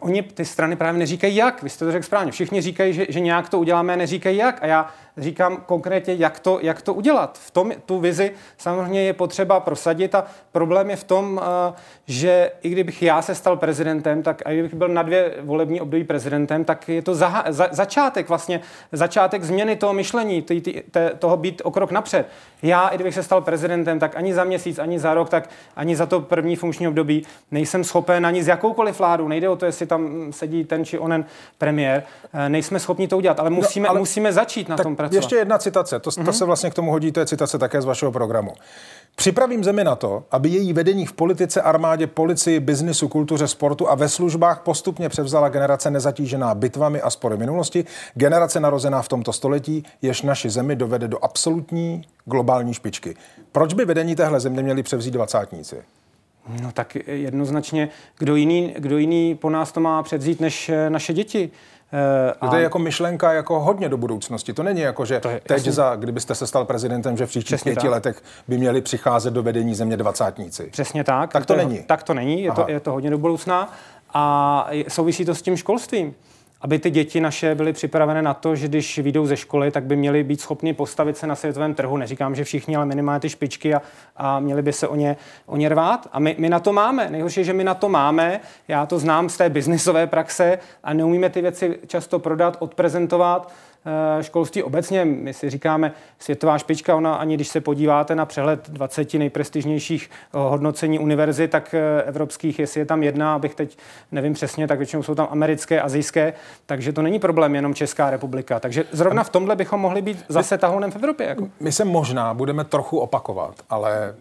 Oni, 0.00 0.22
ty 0.22 0.44
strany 0.44 0.76
právě 0.76 0.98
neříkají 0.98 1.36
jak, 1.36 1.62
vy 1.62 1.70
jste 1.70 1.84
to 1.84 1.92
řekl 1.92 2.06
správně. 2.06 2.32
Všichni 2.32 2.60
říkají, 2.60 2.92
že, 2.92 3.06
že 3.08 3.20
nějak 3.20 3.48
to 3.48 3.58
uděláme, 3.58 3.96
neříkají 3.96 4.36
jak. 4.36 4.62
A 4.62 4.66
já 4.66 4.90
říkám 5.16 5.56
konkrétně, 5.66 6.14
jak 6.14 6.38
to, 6.38 6.58
jak 6.62 6.82
to 6.82 6.94
udělat. 6.94 7.38
V 7.38 7.50
tom 7.50 7.72
tu 7.86 7.98
vizi 7.98 8.32
samozřejmě 8.58 9.02
je 9.02 9.12
potřeba 9.12 9.60
prosadit 9.60 10.14
a 10.14 10.24
problém 10.52 10.90
je 10.90 10.96
v 10.96 11.04
tom, 11.04 11.40
eh, 11.42 11.72
že 12.06 12.50
i 12.62 12.68
kdybych 12.68 13.02
já 13.02 13.22
se 13.22 13.34
stal 13.34 13.56
prezidentem, 13.56 14.22
tak 14.22 14.42
a 14.46 14.52
kdybych 14.52 14.74
byl 14.74 14.88
na 14.88 15.02
dvě 15.02 15.34
volební 15.40 15.80
období 15.80 16.04
prezidentem, 16.04 16.64
tak 16.64 16.88
je 16.88 17.02
to 17.02 17.14
za, 17.14 17.44
za, 17.48 17.68
začátek 17.70 18.28
vlastně, 18.28 18.60
začátek 18.92 19.44
změny 19.44 19.76
toho 19.76 19.92
myšlení, 19.92 20.42
tý, 20.42 20.60
tý, 20.60 20.82
té, 20.90 21.10
toho 21.18 21.36
být 21.36 21.62
o 21.64 21.70
krok 21.70 21.90
napřed. 21.90 22.26
Já, 22.62 22.88
i 22.88 22.94
kdybych 22.94 23.14
se 23.14 23.22
stal 23.22 23.40
prezidentem, 23.40 23.98
tak 23.98 24.16
ani 24.16 24.34
za 24.34 24.44
měsíc, 24.44 24.78
ani 24.78 24.98
za 24.98 25.14
rok, 25.14 25.28
tak 25.28 25.50
ani 25.76 25.96
za 25.96 26.06
to 26.06 26.20
první 26.20 26.56
funkční 26.56 26.88
období 26.88 27.26
nejsem 27.50 27.84
schopen 27.84 28.26
ani 28.26 28.44
z 28.44 28.48
jakoukoliv 28.48 28.98
vládu, 28.98 29.28
nejde 29.28 29.48
o 29.48 29.56
to, 29.56 29.66
jestli 29.66 29.86
tam 29.86 30.32
sedí 30.32 30.64
ten 30.64 30.84
či 30.84 30.98
onen 30.98 31.24
premiér, 31.58 32.02
eh, 32.32 32.48
nejsme 32.48 32.80
schopni 32.80 33.08
to 33.08 33.16
udělat, 33.16 33.40
ale 33.40 33.50
musíme, 33.50 33.84
no, 33.84 33.90
ale 33.90 33.98
musíme 33.98 34.32
začít 34.32 34.68
na 34.68 34.76
tak 34.76 34.84
tom 34.84 34.96
pracovat. 35.08 35.22
Ještě 35.22 35.36
jedna 35.36 35.58
citace, 35.58 35.98
to, 35.98 36.10
mm-hmm. 36.10 36.24
to 36.24 36.32
se 36.32 36.44
vlastně 36.44 36.70
k 36.70 36.74
tomu 36.74 36.90
hodí, 36.90 37.12
to 37.12 37.20
je 37.20 37.26
citace 37.26 37.58
také 37.58 37.82
z 37.82 37.84
vašeho 37.84 38.12
programu. 38.12 38.52
Připravím 39.16 39.64
zemi 39.64 39.84
na 39.84 39.96
to, 39.96 40.24
aby 40.30 40.48
její 40.48 40.72
vedení 40.72 41.06
v 41.06 41.12
politice, 41.12 41.62
armádě, 41.62 42.06
policii, 42.06 42.60
biznisu, 42.60 43.08
kultuře, 43.08 43.48
sportu 43.48 43.90
a 43.90 43.94
ve 43.94 44.08
službách 44.08 44.60
postupně 44.60 45.08
převzala 45.08 45.48
generace 45.48 45.90
nezatížená 45.90 46.54
bitvami 46.54 47.00
a 47.00 47.10
spory 47.10 47.36
minulosti, 47.36 47.84
generace 48.14 48.60
narozená 48.60 49.02
v 49.02 49.08
tomto 49.08 49.32
století, 49.32 49.84
jež 50.02 50.22
naši 50.22 50.50
zemi 50.50 50.76
dovede 50.76 51.08
do 51.08 51.24
absolutní 51.24 52.04
globální 52.24 52.74
špičky. 52.74 53.16
Proč 53.52 53.74
by 53.74 53.84
vedení 53.84 54.16
téhle 54.16 54.40
země 54.40 54.62
měli 54.62 54.82
převzít 54.82 55.10
dvacátníci? 55.10 55.76
No 56.62 56.72
tak 56.72 56.96
jednoznačně, 57.06 57.88
kdo 58.18 58.36
jiný, 58.36 58.74
kdo 58.78 58.98
jiný 58.98 59.34
po 59.34 59.50
nás 59.50 59.72
to 59.72 59.80
má 59.80 60.02
převzít 60.02 60.40
než 60.40 60.68
eh, 60.68 60.90
naše 60.90 61.12
děti. 61.12 61.50
Uh, 62.42 62.50
to 62.50 62.56
je 62.56 62.62
jako 62.62 62.78
myšlenka 62.78 63.32
jako 63.32 63.60
hodně 63.60 63.88
do 63.88 63.96
budoucnosti. 63.96 64.52
To 64.52 64.62
není 64.62 64.80
jako, 64.80 65.04
že 65.04 65.14
je, 65.14 65.40
teď, 65.46 65.64
za, 65.64 65.96
kdybyste 65.96 66.34
se 66.34 66.46
stal 66.46 66.64
prezidentem, 66.64 67.16
že 67.16 67.26
v 67.26 67.28
příštích 67.28 67.46
Přesně 67.46 67.72
pěti 67.72 67.86
tak. 67.86 67.90
letech 67.90 68.22
by 68.48 68.58
měli 68.58 68.80
přicházet 68.80 69.34
do 69.34 69.42
vedení 69.42 69.74
země 69.74 69.96
dvacátníci. 69.96 70.68
Přesně 70.72 71.04
tak. 71.04 71.32
Tak 71.32 71.46
to, 71.46 71.52
to 71.52 71.56
není. 71.56 71.82
Tak 71.82 72.02
to 72.02 72.14
není, 72.14 72.42
je 72.42 72.52
to, 72.52 72.64
je 72.68 72.80
to 72.80 72.92
hodně 72.92 73.10
do 73.10 73.18
budoucna. 73.18 73.72
A 74.14 74.66
souvisí 74.88 75.24
to 75.24 75.34
s 75.34 75.42
tím 75.42 75.56
školstvím 75.56 76.14
aby 76.64 76.78
ty 76.78 76.90
děti 76.90 77.20
naše 77.20 77.54
byly 77.54 77.72
připravené 77.72 78.22
na 78.22 78.34
to, 78.34 78.56
že 78.56 78.68
když 78.68 78.98
vyjdou 78.98 79.26
ze 79.26 79.36
školy, 79.36 79.70
tak 79.70 79.84
by 79.84 79.96
měly 79.96 80.24
být 80.24 80.40
schopni 80.40 80.74
postavit 80.74 81.16
se 81.16 81.26
na 81.26 81.34
světovém 81.34 81.74
trhu. 81.74 81.96
Neříkám, 81.96 82.34
že 82.34 82.44
všichni, 82.44 82.76
ale 82.76 82.86
minimálně 82.86 83.20
ty 83.20 83.28
špičky 83.28 83.74
a, 83.74 83.82
a 84.16 84.40
měli 84.40 84.62
by 84.62 84.72
se 84.72 84.88
o 84.88 84.96
ně, 84.96 85.16
o 85.46 85.56
ně 85.56 85.68
rvát. 85.68 86.08
A 86.12 86.18
my, 86.18 86.36
my 86.38 86.48
na 86.48 86.60
to 86.60 86.72
máme. 86.72 87.10
Nejhorší 87.10 87.40
je, 87.40 87.44
že 87.44 87.52
my 87.52 87.64
na 87.64 87.74
to 87.74 87.88
máme. 87.88 88.40
Já 88.68 88.86
to 88.86 88.98
znám 88.98 89.28
z 89.28 89.36
té 89.36 89.50
biznisové 89.50 90.06
praxe 90.06 90.58
a 90.84 90.92
neumíme 90.92 91.30
ty 91.30 91.42
věci 91.42 91.78
často 91.86 92.18
prodat, 92.18 92.56
odprezentovat. 92.60 93.52
Eh, 93.86 94.22
školství 94.22 94.62
obecně. 94.62 95.04
My 95.04 95.34
si 95.34 95.50
říkáme 95.50 95.92
světová 96.18 96.58
špička, 96.58 96.96
ona 96.96 97.14
ani 97.14 97.34
když 97.34 97.48
se 97.48 97.60
podíváte 97.60 98.14
na 98.14 98.26
přehled 98.26 98.70
20 98.70 99.14
nejprestižnějších 99.14 100.10
eh, 100.10 100.28
hodnocení 100.32 100.98
univerzit, 100.98 101.50
tak 101.50 101.74
eh, 101.74 102.02
evropských, 102.02 102.58
jestli 102.58 102.80
je 102.80 102.86
tam 102.86 103.02
jedna, 103.02 103.34
abych 103.34 103.54
teď 103.54 103.78
nevím 104.12 104.32
přesně, 104.32 104.68
tak 104.68 104.78
většinou 104.78 105.02
jsou 105.02 105.14
tam 105.14 105.28
americké, 105.30 105.80
azijské, 105.80 106.32
takže 106.66 106.92
to 106.92 107.02
není 107.02 107.18
problém 107.18 107.54
jenom 107.54 107.74
Česká 107.74 108.10
republika. 108.10 108.60
Takže 108.60 108.84
zrovna 108.92 109.24
v 109.24 109.30
tomhle 109.30 109.56
bychom 109.56 109.80
mohli 109.80 110.02
být 110.02 110.24
zase 110.28 110.58
tahounem 110.58 110.90
v 110.90 110.96
Evropě. 110.96 111.26
Jako. 111.26 111.48
My 111.60 111.72
se 111.72 111.84
možná 111.84 112.34
budeme 112.34 112.64
trochu 112.64 112.98
opakovat, 112.98 113.54
ale 113.70 114.14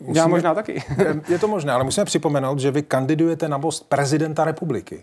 Musíme, 0.00 0.18
Já 0.18 0.26
možná 0.26 0.54
taky. 0.54 0.82
je 1.28 1.38
to 1.38 1.48
možné, 1.48 1.72
ale 1.72 1.84
musíme 1.84 2.04
připomenout, 2.04 2.58
že 2.58 2.70
vy 2.70 2.82
kandidujete 2.82 3.48
na 3.48 3.58
post 3.58 3.88
prezidenta 3.88 4.44
republiky. 4.44 5.02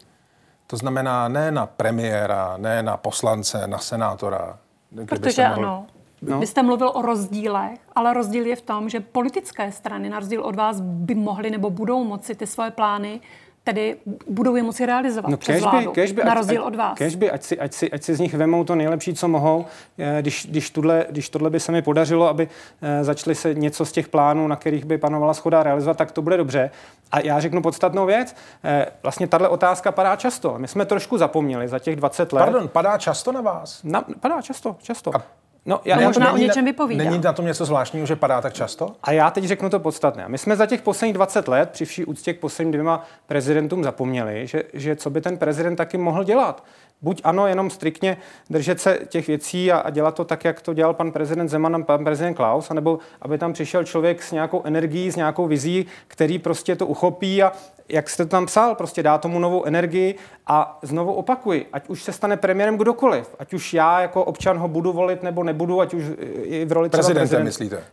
To 0.72 0.78
znamená 0.78 1.28
ne 1.28 1.52
na 1.52 1.66
premiéra, 1.66 2.56
ne 2.58 2.84
na 2.84 2.98
poslance, 2.98 3.68
na 3.68 3.78
senátora. 3.78 4.58
Protože 5.06 5.48
mohl... 5.48 5.66
ano. 5.66 5.88
No. 6.22 6.40
Vy 6.40 6.48
jste 6.48 6.64
mluvil 6.64 6.92
o 6.94 7.02
rozdílech, 7.02 7.80
ale 7.96 8.14
rozdíl 8.14 8.46
je 8.46 8.56
v 8.56 8.62
tom, 8.62 8.90
že 8.90 9.00
politické 9.00 9.72
strany, 9.72 10.10
na 10.10 10.20
rozdíl 10.20 10.42
od 10.42 10.56
vás, 10.56 10.82
by 10.82 11.16
mohly 11.16 11.52
nebo 11.52 11.70
budou 11.70 12.04
moci 12.04 12.36
ty 12.36 12.48
svoje 12.48 12.72
plány 12.72 13.20
tedy 13.64 13.98
budou 14.28 14.56
je 14.56 14.64
moci 14.64 14.86
realizovat 14.86 15.30
no, 15.30 15.38
přes 15.38 15.62
vládu, 15.62 15.92
by, 15.92 16.14
by, 16.14 16.24
na 16.24 16.34
rozdíl 16.34 16.62
ať, 16.62 16.68
od 16.68 16.76
vás. 16.76 17.16
by, 17.16 17.32
ať 17.32 17.44
si, 17.44 17.60
ať, 17.60 17.74
si, 17.74 17.92
ať 17.92 18.04
si 18.04 18.16
z 18.16 18.20
nich 18.20 18.34
vemou 18.34 18.64
to 18.64 18.76
nejlepší, 18.76 19.14
co 19.14 19.28
mohou. 19.28 19.66
Eh, 19.98 20.22
když, 20.22 20.48
když, 20.50 20.70
tuhle, 20.70 21.06
když 21.10 21.30
tohle 21.30 21.50
by 21.50 21.60
se 21.60 21.72
mi 21.72 21.82
podařilo, 21.82 22.28
aby 22.28 22.50
eh, 22.82 23.04
začali 23.04 23.36
se 23.36 23.54
něco 23.54 23.86
z 23.86 23.92
těch 23.92 24.08
plánů, 24.08 24.48
na 24.48 24.56
kterých 24.56 24.86
by 24.86 24.98
panovala 24.98 25.34
schoda 25.34 25.64
realizovat, 25.64 25.98
tak 25.98 26.12
to 26.12 26.22
bude 26.22 26.38
dobře. 26.38 26.72
A 27.12 27.20
já 27.20 27.40
řeknu 27.40 27.62
podstatnou 27.62 28.06
věc. 28.06 28.36
Eh, 28.64 28.86
vlastně 29.04 29.28
tahle 29.28 29.50
otázka 29.50 29.92
padá 29.92 30.16
často. 30.16 30.56
My 30.58 30.68
jsme 30.68 30.86
trošku 30.86 31.18
zapomněli 31.18 31.68
za 31.68 31.80
těch 31.80 31.96
20 31.96 32.34
let. 32.34 32.44
Pardon, 32.44 32.68
padá 32.68 32.98
často 32.98 33.32
na 33.32 33.42
vás? 33.42 33.84
Na, 33.84 34.06
padá 34.20 34.42
často, 34.42 34.76
často. 34.82 35.16
A 35.16 35.22
No, 35.66 35.82
já, 35.86 35.96
no, 35.96 36.02
já 36.02 36.08
možná 36.08 36.28
to 36.28 36.34
o 36.34 36.38
něčem 36.38 36.66
vypovídá. 36.66 37.04
Není 37.04 37.20
na 37.20 37.34
tom 37.34 37.46
něco 37.46 37.66
zvláštního, 37.66 38.06
že 38.06 38.16
padá 38.16 38.42
tak 38.42 38.54
často? 38.54 38.96
A 39.04 39.12
já 39.12 39.32
teď 39.32 39.44
řeknu 39.44 39.70
to 39.70 39.80
podstatné. 39.80 40.26
My 40.28 40.38
jsme 40.38 40.56
za 40.56 40.66
těch 40.66 40.82
posledních 40.82 41.14
20 41.14 41.48
let, 41.48 41.70
při 41.70 41.86
vší 41.86 42.06
úctě 42.06 42.34
k 42.34 42.40
posledním 42.40 42.72
dvěma 42.72 43.06
prezidentům, 43.28 43.84
zapomněli, 43.84 44.48
že, 44.48 44.64
že 44.74 44.96
co 44.96 45.10
by 45.10 45.22
ten 45.22 45.38
prezident 45.38 45.76
taky 45.76 45.98
mohl 45.98 46.24
dělat 46.24 46.64
buď 47.02 47.22
ano, 47.24 47.48
jenom 47.48 47.70
striktně 47.70 48.18
držet 48.50 48.82
se 48.82 49.00
těch 49.08 49.28
věcí 49.28 49.72
a, 49.72 49.78
a 49.78 49.90
dělat 49.90 50.16
to 50.16 50.26
tak, 50.26 50.46
jak 50.46 50.62
to 50.62 50.74
dělal 50.74 50.94
pan 50.94 51.12
prezident 51.12 51.50
Zeman 51.50 51.76
a 51.76 51.80
pan 51.80 52.04
prezident 52.04 52.34
Klaus, 52.34 52.72
anebo 52.72 53.00
aby 53.22 53.38
tam 53.38 53.54
přišel 53.54 53.84
člověk 53.84 54.24
s 54.24 54.32
nějakou 54.32 54.62
energií, 54.64 55.12
s 55.12 55.16
nějakou 55.16 55.48
vizí, 55.48 55.86
který 56.08 56.40
prostě 56.40 56.76
to 56.76 56.88
uchopí 56.88 57.44
a 57.44 57.52
jak 57.90 58.10
jste 58.10 58.26
to 58.26 58.30
tam 58.30 58.46
psal, 58.46 58.76
prostě 58.76 59.04
dá 59.04 59.18
tomu 59.18 59.40
novou 59.40 59.66
energii 59.66 60.16
a 60.48 60.80
znovu 60.82 61.14
opakuji, 61.14 61.68
ať 61.74 61.90
už 61.90 62.04
se 62.04 62.12
stane 62.12 62.38
premiérem 62.38 62.78
kdokoliv, 62.78 63.36
ať 63.40 63.54
už 63.54 63.74
já 63.74 64.02
jako 64.02 64.24
občan 64.24 64.58
ho 64.58 64.68
budu 64.68 64.94
volit 64.94 65.24
nebo 65.24 65.44
nebudu, 65.44 65.82
ať 65.82 65.94
už 65.94 66.04
i 66.44 66.66
v 66.66 66.72
roli 66.72 66.90
Prezidentem 66.90 67.22
prezident, 67.22 67.46
myslíte? 67.46 67.78
Uh, 67.78 67.84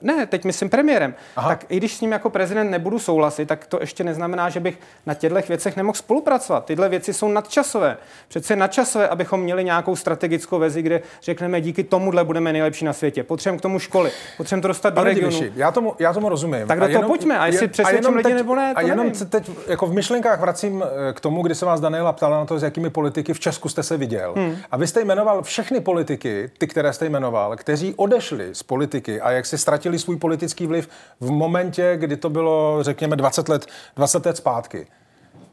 ne, 0.00 0.26
teď 0.26 0.44
myslím 0.44 0.70
premiérem. 0.70 1.14
Aha. 1.36 1.48
Tak 1.48 1.64
i 1.68 1.76
když 1.76 1.96
s 1.96 2.00
ním 2.00 2.12
jako 2.12 2.30
prezident 2.30 2.70
nebudu 2.70 2.98
souhlasit, 2.98 3.46
tak 3.46 3.66
to 3.66 3.80
ještě 3.80 4.04
neznamená, 4.04 4.48
že 4.48 4.60
bych 4.60 4.78
na 5.06 5.14
těchto 5.14 5.40
věcech 5.48 5.76
nemohl 5.76 5.96
spolupracovat. 5.96 6.64
Tyhle 6.64 6.88
věci 6.88 7.14
jsou 7.14 7.28
nadčasové. 7.28 7.96
Přece 8.28 8.49
nadčasové, 8.56 9.08
abychom 9.08 9.40
měli 9.40 9.64
nějakou 9.64 9.96
strategickou 9.96 10.58
vezi, 10.58 10.82
kde 10.82 11.00
řekneme, 11.22 11.60
díky 11.60 11.84
tomuhle 11.84 12.24
budeme 12.24 12.52
nejlepší 12.52 12.84
na 12.84 12.92
světě. 12.92 13.22
Potřebujeme 13.22 13.58
k 13.58 13.62
tomu 13.62 13.78
školy, 13.78 14.10
potřebujeme 14.36 14.62
to 14.62 14.68
dostat 14.68 14.94
do 14.94 15.04
regionu. 15.04 15.40
Já 15.56 15.72
tomu, 15.72 15.94
já 15.98 16.12
tomu 16.12 16.28
rozumím. 16.28 16.66
Tak 16.66 16.80
do 16.80 16.88
toho 16.88 17.08
pojďme, 17.08 17.38
a 17.38 17.46
jestli 17.46 17.68
přesvědčím 17.68 18.16
lidi 18.16 18.34
nebo 18.34 18.54
ne, 18.54 18.74
to 18.74 18.78
A 18.78 18.80
jenom 18.80 19.06
nevím. 19.06 19.26
teď 19.26 19.50
jako 19.66 19.86
v 19.86 19.92
myšlenkách 19.92 20.40
vracím 20.40 20.84
eh, 20.84 21.12
k 21.12 21.20
tomu, 21.20 21.42
kdy 21.42 21.54
se 21.54 21.66
vás 21.66 21.80
Daniela 21.80 22.12
ptala 22.12 22.38
na 22.38 22.44
to, 22.44 22.58
s 22.58 22.62
jakými 22.62 22.90
politiky 22.90 23.34
v 23.34 23.40
Česku 23.40 23.68
jste 23.68 23.82
se 23.82 23.96
viděl. 23.96 24.34
Hmm. 24.36 24.56
A 24.70 24.76
vy 24.76 24.86
jste 24.86 25.00
jmenoval 25.00 25.42
všechny 25.42 25.80
politiky, 25.80 26.50
ty, 26.58 26.66
které 26.66 26.92
jste 26.92 27.06
jmenoval, 27.06 27.56
kteří 27.56 27.94
odešli 27.94 28.48
z 28.52 28.62
politiky 28.62 29.20
a 29.20 29.30
jak 29.30 29.46
si 29.46 29.58
ztratili 29.58 29.98
svůj 29.98 30.16
politický 30.16 30.66
vliv 30.66 30.88
v 31.20 31.30
momentě, 31.30 31.92
kdy 31.96 32.16
to 32.16 32.30
bylo, 32.30 32.78
řekněme, 32.80 33.16
20 33.16 33.48
let, 33.48 33.66
20 33.96 34.26
let 34.26 34.36
zpátky. 34.36 34.86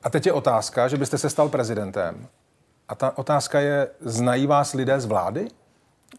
A 0.03 0.09
teď 0.09 0.25
je 0.25 0.33
otázka, 0.33 0.87
že 0.87 0.97
byste 0.97 1.17
se 1.17 1.29
stal 1.29 1.49
prezidentem. 1.49 2.27
A 2.89 2.95
ta 2.95 3.17
otázka 3.17 3.59
je, 3.59 3.89
znají 3.99 4.47
vás 4.47 4.73
lidé 4.73 4.99
z 4.99 5.05
vlády? 5.05 5.47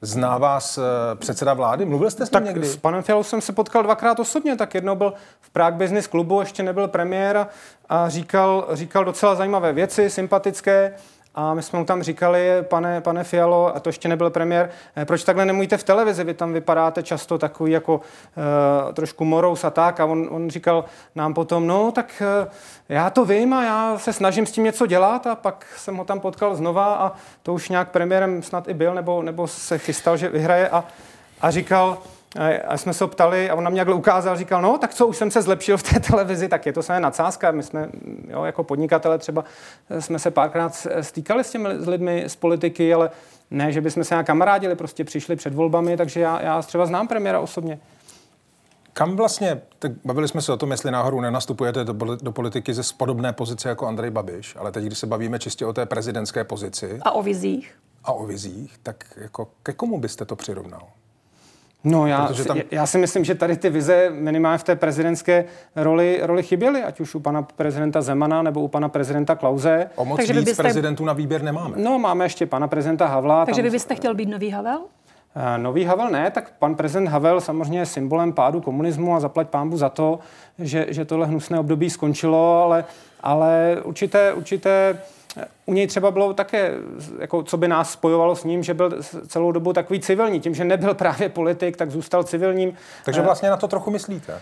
Zná 0.02 0.38
vás 0.38 0.78
uh, 0.78 0.84
předseda 1.14 1.54
vlády? 1.54 1.84
Mluvil 1.84 2.10
jste 2.10 2.26
s 2.26 2.30
ním 2.30 2.32
tak 2.32 2.44
někdy? 2.44 2.66
S 2.66 2.76
panem 2.76 3.02
Fialou 3.02 3.22
jsem 3.22 3.40
se 3.40 3.52
potkal 3.52 3.82
dvakrát 3.82 4.20
osobně, 4.20 4.56
tak 4.56 4.74
jednou 4.74 4.94
byl 4.94 5.14
v 5.40 5.50
Prague 5.50 5.78
Business 5.78 6.06
klubu, 6.06 6.40
ještě 6.40 6.62
nebyl 6.62 6.88
premiér 6.88 7.46
a 7.88 8.08
říkal, 8.08 8.68
říkal 8.72 9.04
docela 9.04 9.34
zajímavé 9.34 9.72
věci, 9.72 10.10
sympatické. 10.10 10.94
A 11.40 11.54
my 11.54 11.62
jsme 11.62 11.78
mu 11.78 11.84
tam 11.84 12.02
říkali, 12.02 12.48
pane, 12.62 13.00
pane 13.00 13.24
Fialo, 13.24 13.76
a 13.76 13.80
to 13.80 13.88
ještě 13.88 14.08
nebyl 14.08 14.30
premiér, 14.30 14.70
eh, 14.96 15.04
proč 15.04 15.24
takhle 15.24 15.44
nemůžete 15.44 15.76
v 15.76 15.84
televizi, 15.84 16.24
vy 16.24 16.34
tam 16.34 16.52
vypadáte 16.52 17.02
často 17.02 17.38
takový 17.38 17.72
jako 17.72 17.94
uh, 17.94 18.92
trošku 18.94 19.24
morous 19.24 19.64
a 19.64 19.70
tak. 19.70 20.00
A 20.00 20.04
on, 20.04 20.28
on 20.30 20.50
říkal 20.50 20.84
nám 21.14 21.34
potom, 21.34 21.66
no 21.66 21.92
tak 21.92 22.22
uh, 22.42 22.48
já 22.88 23.10
to 23.10 23.24
vím 23.24 23.52
a 23.52 23.64
já 23.64 23.98
se 23.98 24.12
snažím 24.12 24.46
s 24.46 24.52
tím 24.52 24.64
něco 24.64 24.86
dělat 24.86 25.26
a 25.26 25.34
pak 25.34 25.66
jsem 25.76 25.96
ho 25.96 26.04
tam 26.04 26.20
potkal 26.20 26.56
znova 26.56 26.94
a 26.94 27.12
to 27.42 27.54
už 27.54 27.68
nějak 27.68 27.90
premiérem 27.90 28.42
snad 28.42 28.68
i 28.68 28.74
byl, 28.74 28.94
nebo, 28.94 29.22
nebo 29.22 29.46
se 29.46 29.78
chystal, 29.78 30.16
že 30.16 30.28
vyhraje 30.28 30.68
a, 30.68 30.84
a 31.40 31.50
říkal, 31.50 31.98
a 32.68 32.76
jsme 32.76 32.94
se 32.94 33.04
ho 33.04 33.08
ptali 33.08 33.50
a 33.50 33.54
on 33.54 33.64
nám 33.64 33.74
nějak 33.74 33.88
ukázal, 33.88 34.36
říkal, 34.36 34.62
no 34.62 34.78
tak 34.78 34.94
co, 34.94 35.06
už 35.06 35.16
jsem 35.16 35.30
se 35.30 35.42
zlepšil 35.42 35.76
v 35.76 35.82
té 35.82 36.00
televizi, 36.00 36.48
tak 36.48 36.66
je 36.66 36.72
to 36.72 36.82
samé 36.82 37.00
nadsázka. 37.00 37.50
My 37.50 37.62
jsme 37.62 37.88
jo, 38.28 38.44
jako 38.44 38.64
podnikatele 38.64 39.18
třeba 39.18 39.44
jsme 39.98 40.18
se 40.18 40.30
párkrát 40.30 40.86
stýkali 41.00 41.44
s 41.44 41.50
těmi 41.50 41.68
lidmi 41.68 42.24
z 42.26 42.36
politiky, 42.36 42.94
ale 42.94 43.10
ne, 43.50 43.72
že 43.72 43.80
bychom 43.80 44.04
se 44.04 44.14
nějak 44.14 44.26
kamarádili, 44.26 44.74
prostě 44.74 45.04
přišli 45.04 45.36
před 45.36 45.54
volbami, 45.54 45.96
takže 45.96 46.20
já, 46.20 46.42
já 46.42 46.62
třeba 46.62 46.86
znám 46.86 47.08
premiéra 47.08 47.40
osobně. 47.40 47.78
Kam 48.92 49.16
vlastně, 49.16 49.60
tak 49.78 49.92
bavili 50.04 50.28
jsme 50.28 50.42
se 50.42 50.52
o 50.52 50.56
tom, 50.56 50.70
jestli 50.70 50.90
náhodou 50.90 51.20
nenastupujete 51.20 51.84
do, 51.84 52.16
do 52.16 52.32
politiky 52.32 52.74
ze 52.74 52.82
podobné 52.96 53.32
pozice 53.32 53.68
jako 53.68 53.86
Andrej 53.86 54.10
Babiš, 54.10 54.56
ale 54.56 54.72
teď, 54.72 54.84
když 54.84 54.98
se 54.98 55.06
bavíme 55.06 55.38
čistě 55.38 55.66
o 55.66 55.72
té 55.72 55.86
prezidentské 55.86 56.44
pozici. 56.44 56.98
A 57.02 57.10
o 57.10 57.22
vizích. 57.22 57.74
A 58.04 58.12
o 58.12 58.26
vizích, 58.26 58.78
tak 58.82 59.04
jako 59.16 59.48
ke 59.62 59.72
komu 59.72 60.00
byste 60.00 60.24
to 60.24 60.36
přirovnal? 60.36 60.82
No 61.84 62.06
já, 62.06 62.28
tam... 62.46 62.58
já 62.70 62.86
si 62.86 62.98
myslím, 62.98 63.24
že 63.24 63.34
tady 63.34 63.56
ty 63.56 63.70
vize 63.70 64.10
minimálně 64.10 64.58
v 64.58 64.64
té 64.64 64.76
prezidentské 64.76 65.44
roli, 65.76 66.20
roli 66.22 66.42
chyběly, 66.42 66.82
ať 66.82 67.00
už 67.00 67.14
u 67.14 67.20
pana 67.20 67.42
prezidenta 67.42 68.02
Zemana 68.02 68.42
nebo 68.42 68.60
u 68.60 68.68
pana 68.68 68.88
prezidenta 68.88 69.34
Klauze. 69.34 69.90
O 69.96 70.04
moc 70.04 70.16
Takže 70.16 70.32
víc 70.32 70.44
byste... 70.44 70.62
prezidentů 70.62 71.04
na 71.04 71.12
výběr 71.12 71.42
nemáme. 71.42 71.76
No 71.76 71.98
máme 71.98 72.24
ještě 72.24 72.46
pana 72.46 72.68
prezidenta 72.68 73.06
Havla. 73.06 73.46
Takže 73.46 73.62
tam... 73.62 73.64
vy 73.64 73.70
byste 73.70 73.94
chtěl 73.94 74.14
být 74.14 74.28
nový 74.28 74.50
Havel? 74.50 74.78
Uh, 74.78 75.62
nový 75.62 75.84
Havel 75.84 76.10
ne, 76.10 76.30
tak 76.30 76.52
pan 76.58 76.74
prezident 76.74 77.08
Havel 77.08 77.40
samozřejmě 77.40 77.78
je 77.78 77.86
symbolem 77.86 78.32
pádu 78.32 78.60
komunismu 78.60 79.14
a 79.14 79.20
zaplať 79.20 79.48
pámbu 79.48 79.76
za 79.76 79.88
to, 79.88 80.18
že, 80.58 80.86
že 80.88 81.04
tohle 81.04 81.26
hnusné 81.26 81.58
období 81.58 81.90
skončilo, 81.90 82.62
ale, 82.62 82.84
ale 83.20 83.76
určité, 83.84 84.32
určité 84.32 84.98
u 85.66 85.72
něj 85.72 85.86
třeba 85.86 86.10
bylo 86.10 86.34
také, 86.34 86.72
jako 87.18 87.42
co 87.42 87.56
by 87.56 87.68
nás 87.68 87.92
spojovalo 87.92 88.36
s 88.36 88.44
ním, 88.44 88.62
že 88.62 88.74
byl 88.74 89.02
celou 89.26 89.52
dobu 89.52 89.72
takový 89.72 90.00
civilní. 90.00 90.40
Tím, 90.40 90.54
že 90.54 90.64
nebyl 90.64 90.94
právě 91.04 91.28
politik, 91.28 91.76
tak 91.76 91.90
zůstal 91.90 92.22
civilním. 92.24 92.74
Takže 93.04 93.20
vlastně 93.20 93.50
na 93.50 93.56
to 93.56 93.68
trochu 93.68 93.90
myslíte? 93.90 94.40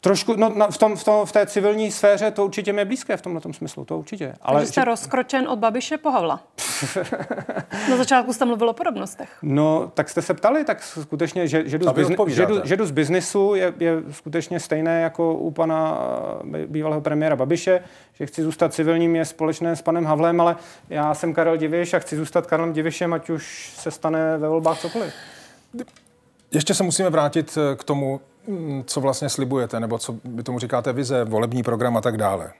Trošku, 0.00 0.36
no, 0.36 0.52
na, 0.54 0.66
v, 0.66 0.78
tom, 0.78 0.96
v, 0.96 1.04
tom, 1.04 1.26
v 1.26 1.32
té 1.32 1.46
civilní 1.46 1.90
sféře 1.90 2.30
to 2.30 2.44
určitě 2.44 2.72
mě 2.72 2.84
blízké 2.84 3.16
v 3.16 3.22
tomhle 3.22 3.42
smyslu, 3.52 3.84
to 3.84 3.98
určitě. 3.98 4.34
Ale 4.42 4.60
Takže 4.60 4.72
jste 4.72 4.80
že... 4.80 4.84
rozkročen 4.84 5.48
od 5.48 5.58
Babiše 5.58 5.98
po 5.98 6.10
Havla. 6.10 6.42
Na 7.90 7.96
začátku 7.96 8.32
jste 8.32 8.44
mluvil 8.44 8.68
o 8.68 8.72
podobnostech. 8.72 9.28
No, 9.42 9.90
tak 9.94 10.08
jste 10.08 10.22
se 10.22 10.34
ptali, 10.34 10.64
tak 10.64 10.82
skutečně, 10.82 11.48
že, 11.48 11.68
že, 11.68 11.78
jdu, 11.78 11.88
z, 11.88 11.92
bizne, 11.92 12.16
že, 12.26 12.46
jdu, 12.46 12.60
že 12.64 12.76
jdu 12.76 12.86
z 12.86 12.90
biznisu 12.90 13.54
je, 13.54 13.74
je 13.78 14.02
skutečně 14.10 14.60
stejné 14.60 15.00
jako 15.00 15.34
u 15.34 15.50
pana 15.50 15.98
eh, 16.54 16.66
bývalého 16.66 17.00
premiéra 17.00 17.36
Babiše, 17.36 17.80
že 18.14 18.26
chci 18.26 18.42
zůstat 18.42 18.74
civilním 18.74 19.16
je 19.16 19.24
společné 19.24 19.76
s 19.76 19.82
panem 19.82 20.04
Havlem, 20.04 20.40
ale 20.40 20.56
já 20.88 21.14
jsem 21.14 21.34
Karel 21.34 21.56
Diviš 21.56 21.94
a 21.94 21.98
chci 21.98 22.16
zůstat 22.16 22.46
Karlem 22.46 22.72
Divišem, 22.72 23.12
ať 23.12 23.30
už 23.30 23.72
se 23.76 23.90
stane 23.90 24.38
ve 24.38 24.48
volbách 24.48 24.80
cokoliv. 24.80 25.14
Ještě 26.52 26.74
se 26.74 26.82
musíme 26.82 27.10
vrátit 27.10 27.58
eh, 27.58 27.76
k 27.76 27.84
tomu, 27.84 28.20
co 28.84 29.00
vlastně 29.00 29.28
slibujete, 29.28 29.80
nebo 29.80 29.98
co 29.98 30.14
vy 30.24 30.42
tomu 30.42 30.58
říkáte 30.58 30.92
vize, 30.92 31.24
volební 31.24 31.62
program 31.62 31.96
a 31.96 32.00
tak 32.00 32.16
dále. 32.16 32.52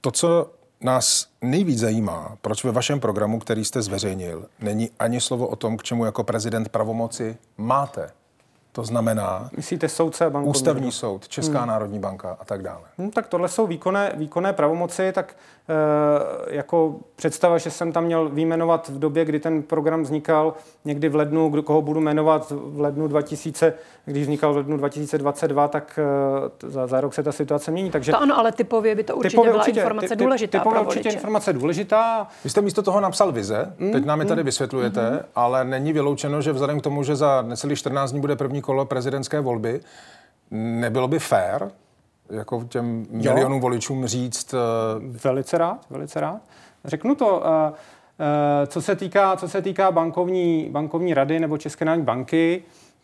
To, 0.00 0.10
co 0.10 0.50
nás 0.80 1.28
nejvíc 1.42 1.78
zajímá, 1.78 2.36
proč 2.42 2.64
ve 2.64 2.72
vašem 2.72 3.00
programu, 3.00 3.38
který 3.38 3.64
jste 3.64 3.82
zveřejnil, 3.82 4.46
není 4.60 4.90
ani 4.98 5.20
slovo 5.20 5.48
o 5.48 5.56
tom, 5.56 5.76
k 5.76 5.82
čemu 5.82 6.04
jako 6.04 6.24
prezident 6.24 6.68
pravomoci 6.68 7.36
máte. 7.56 8.10
To 8.76 8.84
znamená 8.84 9.50
Myslíte 9.56 9.88
soudce 9.88 10.24
bankovní 10.30 10.50
ústavní 10.50 10.92
soud, 10.92 11.28
Česká 11.28 11.58
hmm. 11.58 11.68
národní 11.68 11.98
banka 11.98 12.36
a 12.40 12.44
tak 12.44 12.62
dále. 12.62 12.82
Hmm, 12.98 13.10
tak 13.10 13.26
tohle 13.26 13.48
jsou 13.48 13.66
výkonné, 13.66 14.12
výkonné 14.16 14.52
pravomoci, 14.52 15.12
tak 15.12 15.36
e, 15.68 16.56
jako 16.56 16.94
představa, 17.16 17.58
že 17.58 17.70
jsem 17.70 17.92
tam 17.92 18.04
měl 18.04 18.28
výjmenovat 18.28 18.88
v 18.88 18.98
době, 18.98 19.24
kdy 19.24 19.40
ten 19.40 19.62
program 19.62 20.02
vznikal, 20.02 20.54
někdy 20.84 21.08
v 21.08 21.14
lednu, 21.14 21.48
kdo, 21.48 21.62
koho 21.62 21.82
budu 21.82 22.00
jmenovat 22.00 22.52
v 22.56 22.80
lednu 22.80 23.08
2000, 23.08 23.74
když 24.04 24.22
vznikal 24.22 24.52
v 24.52 24.56
lednu 24.56 24.76
2022, 24.76 25.68
tak 25.68 25.98
e, 26.64 26.70
za, 26.70 26.86
za 26.86 27.00
rok 27.00 27.14
se 27.14 27.22
ta 27.22 27.32
situace 27.32 27.70
mění. 27.70 27.90
Takže 27.90 28.12
to 28.12 28.22
ano, 28.22 28.38
ale 28.38 28.52
typově 28.52 28.94
by 28.94 29.04
to 29.04 29.16
určitě 29.16 29.30
typově 29.30 29.50
byla 29.50 29.62
určitě, 29.62 29.80
informace 29.80 30.16
ty, 30.16 30.24
důležitá 30.24 30.58
typově 30.58 30.80
pro 30.80 30.88
určitě 30.88 31.08
informace 31.08 31.52
důležitá. 31.52 32.26
Vy 32.44 32.50
jste 32.50 32.60
místo 32.60 32.82
toho 32.82 33.00
napsal 33.00 33.32
vize, 33.32 33.74
hmm, 33.78 33.92
teď 33.92 34.04
nám 34.04 34.20
je 34.20 34.26
tady 34.26 34.40
hmm, 34.40 34.46
vysvětlujete, 34.46 35.08
hmm. 35.08 35.18
ale 35.34 35.64
není 35.64 35.92
vyloučeno, 35.92 36.42
že 36.42 36.52
vzhledem 36.52 36.80
k 36.80 36.82
tomu, 36.82 37.02
že 37.02 37.16
za 37.16 37.42
necelých 37.42 37.78
14 37.78 38.10
dní 38.10 38.20
bude 38.20 38.36
první 38.36 38.62
kolo 38.66 38.84
prezidentské 38.84 39.40
volby, 39.40 39.80
nebylo 40.50 41.08
by 41.08 41.18
fér 41.18 41.70
jako 42.30 42.64
těm 42.64 43.06
milionům 43.10 43.60
voličům 43.60 44.06
říct... 44.06 44.54
Uh... 44.54 44.60
Velice 45.24 45.58
rád, 45.58 45.86
velice 45.90 46.20
rád. 46.20 46.40
Řeknu 46.84 47.14
to, 47.14 47.26
uh, 47.26 47.42
uh, 47.42 47.74
co 48.66 48.82
se 48.82 48.96
týká, 48.96 49.36
co 49.36 49.48
se 49.48 49.62
týká 49.62 49.90
bankovní, 49.90 50.68
bankovní 50.70 51.14
rady 51.14 51.40
nebo 51.40 51.58
České 51.58 51.84
národní 51.84 52.04
banky, 52.04 52.62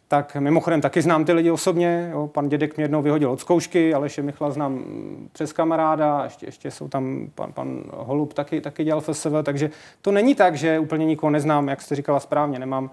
tak 0.09 0.37
mimochodem 0.37 0.81
taky 0.81 1.03
znám 1.03 1.25
ty 1.25 1.33
lidi 1.33 1.51
osobně. 1.51 2.09
Jo. 2.13 2.27
Pan 2.27 2.49
Dědek 2.49 2.77
mě 2.77 2.85
jednou 2.85 3.03
vyhodil 3.03 3.31
od 3.31 3.41
zkoušky, 3.41 3.95
Aleše 3.95 4.23
Michla 4.23 4.51
znám 4.51 4.85
přes 5.33 5.53
kamaráda, 5.53 6.25
ještě, 6.25 6.47
ještě 6.47 6.71
jsou 6.71 6.89
tam 6.89 7.31
pan, 7.35 7.53
pan 7.53 7.83
Holub 7.91 8.33
taky, 8.33 8.61
taky 8.61 8.85
dělal 8.85 9.01
FSV, 9.01 9.33
takže 9.43 9.71
to 10.03 10.13
není 10.13 10.35
tak, 10.35 10.57
že 10.57 10.79
úplně 10.79 11.07
nikoho 11.07 11.31
neznám, 11.31 11.69
jak 11.69 11.83
jste 11.83 11.95
říkala 11.95 12.21
správně, 12.21 12.59
nemám 12.59 12.91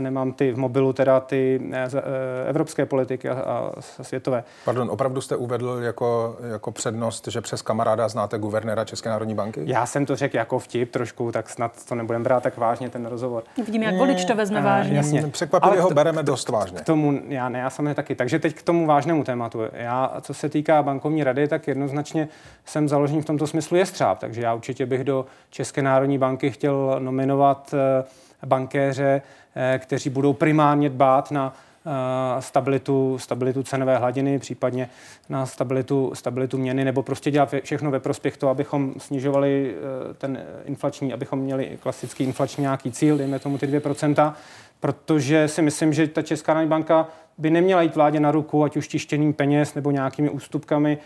nemám 0.00 0.32
ty 0.32 0.52
v 0.52 0.58
mobilu 0.58 0.92
teda 0.92 1.20
ty 1.20 1.60
eh, 1.72 1.88
eh, 1.94 2.48
evropské 2.48 2.86
politiky 2.86 3.28
a, 3.28 3.34
a 3.34 3.72
světové. 3.80 4.44
Pardon, 4.64 4.90
opravdu 4.90 5.20
jste 5.20 5.36
uvedl 5.36 5.78
jako, 5.82 6.36
jako 6.52 6.72
přednost, 6.72 7.28
že 7.28 7.40
přes 7.40 7.62
kamaráda 7.62 8.08
znáte 8.08 8.38
guvernéra 8.38 8.84
České 8.84 9.08
národní 9.08 9.34
banky? 9.34 9.60
Já 9.64 9.86
jsem 9.86 10.06
to 10.06 10.16
řekl 10.16 10.36
jako 10.36 10.58
vtip 10.58 10.90
trošku, 10.90 11.32
tak 11.32 11.50
snad 11.50 11.86
to 11.88 11.94
nebudeme 11.94 12.24
brát 12.24 12.42
tak 12.42 12.56
vážně 12.56 12.90
ten 12.90 13.06
rozhovor. 13.06 13.42
Vidím, 13.66 13.82
jak 13.82 13.94
volič 13.94 14.24
to 14.24 14.34
vezme 14.34 14.62
vážně. 14.62 14.96
Jasně. 14.96 15.22
Překvapivě 15.22 15.80
ho 15.80 15.90
bereme 15.90 16.22
dost 16.22 16.48
vážně. 16.48 16.78
K 16.78 16.84
tomu, 16.84 17.20
já 17.28 17.48
ne, 17.48 17.58
já 17.58 17.70
samozřejmě 17.70 17.94
taky. 17.94 18.14
Takže 18.14 18.38
teď 18.38 18.54
k 18.54 18.62
tomu 18.62 18.86
vážnému 18.86 19.24
tématu. 19.24 19.60
Já, 19.72 20.12
co 20.20 20.34
se 20.34 20.48
týká 20.48 20.82
bankovní 20.82 21.24
rady, 21.24 21.48
tak 21.48 21.68
jednoznačně 21.68 22.28
jsem 22.64 22.88
založený 22.88 23.22
v 23.22 23.24
tomto 23.24 23.46
smyslu 23.46 23.76
je 23.76 23.86
střáb, 23.86 24.18
takže 24.18 24.40
já 24.42 24.54
určitě 24.54 24.86
bych 24.86 25.04
do 25.04 25.26
České 25.50 25.82
národní 25.82 26.18
banky 26.18 26.50
chtěl 26.50 26.96
nominovat 26.98 27.74
eh, 27.74 28.04
bankéře, 28.46 29.22
eh, 29.56 29.78
kteří 29.78 30.10
budou 30.10 30.32
primárně 30.32 30.88
dbát 30.88 31.30
na 31.30 31.54
eh, 31.86 32.42
stabilitu, 32.42 33.18
stabilitu 33.18 33.62
cenové 33.62 33.98
hladiny, 33.98 34.38
případně 34.38 34.90
na 35.28 35.46
stabilitu, 35.46 36.10
stabilitu 36.14 36.58
měny, 36.58 36.84
nebo 36.84 37.02
prostě 37.02 37.30
dělat 37.30 37.54
všechno 37.62 37.90
ve 37.90 38.00
prospěch 38.00 38.36
toho, 38.36 38.50
abychom 38.50 38.94
snižovali 38.98 39.74
eh, 40.10 40.14
ten 40.14 40.42
inflační, 40.64 41.12
abychom 41.12 41.38
měli 41.38 41.78
klasický 41.80 42.24
inflační 42.24 42.62
nějaký 42.62 42.92
cíl, 42.92 43.18
dejme 43.18 43.38
tomu 43.38 43.58
ty 43.58 43.66
2%, 43.66 44.34
protože 44.80 45.48
si 45.48 45.62
myslím, 45.62 45.92
že 45.92 46.06
ta 46.06 46.22
Česká 46.22 46.54
národní 46.54 46.70
banka 46.70 47.08
by 47.38 47.50
neměla 47.50 47.82
jít 47.82 47.96
vládě 47.96 48.20
na 48.20 48.30
ruku, 48.30 48.64
ať 48.64 48.76
už 48.76 48.88
tištěním 48.88 49.32
peněz 49.32 49.74
nebo 49.74 49.90
nějakými 49.90 50.30
ústupkami, 50.30 50.98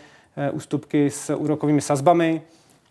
ústupky 0.51 1.09
s 1.09 1.35
úrokovými 1.35 1.81
sazbami. 1.81 2.41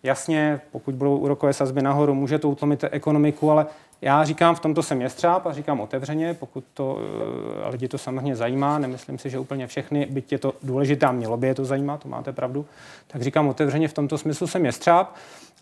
Jasně, 0.03 0.61
pokud 0.73 0.95
budou 0.95 1.17
úrokové 1.17 1.53
sazby 1.53 1.83
nahoru, 1.83 2.15
může 2.15 2.39
to 2.39 2.49
utlomit 2.49 2.85
ekonomiku, 2.91 3.51
ale 3.51 3.67
já 4.03 4.25
říkám, 4.25 4.55
v 4.55 4.61
tomto 4.61 4.83
jsem 4.83 5.03
jestřáb 5.03 5.47
a 5.47 5.53
říkám 5.53 5.81
otevřeně, 5.81 6.35
pokud 6.35 6.65
to 6.75 6.95
uh, 6.95 7.71
lidi 7.71 7.89
to 7.89 7.99
samozřejmě 7.99 8.37
zajímá, 8.37 8.79
nemyslím 8.79 9.19
si, 9.19 9.31
že 9.31 9.39
úplně 9.39 9.67
všechny, 9.67 10.07
byť 10.11 10.33
je 10.33 10.39
to 10.39 10.55
důležitá, 10.63 11.13
mělo 11.13 11.37
by 11.37 11.47
je 11.47 11.55
to 11.55 11.65
zajímat, 11.65 12.03
to 12.03 12.09
máte 12.09 12.33
pravdu, 12.33 12.67
tak 13.07 13.23
říkám 13.23 13.49
otevřeně, 13.49 13.89
v 13.89 13.93
tomto 13.93 14.19
smyslu 14.19 14.47
jsem 14.47 14.67
jestřáb. 14.67 15.15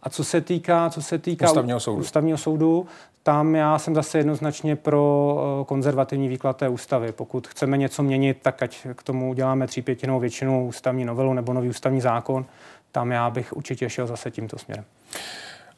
A 0.02 0.10
co 0.10 0.24
se 0.24 0.40
týká, 0.40 0.90
co 0.90 1.02
se 1.02 1.18
týká 1.18 1.46
ústavního 1.46 1.80
soudu. 1.80 2.00
ústavního 2.00 2.38
soudu, 2.38 2.86
tam 3.22 3.54
já 3.54 3.78
jsem 3.78 3.94
zase 3.94 4.18
jednoznačně 4.18 4.76
pro 4.76 5.34
uh, 5.58 5.64
konzervativní 5.64 6.28
výklad 6.28 6.56
té 6.56 6.68
ústavy. 6.68 7.12
Pokud 7.12 7.48
chceme 7.48 7.76
něco 7.76 8.02
měnit, 8.02 8.38
tak 8.42 8.62
ať 8.62 8.86
k 8.94 9.02
tomu 9.02 9.30
uděláme 9.30 9.66
třípětinou 9.66 10.20
většinu 10.20 10.66
ústavní 10.66 11.04
novelu 11.04 11.34
nebo 11.34 11.52
nový 11.52 11.68
ústavní 11.68 12.00
zákon, 12.00 12.44
tam 12.92 13.10
já 13.10 13.30
bych 13.30 13.52
určitě 13.52 13.90
šel 13.90 14.06
zase 14.06 14.30
tímto 14.30 14.58
směrem. 14.58 14.84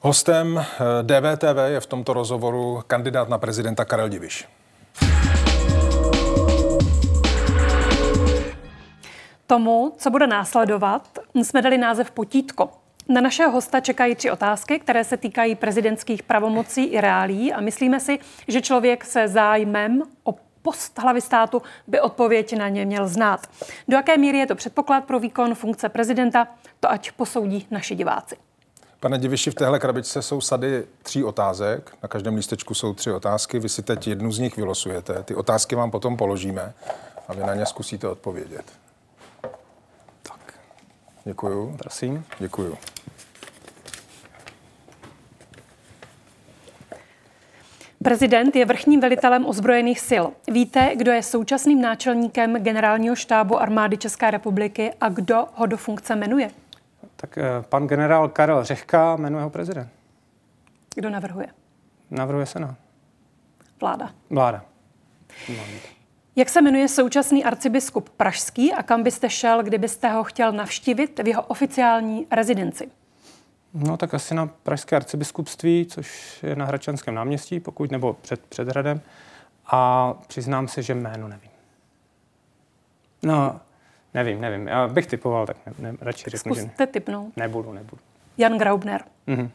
Hostem 0.05 0.59
eh, 0.59 0.65
DVTV 1.03 1.59
je 1.67 1.81
v 1.81 1.87
tomto 1.87 2.13
rozhovoru 2.13 2.83
kandidát 2.87 3.29
na 3.29 3.39
prezidenta 3.39 3.85
Karel 3.85 4.09
Diviš. 4.09 4.49
Tomu, 9.47 9.93
co 9.99 10.11
bude 10.11 10.27
následovat, 10.27 11.19
jsme 11.35 11.63
dali 11.63 11.79
název 11.79 12.11
Potítko. 12.11 12.71
Na 13.09 13.21
našeho 13.21 13.51
hosta 13.51 13.81
čekají 13.81 14.15
tři 14.15 14.31
otázky, 14.31 14.79
které 14.79 15.05
se 15.05 15.17
týkají 15.17 15.55
prezidentských 15.55 16.23
pravomocí 16.23 16.85
i 16.85 17.01
reálí 17.01 17.53
a 17.53 17.61
myslíme 17.61 18.01
si, 18.01 18.19
že 18.49 18.61
člověk 18.61 19.05
se 19.05 19.29
zájmem 19.29 20.03
o 20.25 20.35
post 20.63 20.99
hlavy 20.99 21.21
státu 21.21 21.63
by 21.87 22.01
odpověď 22.01 22.57
na 22.57 22.69
ně 22.69 22.87
měl 22.87 23.09
znát. 23.09 23.47
Do 23.89 23.97
jaké 23.97 24.17
míry 24.19 24.39
je 24.39 24.47
to 24.47 24.55
předpoklad 24.55 25.05
pro 25.05 25.19
výkon 25.19 25.55
funkce 25.55 25.89
prezidenta, 25.89 26.49
to 26.81 26.91
ať 26.91 27.13
posoudí 27.13 27.67
naši 27.71 27.95
diváci. 27.95 28.37
Pane 29.03 29.19
Diviši, 29.19 29.51
v 29.51 29.55
téhle 29.55 29.79
krabičce 29.79 30.23
jsou 30.23 30.41
sady 30.41 30.85
tří 31.03 31.25
otázek. 31.25 31.97
Na 32.03 32.09
každém 32.09 32.35
lístečku 32.35 32.75
jsou 32.75 32.95
tři 32.95 33.13
otázky. 33.13 33.59
Vy 33.59 33.69
si 33.69 33.83
teď 33.83 34.09
jednu 34.09 34.33
z 34.33 34.39
nich 34.39 34.57
vylosujete. 34.57 35.23
Ty 35.23 35.35
otázky 35.35 35.75
vám 35.75 35.91
potom 35.91 36.17
položíme 36.17 36.73
a 37.29 37.35
vy 37.35 37.41
na 37.41 37.55
ně 37.55 37.67
zkusíte 37.67 38.09
odpovědět. 38.09 38.65
Tak. 40.23 40.55
Děkuju. 41.25 41.77
Prosím. 41.79 42.25
Děkuju. 42.39 42.79
Prezident 48.05 48.57
je 48.57 48.65
vrchním 48.65 49.01
velitelem 49.01 49.47
ozbrojených 49.47 50.01
sil. 50.09 50.25
Víte, 50.49 50.93
kdo 50.97 51.13
je 51.13 51.23
současným 51.23 51.81
náčelníkem 51.81 52.57
generálního 52.57 53.17
štábu 53.17 53.61
armády 53.61 53.97
České 53.97 54.31
republiky 54.31 54.93
a 55.01 55.09
kdo 55.09 55.47
ho 55.55 55.67
do 55.67 55.77
funkce 55.77 56.17
jmenuje? 56.17 56.51
Tak 57.23 57.39
eh, 57.39 57.45
pan 57.69 57.87
generál 57.87 58.29
Karel 58.29 58.65
Řehka 58.65 59.17
jmenuje 59.17 59.45
ho 59.45 59.51
prezident. 59.51 59.89
Kdo 60.95 61.11
navrhuje? 61.11 61.47
Navrhuje 62.11 62.47
Senát. 62.47 62.75
Vláda. 63.81 64.11
Vláda. 64.31 64.65
Jak 66.37 66.49
se 66.49 66.63
jmenuje 66.63 66.89
současný 66.89 67.45
arcibiskup 67.45 68.09
Pražský 68.09 68.73
a 68.73 68.83
kam 68.83 69.03
byste 69.03 69.31
šel, 69.31 69.63
kdybyste 69.63 70.09
ho 70.09 70.25
chtěl 70.25 70.53
navštívit 70.53 71.21
v 71.25 71.27
jeho 71.27 71.43
oficiální 71.43 72.27
rezidenci? 72.31 72.91
No 73.75 73.97
tak 73.97 74.15
asi 74.15 74.35
na 74.35 74.47
Pražské 74.47 74.97
arcibiskupství, 74.97 75.87
což 75.87 76.39
je 76.43 76.57
na 76.57 76.65
Hračanském 76.65 77.15
náměstí, 77.15 77.61
pokud 77.61 77.91
nebo 77.91 78.13
před, 78.13 78.47
před 78.47 78.69
hradem. 78.69 79.01
A 79.67 80.13
přiznám 80.27 80.69
se, 80.69 80.83
že 80.83 80.95
jméno 80.95 81.29
nevím. 81.29 81.51
No, 83.23 83.61
Nevím, 84.15 84.41
nevím. 84.41 84.69
Já 84.69 84.89
bych 84.89 85.07
typoval, 85.07 85.47
tak 85.47 85.57
ne, 85.67 85.73
ne, 85.79 85.97
radši 86.01 86.31
řeknu, 86.31 86.55
že 86.55 86.71
ne. 86.79 86.87
typnout. 86.87 87.37
Nebudu, 87.37 87.73
nebudu. 87.73 88.03
Jan 88.39 88.59
Graubner. 88.59 89.03
Mm-hmm. 89.29 89.51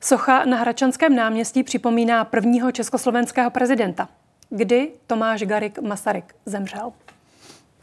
Socha 0.00 0.44
na 0.44 0.56
Hračanském 0.56 1.16
náměstí 1.16 1.62
připomíná 1.62 2.24
prvního 2.24 2.72
československého 2.72 3.50
prezidenta. 3.50 4.08
Kdy 4.50 4.90
Tomáš 5.06 5.42
Garik 5.42 5.78
Masaryk 5.78 6.34
zemřel? 6.46 6.92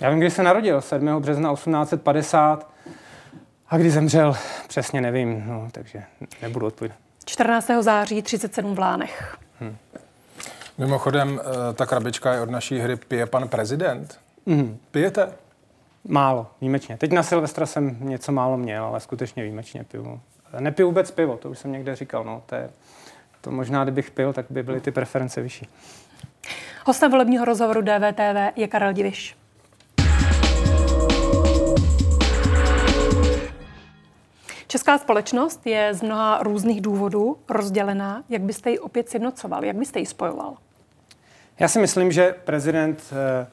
Já 0.01 0.09
vím, 0.09 0.19
kdy 0.19 0.29
se 0.32 0.43
narodil, 0.43 0.82
7. 0.82 1.21
března 1.21 1.53
1850 1.53 2.71
a 3.69 3.77
kdy 3.77 3.91
zemřel 3.91 4.36
přesně 4.67 5.01
nevím, 5.01 5.43
no, 5.47 5.67
takže 5.71 6.03
nebudu 6.41 6.65
odpovědět. 6.65 6.97
14. 7.25 7.69
září 7.79 8.21
37 8.21 8.75
v 8.75 8.79
Lánech. 8.79 9.38
Hmm. 9.59 9.77
Mimochodem, 10.77 11.41
eh, 11.41 11.73
ta 11.73 11.86
krabička 11.86 12.34
je 12.34 12.41
od 12.41 12.49
naší 12.49 12.79
hry 12.79 12.95
Pije 12.95 13.25
pan 13.25 13.47
prezident. 13.47 14.19
Mm. 14.45 14.77
Pijete? 14.91 15.34
Málo, 16.08 16.47
výjimečně. 16.62 16.97
Teď 16.97 17.12
na 17.12 17.24
Silvestra 17.24 17.66
jsem 17.66 17.97
něco 17.99 18.32
málo 18.32 18.58
měl, 18.58 18.86
ale 18.86 18.99
skutečně 18.99 19.43
výjimečně 19.43 19.84
piju. 19.84 20.22
Nepiju 20.60 20.88
vůbec 20.88 21.12
pivo, 21.12 21.38
to 21.38 21.49
už 21.49 21.60
jsem 21.60 21.72
někde 21.72 21.95
říkal. 21.95 22.24
No, 22.24 22.43
to, 22.45 22.56
je, 22.56 22.70
to 23.41 23.52
možná, 23.52 23.84
kdybych 23.84 24.12
pil, 24.12 24.34
tak 24.34 24.45
by 24.49 24.64
byly 24.64 24.82
ty 24.82 24.91
preference 24.91 25.41
vyšší. 25.41 25.68
Hostem 26.86 27.12
volebního 27.12 27.45
rozhovoru 27.45 27.82
DVTV 27.82 28.56
je 28.56 28.68
Karel 28.68 28.93
Diviš. 28.93 29.38
Česká 34.68 34.97
společnost 34.97 35.68
je 35.68 35.93
z 35.93 36.02
mnoha 36.02 36.43
různých 36.43 36.82
důvodů 36.82 37.38
rozdělená. 37.49 38.24
Jak 38.30 38.41
byste 38.41 38.72
ji 38.72 38.80
opět 38.80 39.10
sjednocoval? 39.10 39.66
Jak 39.66 39.76
byste 39.76 39.99
ji 39.99 40.06
spojoval? 40.06 40.58
Já 41.60 41.68
si 41.68 41.80
myslím, 41.80 42.12
že 42.12 42.36
prezident 42.45 43.04
eh, 43.12 43.47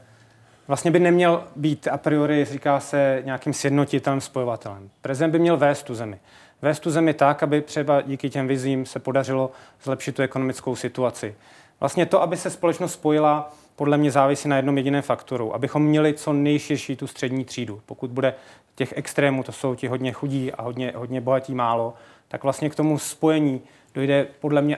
vlastně 0.69 0.91
by 0.91 1.01
neměl 1.01 1.45
být 1.57 1.89
a 1.89 1.99
priori, 1.99 2.45
říká 2.45 2.81
se, 2.81 3.23
nějakým 3.25 3.53
sjednotitelem, 3.53 4.21
spojovatelem. 4.21 4.91
Prezident 5.01 5.31
by 5.31 5.39
měl 5.39 5.57
vést 5.57 5.83
tu 5.83 5.95
zemi. 5.95 6.19
Vést 6.63 6.81
tu 6.81 6.91
zemi 6.91 7.15
tak, 7.15 7.43
aby 7.43 7.63
třeba 7.63 8.01
díky 8.01 8.31
těm 8.31 8.49
vizím 8.49 8.87
se 8.87 8.99
podařilo 8.99 9.51
zlepšit 9.83 10.15
tu 10.15 10.23
ekonomickou 10.23 10.77
situaci. 10.77 11.35
Vlastně 11.81 12.07
to, 12.07 12.23
aby 12.23 12.37
se 12.37 12.51
společnost 12.51 12.93
spojila, 12.93 13.53
podle 13.77 13.99
mě 13.99 14.11
závisí 14.11 14.49
na 14.49 14.57
jednom 14.57 14.77
jediném 14.77 15.03
faktoru. 15.03 15.55
Abychom 15.55 15.85
měli 15.85 16.15
co 16.15 16.33
nejširší 16.33 16.97
tu 16.97 17.07
střední 17.07 17.45
třídu. 17.45 17.81
Pokud 17.87 18.11
bude 18.11 18.35
těch 18.75 18.93
extrémů, 18.97 19.43
to 19.43 19.53
jsou 19.53 19.75
ti 19.75 19.89
hodně 19.89 20.13
chudí 20.13 20.53
a 20.53 20.63
hodně, 20.63 20.93
hodně 20.97 21.21
bohatí 21.21 21.55
málo, 21.55 21.95
tak 22.29 22.43
vlastně 22.43 22.71
k 22.71 22.75
tomu 22.75 22.99
spojení 22.99 23.61
dojde 23.99 24.27
podle 24.41 24.63
mě 24.63 24.77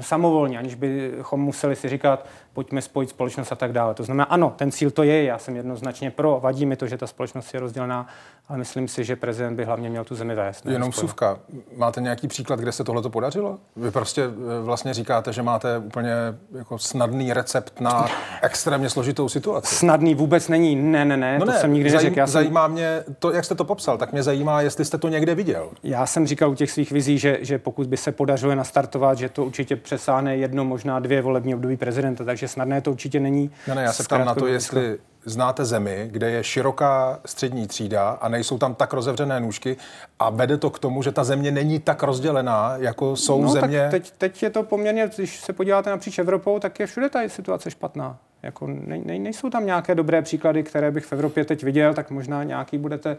samovolně, 0.00 0.58
aniž 0.58 0.74
bychom 0.74 1.40
museli 1.40 1.76
si 1.76 1.88
říkat, 1.88 2.26
pojďme 2.52 2.82
spojit 2.82 3.10
společnost 3.10 3.52
a 3.52 3.54
tak 3.54 3.72
dále. 3.72 3.94
To 3.94 4.04
znamená, 4.04 4.24
ano, 4.24 4.54
ten 4.56 4.72
cíl 4.72 4.90
to 4.90 5.02
je, 5.02 5.24
já 5.24 5.38
jsem 5.38 5.56
jednoznačně 5.56 6.10
pro, 6.10 6.40
vadí 6.42 6.66
mi 6.66 6.76
to, 6.76 6.86
že 6.86 6.96
ta 6.96 7.06
společnost 7.06 7.54
je 7.54 7.60
rozdělená, 7.60 8.06
ale 8.48 8.58
myslím 8.58 8.88
si, 8.88 9.04
že 9.04 9.16
prezident 9.16 9.56
by 9.56 9.64
hlavně 9.64 9.90
měl 9.90 10.04
tu 10.04 10.14
zemi 10.14 10.34
vést. 10.34 10.66
Jenom 10.66 10.92
suvka. 10.92 11.38
Máte 11.76 12.00
nějaký 12.00 12.28
příklad, 12.28 12.60
kde 12.60 12.72
se 12.72 12.84
tohle 12.84 13.02
to 13.02 13.10
podařilo? 13.10 13.58
Vy 13.76 13.90
prostě 13.90 14.22
eh, 14.22 14.62
vlastně 14.62 14.94
říkáte, 14.94 15.32
že 15.32 15.42
máte 15.42 15.78
úplně 15.78 16.12
jako 16.54 16.78
snadný 16.78 17.32
recept 17.32 17.80
na 17.80 18.06
extrémně 18.42 18.90
složitou 18.90 19.28
situaci. 19.28 19.74
Snadný 19.74 20.14
vůbec 20.14 20.48
není, 20.48 20.76
ne, 20.76 21.04
ne, 21.04 21.16
ne, 21.16 21.38
no 21.38 21.46
to 21.46 21.52
ne, 21.52 21.58
jsem 21.58 21.72
nikdy 21.72 21.90
neřekl. 21.90 22.18
Já 22.18 22.26
jsem... 22.26 22.32
Zajímá 22.32 22.68
mě 22.68 23.04
to, 23.18 23.32
jak 23.32 23.44
jste 23.44 23.54
to 23.54 23.64
popsal, 23.64 23.98
tak 23.98 24.12
mě 24.12 24.22
zajímá, 24.22 24.60
jestli 24.60 24.84
jste 24.84 24.98
to 24.98 25.08
někde 25.08 25.34
viděl. 25.34 25.70
Já 25.82 26.06
jsem 26.06 26.26
říkal 26.26 26.50
u 26.50 26.54
těch 26.54 26.70
svých 26.70 26.92
vizí, 26.92 27.18
že, 27.18 27.38
že 27.40 27.58
pokud 27.58 27.86
by 27.86 27.96
se 27.96 28.12
podařilo 28.12 28.54
nastartovat, 28.58 29.18
že 29.18 29.28
to 29.28 29.44
určitě 29.44 29.76
přesáhne 29.76 30.36
jedno, 30.36 30.64
možná 30.64 30.98
dvě 30.98 31.22
volební 31.22 31.54
období 31.54 31.76
prezidenta, 31.76 32.24
takže 32.24 32.48
snadné 32.48 32.80
to 32.80 32.90
určitě 32.90 33.20
není. 33.20 33.50
No 33.68 33.74
ne, 33.74 33.82
já 33.82 33.92
se 33.92 34.02
ptám 34.02 34.24
na 34.24 34.34
to, 34.34 34.46
jestli 34.46 34.98
znáte 35.24 35.64
zemi, 35.64 36.08
kde 36.12 36.30
je 36.30 36.44
široká 36.44 37.20
střední 37.26 37.66
třída 37.66 38.10
a 38.10 38.28
nejsou 38.28 38.58
tam 38.58 38.74
tak 38.74 38.92
rozevřené 38.92 39.40
nůžky 39.40 39.76
a 40.18 40.30
vede 40.30 40.56
to 40.56 40.70
k 40.70 40.78
tomu, 40.78 41.02
že 41.02 41.12
ta 41.12 41.24
země 41.24 41.50
není 41.50 41.78
tak 41.78 42.02
rozdělená, 42.02 42.74
jako 42.76 43.16
jsou 43.16 43.42
no, 43.42 43.48
země... 43.48 43.80
Tak 43.80 43.90
teď, 43.90 44.12
teď 44.18 44.42
je 44.42 44.50
to 44.50 44.62
poměrně, 44.62 45.10
když 45.16 45.40
se 45.40 45.52
podíváte 45.52 45.90
napříč 45.90 46.18
Evropou, 46.18 46.58
tak 46.58 46.80
je 46.80 46.86
všude 46.86 47.08
ta 47.08 47.28
situace 47.28 47.70
špatná. 47.70 48.18
Jako 48.42 48.66
ne, 48.66 48.98
ne, 49.04 49.18
nejsou 49.18 49.50
tam 49.50 49.66
nějaké 49.66 49.94
dobré 49.94 50.22
příklady, 50.22 50.62
které 50.62 50.90
bych 50.90 51.04
v 51.04 51.12
Evropě 51.12 51.44
teď 51.44 51.64
viděl, 51.64 51.94
tak 51.94 52.10
možná 52.10 52.44
nějaký 52.44 52.78
budete 52.78 53.16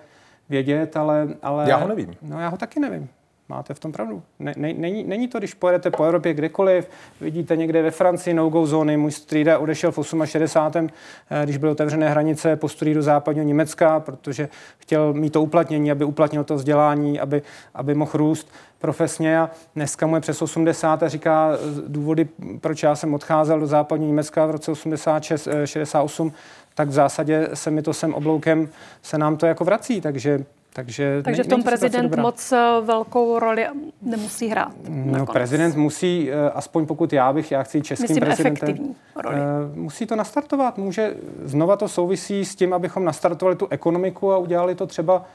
vědět, 0.50 0.98
ale, 0.98 1.28
ale... 1.42 1.70
Já 1.70 1.78
ho 1.78 1.88
nevím. 1.88 2.16
No 2.22 2.40
já 2.40 2.48
ho 2.48 2.58
taky 2.58 2.80
nevím. 2.80 3.10
Máte 3.50 3.74
v 3.74 3.80
tom 3.80 3.92
pravdu. 3.92 4.24
Ne, 4.40 4.54
ne, 4.58 4.74
není, 4.74 5.04
není 5.04 5.28
to, 5.28 5.38
když 5.38 5.54
pojedete 5.54 5.92
po 5.92 6.04
Evropě 6.04 6.34
kdekoliv, 6.34 6.90
vidíte 7.22 7.56
někde 7.56 7.82
ve 7.82 7.92
Francii 7.92 8.34
no-go 8.34 8.66
zóny. 8.66 8.98
Můj 8.98 9.12
strýda 9.12 9.60
odešel 9.60 9.92
v 9.92 10.00
68. 10.26 10.90
Eh, 11.30 11.44
když 11.44 11.58
byly 11.58 11.72
otevřené 11.72 12.10
hranice 12.10 12.56
po 12.56 12.70
studii 12.70 12.96
do 12.96 13.02
západního 13.02 13.48
Německa, 13.48 14.00
protože 14.00 14.50
chtěl 14.78 15.14
mít 15.14 15.34
to 15.34 15.42
uplatnění, 15.42 15.92
aby 15.92 16.06
uplatnil 16.06 16.44
to 16.44 16.56
vzdělání, 16.56 17.20
aby, 17.20 17.42
aby 17.76 17.96
mohl 17.96 18.12
růst 18.14 18.52
profesně 18.80 19.40
a 19.40 19.50
dneska 19.76 20.08
mu 20.08 20.16
je 20.16 20.22
přes 20.22 20.42
80 20.42 21.04
a 21.04 21.10
říká 21.10 21.52
eh, 21.54 21.58
důvody, 21.88 22.28
proč 22.62 22.84
já 22.84 22.96
jsem 22.96 23.14
odcházel 23.14 23.60
do 23.60 23.68
západního 23.68 24.10
Německa 24.10 24.46
v 24.46 24.52
roce 24.52 24.72
86, 24.72 25.48
68, 25.66 26.32
eh, 26.34 26.40
tak 26.76 26.88
v 26.88 26.92
zásadě 26.92 27.50
se 27.54 27.72
mi 27.72 27.82
to 27.82 27.94
sem 27.94 28.14
obloukem, 28.14 28.70
se 29.02 29.18
nám 29.18 29.38
to 29.38 29.46
jako 29.46 29.66
vrací, 29.66 30.02
takže 30.02 30.46
takže, 30.74 31.22
Takže 31.24 31.44
v 31.44 31.48
tom 31.48 31.64
prezident 31.64 32.16
moc 32.16 32.52
eh, 32.52 32.58
velkou 32.82 33.40
roli 33.40 33.66
nemusí 34.02 34.48
hrát. 34.48 34.72
No, 34.90 35.26
prezident 35.26 35.76
musí, 35.76 36.32
eh, 36.32 36.50
aspoň 36.50 36.86
pokud 36.86 37.14
já 37.14 37.34
bych, 37.34 37.52
já 37.52 37.64
chci 37.64 37.82
českým 37.82 38.04
Myslím, 38.04 38.22
prezidentem, 38.22 38.96
roli. 39.16 39.36
Eh, 39.36 39.76
musí 39.76 40.06
to 40.06 40.16
nastartovat. 40.16 40.78
Může, 40.78 41.14
znova 41.44 41.78
to 41.78 41.88
souvisí 41.88 42.46
s 42.46 42.56
tím, 42.56 42.74
abychom 42.74 43.06
nastartovali 43.06 43.56
tu 43.56 43.68
ekonomiku 43.70 44.32
a 44.34 44.38
udělali 44.38 44.76
to 44.76 44.88
třeba 44.88 45.26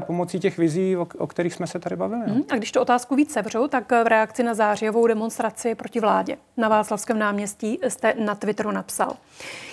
pomocí 0.00 0.40
těch 0.40 0.58
vizí, 0.58 0.96
o, 0.96 1.06
o 1.18 1.26
kterých 1.26 1.54
jsme 1.54 1.66
se 1.66 1.78
tady 1.78 1.96
bavili. 1.96 2.22
Mm, 2.26 2.42
a 2.50 2.56
když 2.56 2.72
tu 2.72 2.80
otázku 2.80 3.14
víc 3.14 3.32
sevřu, 3.32 3.68
tak 3.68 3.92
v 3.92 4.06
reakci 4.06 4.42
na 4.42 4.54
zářijovou 4.54 5.06
demonstraci 5.06 5.74
proti 5.74 6.00
vládě 6.00 6.36
na 6.56 6.68
Václavském 6.68 7.18
náměstí 7.18 7.78
jste 7.88 8.14
na 8.24 8.34
Twitteru 8.34 8.70
napsal. 8.70 9.16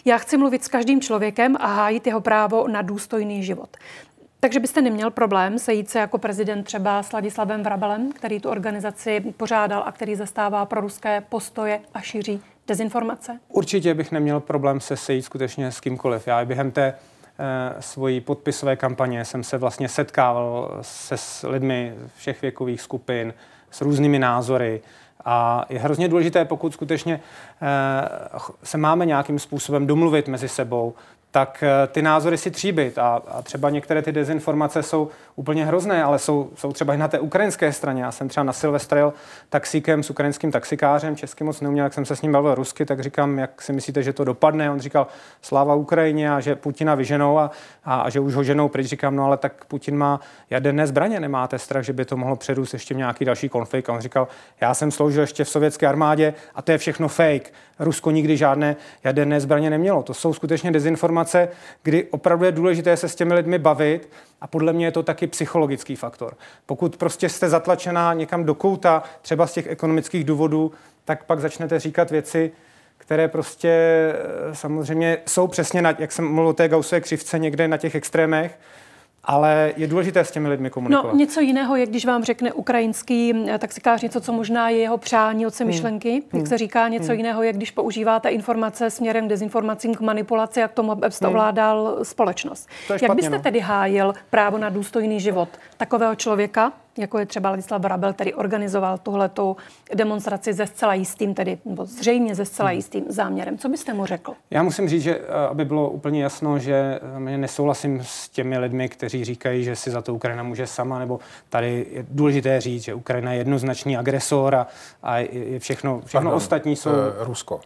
Já 0.05 0.17
chci 0.17 0.37
mluvit 0.37 0.63
s 0.63 0.67
každým 0.67 1.01
člověkem 1.01 1.57
a 1.59 1.67
hájit 1.67 2.07
jeho 2.07 2.21
právo 2.21 2.67
na 2.67 2.81
důstojný 2.81 3.43
život. 3.43 3.77
Takže 4.43 4.59
byste 4.59 4.81
neměl 4.81 5.11
problém 5.11 5.59
sejít 5.59 5.89
se 5.89 5.99
jako 5.99 6.17
prezident 6.17 6.63
třeba 6.63 7.03
s 7.03 7.11
Ladislavem 7.11 7.63
Vrabelem, 7.63 8.11
který 8.11 8.39
tu 8.39 8.49
organizaci 8.49 9.19
pořádal 9.37 9.83
a 9.85 9.91
který 9.91 10.15
zastává 10.15 10.65
pro 10.65 10.81
ruské 10.81 11.23
postoje 11.29 11.79
a 11.93 12.01
šíří 12.01 12.41
dezinformace? 12.67 13.39
Určitě 13.49 13.93
bych 13.93 14.11
neměl 14.11 14.39
problém 14.39 14.79
se 14.79 14.97
sejít 14.97 15.21
skutečně 15.21 15.71
s 15.71 15.79
kýmkoliv. 15.79 16.27
Já 16.27 16.45
během 16.45 16.71
té 16.71 16.83
e, 16.83 16.95
svojí 17.81 18.21
podpisové 18.21 18.75
kampaně 18.75 19.25
jsem 19.25 19.43
se 19.43 19.57
vlastně 19.57 19.89
setkával 19.89 20.77
se 20.81 21.17
s 21.17 21.47
lidmi 21.47 21.95
všech 22.17 22.41
věkových 22.41 22.81
skupin, 22.81 23.33
s 23.71 23.81
různými 23.81 24.19
názory. 24.19 24.81
A 25.25 25.65
je 25.69 25.79
hrozně 25.79 26.07
důležité, 26.07 26.45
pokud 26.45 26.73
skutečně 26.73 27.13
e, 27.13 27.19
se 28.63 28.77
máme 28.77 29.05
nějakým 29.05 29.39
způsobem 29.39 29.87
domluvit 29.87 30.27
mezi 30.27 30.47
sebou, 30.47 30.93
tak 31.33 31.63
eh, 31.63 31.87
ty 31.87 32.01
názory 32.01 32.37
si 32.37 32.51
tříbit. 32.51 32.97
A, 32.97 33.21
a 33.27 33.41
třeba 33.41 33.69
některé 33.69 34.01
ty 34.01 34.11
dezinformace 34.11 34.83
jsou 34.83 35.09
úplně 35.35 35.65
hrozné, 35.65 36.03
ale 36.03 36.19
jsou, 36.19 36.49
jsou 36.55 36.73
třeba 36.73 36.93
i 36.93 36.97
na 36.97 37.07
té 37.07 37.19
ukrajinské 37.19 37.73
straně. 37.73 38.03
Já 38.03 38.11
jsem 38.11 38.29
třeba 38.29 38.43
na 38.43 38.53
Silvestre 38.53 38.99
jel 38.99 39.13
taxíkem 39.49 40.03
s 40.03 40.09
ukrajinským 40.09 40.51
taxikářem, 40.51 41.15
česky 41.15 41.43
moc 41.43 41.61
neuměl, 41.61 41.85
jak 41.85 41.93
jsem 41.93 42.05
se 42.05 42.15
s 42.15 42.21
ním 42.21 42.31
bavil 42.31 42.55
rusky, 42.55 42.85
tak 42.85 42.99
říkám, 42.99 43.39
jak 43.39 43.61
si 43.61 43.73
myslíte, 43.73 44.03
že 44.03 44.13
to 44.13 44.23
dopadne. 44.23 44.71
On 44.71 44.79
říkal, 44.79 45.07
sláva 45.41 45.75
Ukrajině 45.75 46.33
a 46.33 46.39
že 46.39 46.55
Putina 46.55 46.95
vyženou 46.95 47.39
a, 47.39 47.51
a, 47.85 48.01
a 48.01 48.09
že 48.09 48.19
už 48.19 48.35
ho 48.35 48.43
ženou 48.43 48.69
pryč. 48.69 48.87
Říkám, 48.87 49.15
no 49.15 49.25
ale 49.25 49.37
tak 49.37 49.65
Putin 49.65 49.97
má 49.97 50.19
jaderné 50.49 50.87
zbraně, 50.87 51.19
nemáte 51.19 51.59
strach, 51.59 51.83
že 51.83 51.93
by 51.93 52.05
to 52.05 52.17
mohlo 52.17 52.35
předůst 52.35 52.73
ještě 52.73 52.93
nějaký 52.93 53.25
další 53.25 53.49
konflikt. 53.49 53.89
A 53.89 53.93
on 53.93 54.01
říkal, 54.01 54.27
já 54.61 54.73
jsem 54.73 54.91
sloužil 54.91 55.21
ještě 55.21 55.43
v 55.43 55.49
sovětské 55.49 55.87
armádě 55.87 56.33
a 56.55 56.61
to 56.61 56.71
je 56.71 56.77
všechno 56.77 57.07
fake. 57.07 57.53
Rusko 57.79 58.11
nikdy 58.11 58.37
žádné 58.37 58.75
jaderné 59.03 59.39
zbraně 59.39 59.69
nemělo. 59.69 60.03
To 60.03 60.13
jsou 60.13 60.33
skutečně 60.33 60.71
dezinformace, 60.71 61.49
kdy 61.83 62.03
opravdu 62.03 62.45
je 62.45 62.51
důležité 62.51 62.97
se 62.97 63.09
s 63.09 63.15
těmi 63.15 63.33
lidmi 63.33 63.59
bavit 63.59 64.09
a 64.41 64.47
podle 64.47 64.73
mě 64.73 64.85
je 64.85 64.91
to 64.91 65.03
taky 65.03 65.27
psychologický 65.27 65.95
faktor. 65.95 66.33
Pokud 66.65 66.97
prostě 66.97 67.29
jste 67.29 67.49
zatlačená 67.49 68.13
někam 68.13 68.43
do 68.43 68.55
kouta, 68.55 69.03
třeba 69.21 69.47
z 69.47 69.53
těch 69.53 69.67
ekonomických 69.67 70.23
důvodů, 70.23 70.71
tak 71.05 71.23
pak 71.23 71.39
začnete 71.39 71.79
říkat 71.79 72.11
věci, 72.11 72.51
které 72.97 73.27
prostě 73.27 73.69
eh, 73.69 74.55
samozřejmě 74.55 75.17
jsou 75.25 75.47
přesně, 75.47 75.81
na, 75.81 75.95
jak 75.99 76.11
jsem 76.11 76.25
mluvil 76.25 76.49
o 76.49 76.53
té 76.53 76.69
Gaussové 76.69 77.01
křivce, 77.01 77.39
někde 77.39 77.67
na 77.67 77.77
těch 77.77 77.95
extrémech, 77.95 78.59
ale 79.25 79.73
je 79.77 79.87
důležité 79.87 80.25
s 80.25 80.31
těmi 80.31 80.49
lidmi 80.49 80.69
komunikovat. 80.69 81.13
No, 81.13 81.19
něco 81.19 81.41
jiného 81.41 81.75
je, 81.75 81.85
když 81.85 82.05
vám 82.05 82.23
řekne 82.23 82.53
ukrajinský 82.53 83.33
eh, 83.47 83.57
taxikář 83.57 84.01
něco, 84.01 84.21
co 84.21 84.33
možná 84.33 84.69
je 84.69 84.77
jeho 84.77 84.97
přání 84.97 85.47
od 85.47 85.53
se 85.53 85.63
hmm. 85.63 85.73
myšlenky. 85.73 86.11
Hmm. 86.11 86.39
Jak 86.39 86.47
se 86.47 86.57
říká, 86.57 86.87
něco 86.87 87.07
hmm. 87.07 87.17
jiného 87.17 87.43
je, 87.43 87.53
když 87.53 87.71
používáte 87.71 88.29
informace 88.29 88.89
směrem 88.89 89.25
k 89.25 89.29
dezinformacím, 89.29 89.95
k 89.95 89.99
manipulaci, 89.99 90.59
jak 90.59 90.71
tomu 90.71 90.91
abyste 90.91 91.25
hmm. 91.25 91.35
ovládal 91.35 91.99
společnost. 92.03 92.69
jak 93.01 93.15
byste 93.15 93.37
no. 93.37 93.41
tedy 93.41 93.59
hájil 93.59 94.13
právo 94.29 94.57
na 94.57 94.69
důstojný 94.69 95.19
život 95.19 95.49
takového 95.77 96.15
člověka, 96.15 96.71
jako 96.97 97.19
je 97.19 97.25
třeba 97.25 97.49
Ladislav 97.49 97.81
Brabel, 97.81 98.13
který 98.13 98.33
organizoval 98.33 98.97
tuhletu 98.97 99.57
demonstraci 99.95 100.53
ze 100.53 100.67
zcela 100.67 100.93
jistým, 100.93 101.33
tedy 101.33 101.57
nebo 101.65 101.85
zřejmě 101.85 102.35
ze 102.35 102.45
zcela 102.45 102.69
hmm. 102.69 102.75
jistým 102.75 103.05
záměrem. 103.09 103.57
Co 103.57 103.69
byste 103.69 103.93
mu 103.93 104.05
řekl? 104.05 104.33
Já 104.51 104.63
musím 104.63 104.89
říct, 104.89 105.03
že 105.03 105.17
eh, 105.17 105.47
aby 105.49 105.65
bylo 105.65 105.89
úplně 105.89 106.23
jasno, 106.23 106.59
že 106.59 106.99
eh, 107.15 107.19
mě 107.19 107.37
nesouhlasím 107.37 107.99
s 108.03 108.29
těmi 108.29 108.57
lidmi, 108.57 108.89
kteří 108.89 109.25
říkají, 109.25 109.63
že 109.63 109.75
si 109.75 109.91
za 109.91 110.01
to 110.01 110.13
Ukrajina 110.13 110.43
může 110.43 110.67
sama, 110.67 110.99
nebo 110.99 111.19
tady 111.49 111.85
je 111.91 112.05
důležité 112.09 112.61
říct, 112.61 112.83
že 112.83 112.93
Ukrajina 112.93 113.31
je 113.31 113.37
jednoznačný 113.37 113.97
agresor 113.97 114.55
a, 114.55 114.67
a 115.03 115.17
je 115.17 115.59
všechno, 115.59 116.01
všechno 116.05 116.21
pardon, 116.21 116.37
ostatní 116.37 116.75
jsou... 116.75 116.89
Uh, 116.89 116.95
Rusko. 117.19 117.55
Uh, 117.55 117.61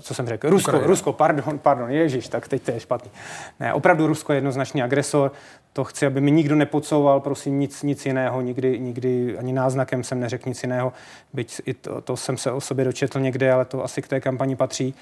co 0.00 0.14
jsem 0.14 0.26
řekl? 0.26 0.50
Rusko, 0.50 0.70
Ukrajina. 0.70 0.88
Rusko, 0.88 1.12
pardon, 1.12 1.58
pardon, 1.58 1.90
ježiš, 1.90 2.28
tak 2.28 2.48
teď 2.48 2.62
to 2.62 2.70
je 2.70 2.80
špatný. 2.80 3.10
Ne, 3.60 3.74
opravdu 3.74 4.06
Rusko 4.06 4.32
je 4.32 4.36
jednoznačný 4.36 4.82
agresor, 4.82 5.32
to 5.76 5.84
chci, 5.84 6.06
aby 6.06 6.20
mi 6.20 6.30
nikdo 6.30 6.54
nepodsouval, 6.54 7.20
prosím, 7.20 7.60
nic, 7.60 7.82
nic 7.82 8.06
jiného, 8.06 8.40
nikdy, 8.40 8.78
nikdy 8.78 9.38
ani 9.38 9.52
náznakem 9.52 10.04
jsem 10.04 10.20
neřekl 10.20 10.48
nic 10.48 10.62
jiného, 10.62 10.92
byť 11.32 11.60
i 11.66 11.74
to, 11.74 12.00
to 12.00 12.16
jsem 12.16 12.36
se 12.36 12.52
o 12.52 12.60
sobě 12.60 12.84
dočetl 12.84 13.20
někde, 13.20 13.52
ale 13.52 13.64
to 13.64 13.84
asi 13.84 14.02
k 14.02 14.08
té 14.08 14.20
kampani 14.20 14.56
patří. 14.56 14.94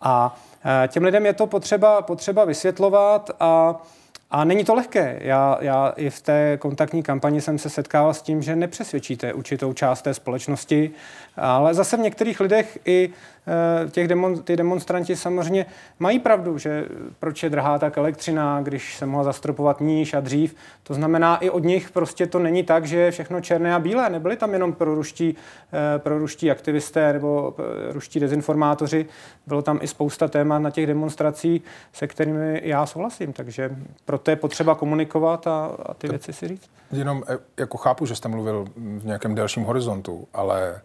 A 0.00 0.40
eh, 0.84 0.88
těm 0.88 1.04
lidem 1.04 1.26
je 1.26 1.32
to 1.32 1.46
potřeba, 1.46 2.02
potřeba 2.02 2.44
vysvětlovat 2.44 3.30
a 3.40 3.82
a 4.30 4.44
není 4.44 4.64
to 4.64 4.74
lehké. 4.74 5.18
Já, 5.22 5.58
já 5.60 5.92
i 5.96 6.10
v 6.10 6.20
té 6.20 6.56
kontaktní 6.60 7.02
kampani 7.02 7.40
jsem 7.40 7.58
se 7.58 7.70
setkával 7.70 8.14
s 8.14 8.22
tím, 8.22 8.42
že 8.42 8.56
nepřesvědčíte 8.56 9.32
určitou 9.32 9.72
část 9.72 10.02
té 10.02 10.14
společnosti, 10.14 10.90
ale 11.36 11.74
zase 11.74 11.96
v 11.96 12.00
některých 12.00 12.40
lidech 12.40 12.78
i 12.84 13.10
Eh, 13.46 13.90
těch 13.90 14.08
demon, 14.08 14.42
ty 14.42 14.56
demonstranti 14.56 15.16
samozřejmě 15.16 15.66
mají 15.98 16.18
pravdu, 16.18 16.58
že 16.58 16.84
proč 17.18 17.42
je 17.42 17.50
drahá 17.50 17.78
tak 17.78 17.98
elektřina, 17.98 18.60
když 18.62 18.96
se 18.96 19.06
mohla 19.06 19.24
zastropovat 19.24 19.80
níž 19.80 20.14
a 20.14 20.20
dřív. 20.20 20.54
To 20.82 20.94
znamená, 20.94 21.36
i 21.36 21.50
od 21.50 21.64
nich 21.64 21.90
prostě 21.90 22.26
to 22.26 22.38
není 22.38 22.62
tak, 22.62 22.86
že 22.86 22.96
je 22.96 23.10
všechno 23.10 23.40
černé 23.40 23.74
a 23.74 23.78
bílé. 23.78 24.10
Nebyli 24.10 24.36
tam 24.36 24.52
jenom 24.52 24.72
proruští, 24.72 25.36
eh, 25.72 25.98
proruští 25.98 26.50
aktivisté 26.50 27.12
nebo 27.12 27.54
eh, 27.58 27.92
ruští 27.92 28.20
dezinformátoři. 28.20 29.06
Bylo 29.46 29.62
tam 29.62 29.78
i 29.82 29.86
spousta 29.86 30.28
témat 30.28 30.58
na 30.58 30.70
těch 30.70 30.86
demonstracích, 30.86 31.62
se 31.92 32.06
kterými 32.06 32.60
já 32.64 32.86
souhlasím. 32.86 33.32
Takže 33.32 33.70
proto 34.04 34.30
je 34.30 34.36
potřeba 34.36 34.74
komunikovat 34.74 35.46
a, 35.46 35.70
a 35.86 35.94
ty 35.94 36.06
to, 36.06 36.12
věci 36.12 36.32
si 36.32 36.48
říct. 36.48 36.70
Jenom 36.92 37.22
jako 37.58 37.76
chápu, 37.76 38.06
že 38.06 38.14
jste 38.14 38.28
mluvil 38.28 38.64
v 38.76 39.06
nějakém 39.06 39.34
delším 39.34 39.62
horizontu, 39.62 40.28
ale 40.32 40.80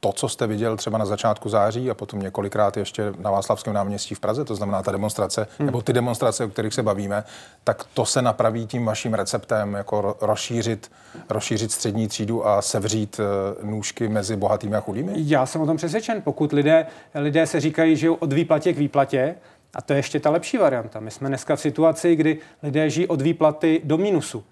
to, 0.00 0.12
co 0.12 0.28
jste 0.28 0.46
viděl 0.46 0.76
třeba 0.76 0.98
na 0.98 1.04
začátku 1.04 1.48
září 1.48 1.90
a 1.90 1.94
potom 1.94 2.20
několikrát 2.20 2.76
ještě 2.76 3.12
na 3.18 3.30
Václavském 3.30 3.74
náměstí 3.74 4.14
v 4.14 4.20
Praze, 4.20 4.44
to 4.44 4.54
znamená 4.54 4.82
ta 4.82 4.92
demonstrace, 4.92 5.46
hmm. 5.58 5.66
nebo 5.66 5.82
ty 5.82 5.92
demonstrace, 5.92 6.44
o 6.44 6.48
kterých 6.48 6.74
se 6.74 6.82
bavíme, 6.82 7.24
tak 7.64 7.84
to 7.94 8.04
se 8.04 8.22
napraví 8.22 8.66
tím 8.66 8.84
vaším 8.84 9.14
receptem, 9.14 9.74
jako 9.74 10.16
rozšířit, 10.20 10.92
rozšířit 11.28 11.72
střední 11.72 12.08
třídu 12.08 12.46
a 12.46 12.62
sevřít 12.62 13.20
eh, 13.20 13.66
nůžky 13.66 14.08
mezi 14.08 14.36
bohatými 14.36 14.76
a 14.76 14.80
chudými? 14.80 15.12
Já 15.16 15.46
jsem 15.46 15.60
o 15.60 15.66
tom 15.66 15.76
přesvědčen. 15.76 16.22
Pokud 16.22 16.52
lidé, 16.52 16.86
lidé 17.14 17.46
se 17.46 17.60
říkají, 17.60 17.96
že 17.96 18.10
od 18.10 18.32
výplatě 18.32 18.72
k 18.72 18.78
výplatě, 18.78 19.34
a 19.74 19.82
to 19.82 19.92
je 19.92 19.98
ještě 19.98 20.20
ta 20.20 20.30
lepší 20.30 20.58
varianta. 20.58 21.00
My 21.00 21.10
jsme 21.10 21.28
dneska 21.28 21.56
v 21.56 21.60
situaci, 21.60 22.16
kdy 22.16 22.38
lidé 22.62 22.90
žijí 22.90 23.06
od 23.06 23.20
výplaty 23.20 23.80
do 23.84 23.98
mínusu. 23.98 24.44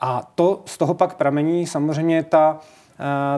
A 0.00 0.32
to 0.34 0.62
z 0.66 0.78
toho 0.78 0.94
pak 0.94 1.14
pramení 1.14 1.66
samozřejmě 1.66 2.22
ta 2.22 2.60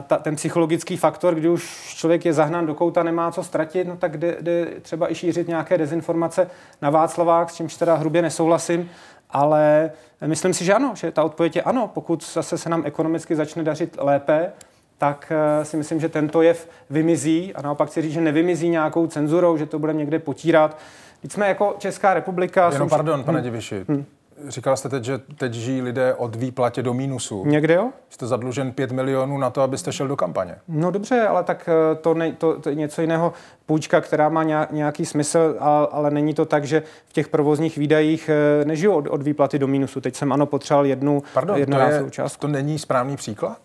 ta, 0.07 0.17
ten 0.17 0.35
psychologický 0.35 0.97
faktor, 0.97 1.35
kdy 1.35 1.49
už 1.49 1.93
člověk 1.95 2.25
je 2.25 2.33
zahnán 2.33 2.65
do 2.65 2.75
kouta, 2.75 3.03
nemá 3.03 3.31
co 3.31 3.43
ztratit, 3.43 3.87
no 3.87 3.97
tak 3.97 4.17
jde, 4.17 4.37
jde 4.41 4.65
třeba 4.81 5.11
i 5.11 5.15
šířit 5.15 5.47
nějaké 5.47 5.77
dezinformace 5.77 6.47
na 6.81 6.89
Václavák, 6.89 7.49
s 7.49 7.55
čímž 7.55 7.75
teda 7.75 7.95
hrubě 7.95 8.21
nesouhlasím, 8.21 8.89
ale 9.29 9.91
myslím 10.25 10.53
si, 10.53 10.65
že 10.65 10.73
ano, 10.73 10.91
že 10.95 11.11
ta 11.11 11.23
odpověď 11.23 11.55
je 11.55 11.61
ano. 11.61 11.91
Pokud 11.93 12.23
zase 12.33 12.57
se 12.57 12.69
nám 12.69 12.81
ekonomicky 12.85 13.35
začne 13.35 13.63
dařit 13.63 13.97
lépe, 13.99 14.51
tak 14.97 15.31
eh, 15.31 15.65
si 15.65 15.77
myslím, 15.77 15.99
že 15.99 16.09
tento 16.09 16.41
jev 16.41 16.69
vymizí 16.89 17.55
a 17.55 17.61
naopak 17.61 17.89
si 17.89 18.01
říct, 18.01 18.13
že 18.13 18.21
nevymizí 18.21 18.69
nějakou 18.69 19.07
cenzurou, 19.07 19.57
že 19.57 19.65
to 19.65 19.79
bude 19.79 19.93
někde 19.93 20.19
potírat. 20.19 20.77
Teď 21.21 21.31
jsme 21.31 21.47
jako 21.47 21.75
Česká 21.77 22.13
republika... 22.13 22.65
Jenom 22.65 22.89
jsem... 22.89 22.89
pardon, 22.89 23.23
pane 23.23 23.39
hm. 23.39 23.43
Diviši. 23.43 23.85
Hmm. 23.89 24.05
Říkal 24.47 24.77
jste 24.77 24.89
teď, 24.89 25.03
že 25.03 25.17
teď 25.37 25.53
žijí 25.53 25.81
lidé 25.81 26.13
od 26.13 26.35
výplatě 26.35 26.83
do 26.83 26.93
mínusu. 26.93 27.45
Někde 27.45 27.73
jo? 27.73 27.89
Jste 28.09 28.27
zadlužen 28.27 28.71
5 28.71 28.91
milionů 28.91 29.37
na 29.37 29.49
to, 29.49 29.61
abyste 29.61 29.91
šel 29.91 30.07
do 30.07 30.15
kampaně. 30.15 30.55
No 30.67 30.91
dobře, 30.91 31.21
ale 31.21 31.43
tak 31.43 31.69
eh, 31.91 31.95
to, 31.95 32.13
ne, 32.13 32.31
to, 32.31 32.59
to 32.59 32.69
je 32.69 32.75
něco 32.75 33.01
jiného. 33.01 33.33
Půjčka, 33.65 34.01
která 34.01 34.29
má 34.29 34.43
nějaký 34.71 35.05
smysl, 35.05 35.55
ale 35.91 36.11
není 36.11 36.33
to 36.33 36.45
tak, 36.45 36.65
že 36.65 36.83
v 37.05 37.13
těch 37.13 37.27
provozních 37.27 37.77
výdajích 37.77 38.29
eh, 38.61 38.65
nežiju 38.65 38.91
od, 38.91 39.07
od 39.07 39.21
výplaty 39.21 39.59
do 39.59 39.67
mínusu. 39.67 40.01
Teď 40.01 40.15
jsem 40.15 40.31
ano 40.33 40.45
potřeboval 40.45 40.85
jednu, 40.85 41.23
Pardon, 41.33 41.57
jednu 41.57 41.77
to, 41.77 41.83
je, 41.83 42.03
částku. 42.09 42.41
to 42.41 42.47
není 42.47 42.79
správný 42.79 43.17
příklad? 43.17 43.57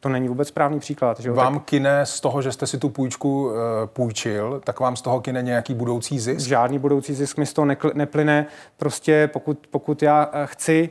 To 0.00 0.08
není 0.08 0.28
vůbec 0.28 0.48
správný 0.48 0.80
příklad. 0.80 1.20
Že 1.20 1.30
Vám 1.30 1.54
tak... 1.54 1.64
kine 1.64 2.06
z 2.06 2.20
toho, 2.20 2.42
že 2.42 2.52
jste 2.52 2.66
si 2.66 2.78
tu 2.78 2.88
půjčku 2.88 3.46
uh, 3.46 3.54
půjčil, 3.86 4.60
tak 4.64 4.80
vám 4.80 4.96
z 4.96 5.02
toho 5.02 5.20
kine 5.20 5.42
nějaký 5.42 5.74
budoucí 5.74 6.18
zisk? 6.18 6.48
Žádný 6.48 6.78
budoucí 6.78 7.14
zisk 7.14 7.38
mi 7.38 7.46
z 7.46 7.52
toho 7.52 7.66
neplyne. 7.94 8.46
Prostě 8.76 9.30
pokud, 9.32 9.66
pokud 9.70 10.02
já 10.02 10.30
eh, 10.32 10.46
chci 10.46 10.90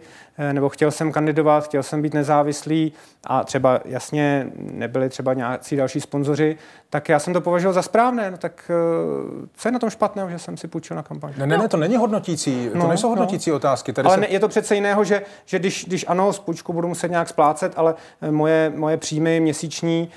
nebo 0.54 0.70
chtěl 0.70 0.92
jsem 0.92 1.12
kandidovat, 1.12 1.66
chtěl 1.66 1.84
jsem 1.84 2.02
být 2.02 2.14
nezávislý 2.14 2.94
a 3.24 3.44
třeba 3.44 3.80
jasně 3.86 4.48
nebyli 4.58 5.10
třeba 5.10 5.34
nějací 5.34 5.76
další 5.76 6.02
sponzoři, 6.02 6.58
tak 6.90 7.10
já 7.10 7.20
jsem 7.20 7.34
to 7.34 7.42
považoval 7.42 7.74
za 7.74 7.82
správné. 7.82 8.32
No 8.32 8.38
tak 8.38 8.72
eh, 8.72 9.48
co 9.54 9.68
je 9.68 9.72
na 9.72 9.80
tom 9.80 9.90
špatného, 9.90 10.30
že 10.30 10.40
jsem 10.40 10.58
si 10.58 10.68
půjčil 10.68 10.96
na 10.96 11.04
kampaň? 11.04 11.34
Ne, 11.38 11.48
ne, 11.48 11.58
ne, 11.58 11.68
to 11.68 11.78
není 11.78 11.96
hodnotící, 11.96 12.70
to 12.70 12.78
no, 12.78 12.88
nejsou 12.88 13.08
no. 13.08 13.10
hodnotící 13.10 13.50
no. 13.50 13.56
otázky. 13.56 13.94
Tady 13.94 14.06
ale 14.06 14.16
se... 14.16 14.22
ne, 14.22 14.28
je 14.30 14.40
to 14.40 14.48
přece 14.48 14.76
jiného, 14.76 15.04
že, 15.04 15.22
že 15.46 15.60
když, 15.60 15.86
když 15.86 16.06
ano, 16.08 16.34
z 16.34 16.40
půjčku 16.40 16.74
budu 16.74 16.88
muset 16.88 17.12
nějak 17.12 17.30
splácet, 17.30 17.74
ale 17.76 17.96
eh, 18.22 18.32
moje, 18.32 18.72
moje 18.76 18.98
příjmy 18.98 19.40
měsíční 19.40 20.10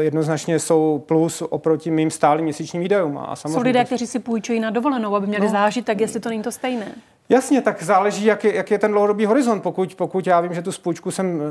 jednoznačně 0.00 0.58
jsou 0.58 1.04
plus 1.06 1.42
oproti 1.42 1.90
mým 1.90 2.10
stálým 2.10 2.44
měsíčním 2.44 2.82
výdajům. 2.82 3.18
A 3.18 3.36
samozřejmě... 3.36 3.58
Jsou 3.58 3.62
lidé, 3.62 3.84
kteří 3.84 4.06
si 4.06 4.18
půjčují 4.18 4.60
na 4.60 4.70
dovolenou, 4.70 5.16
aby 5.16 5.26
měli 5.26 5.46
no. 5.46 5.52
zážitek, 5.52 6.00
jestli 6.00 6.20
to 6.20 6.28
není 6.28 6.42
to 6.42 6.52
stejné. 6.52 6.86
Jasně, 7.32 7.62
tak 7.62 7.82
záleží, 7.82 8.24
jak 8.24 8.44
je, 8.44 8.56
jak 8.56 8.70
je 8.70 8.78
ten 8.78 8.90
dlouhodobý 8.90 9.26
horizont. 9.26 9.60
Pokud, 9.60 9.94
pokud 9.94 10.26
já 10.26 10.40
vím, 10.40 10.54
že 10.54 10.62
tu 10.62 10.72
spůjčku 10.72 11.10
jsem 11.10 11.42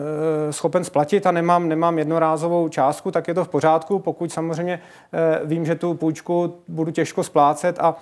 e, 0.49 0.53
schopen 0.53 0.83
splatit 0.83 1.25
a 1.25 1.31
nemám, 1.31 1.69
nemám 1.69 1.97
jednorázovou 1.97 2.69
částku, 2.69 3.11
tak 3.11 3.27
je 3.27 3.33
to 3.33 3.45
v 3.45 3.49
pořádku. 3.49 3.99
Pokud 3.99 4.31
samozřejmě 4.31 4.73
e, 4.73 5.45
vím, 5.45 5.65
že 5.65 5.75
tu 5.75 5.93
půjčku 5.93 6.55
budu 6.67 6.91
těžko 6.91 7.23
splácet 7.23 7.79
a 7.79 7.95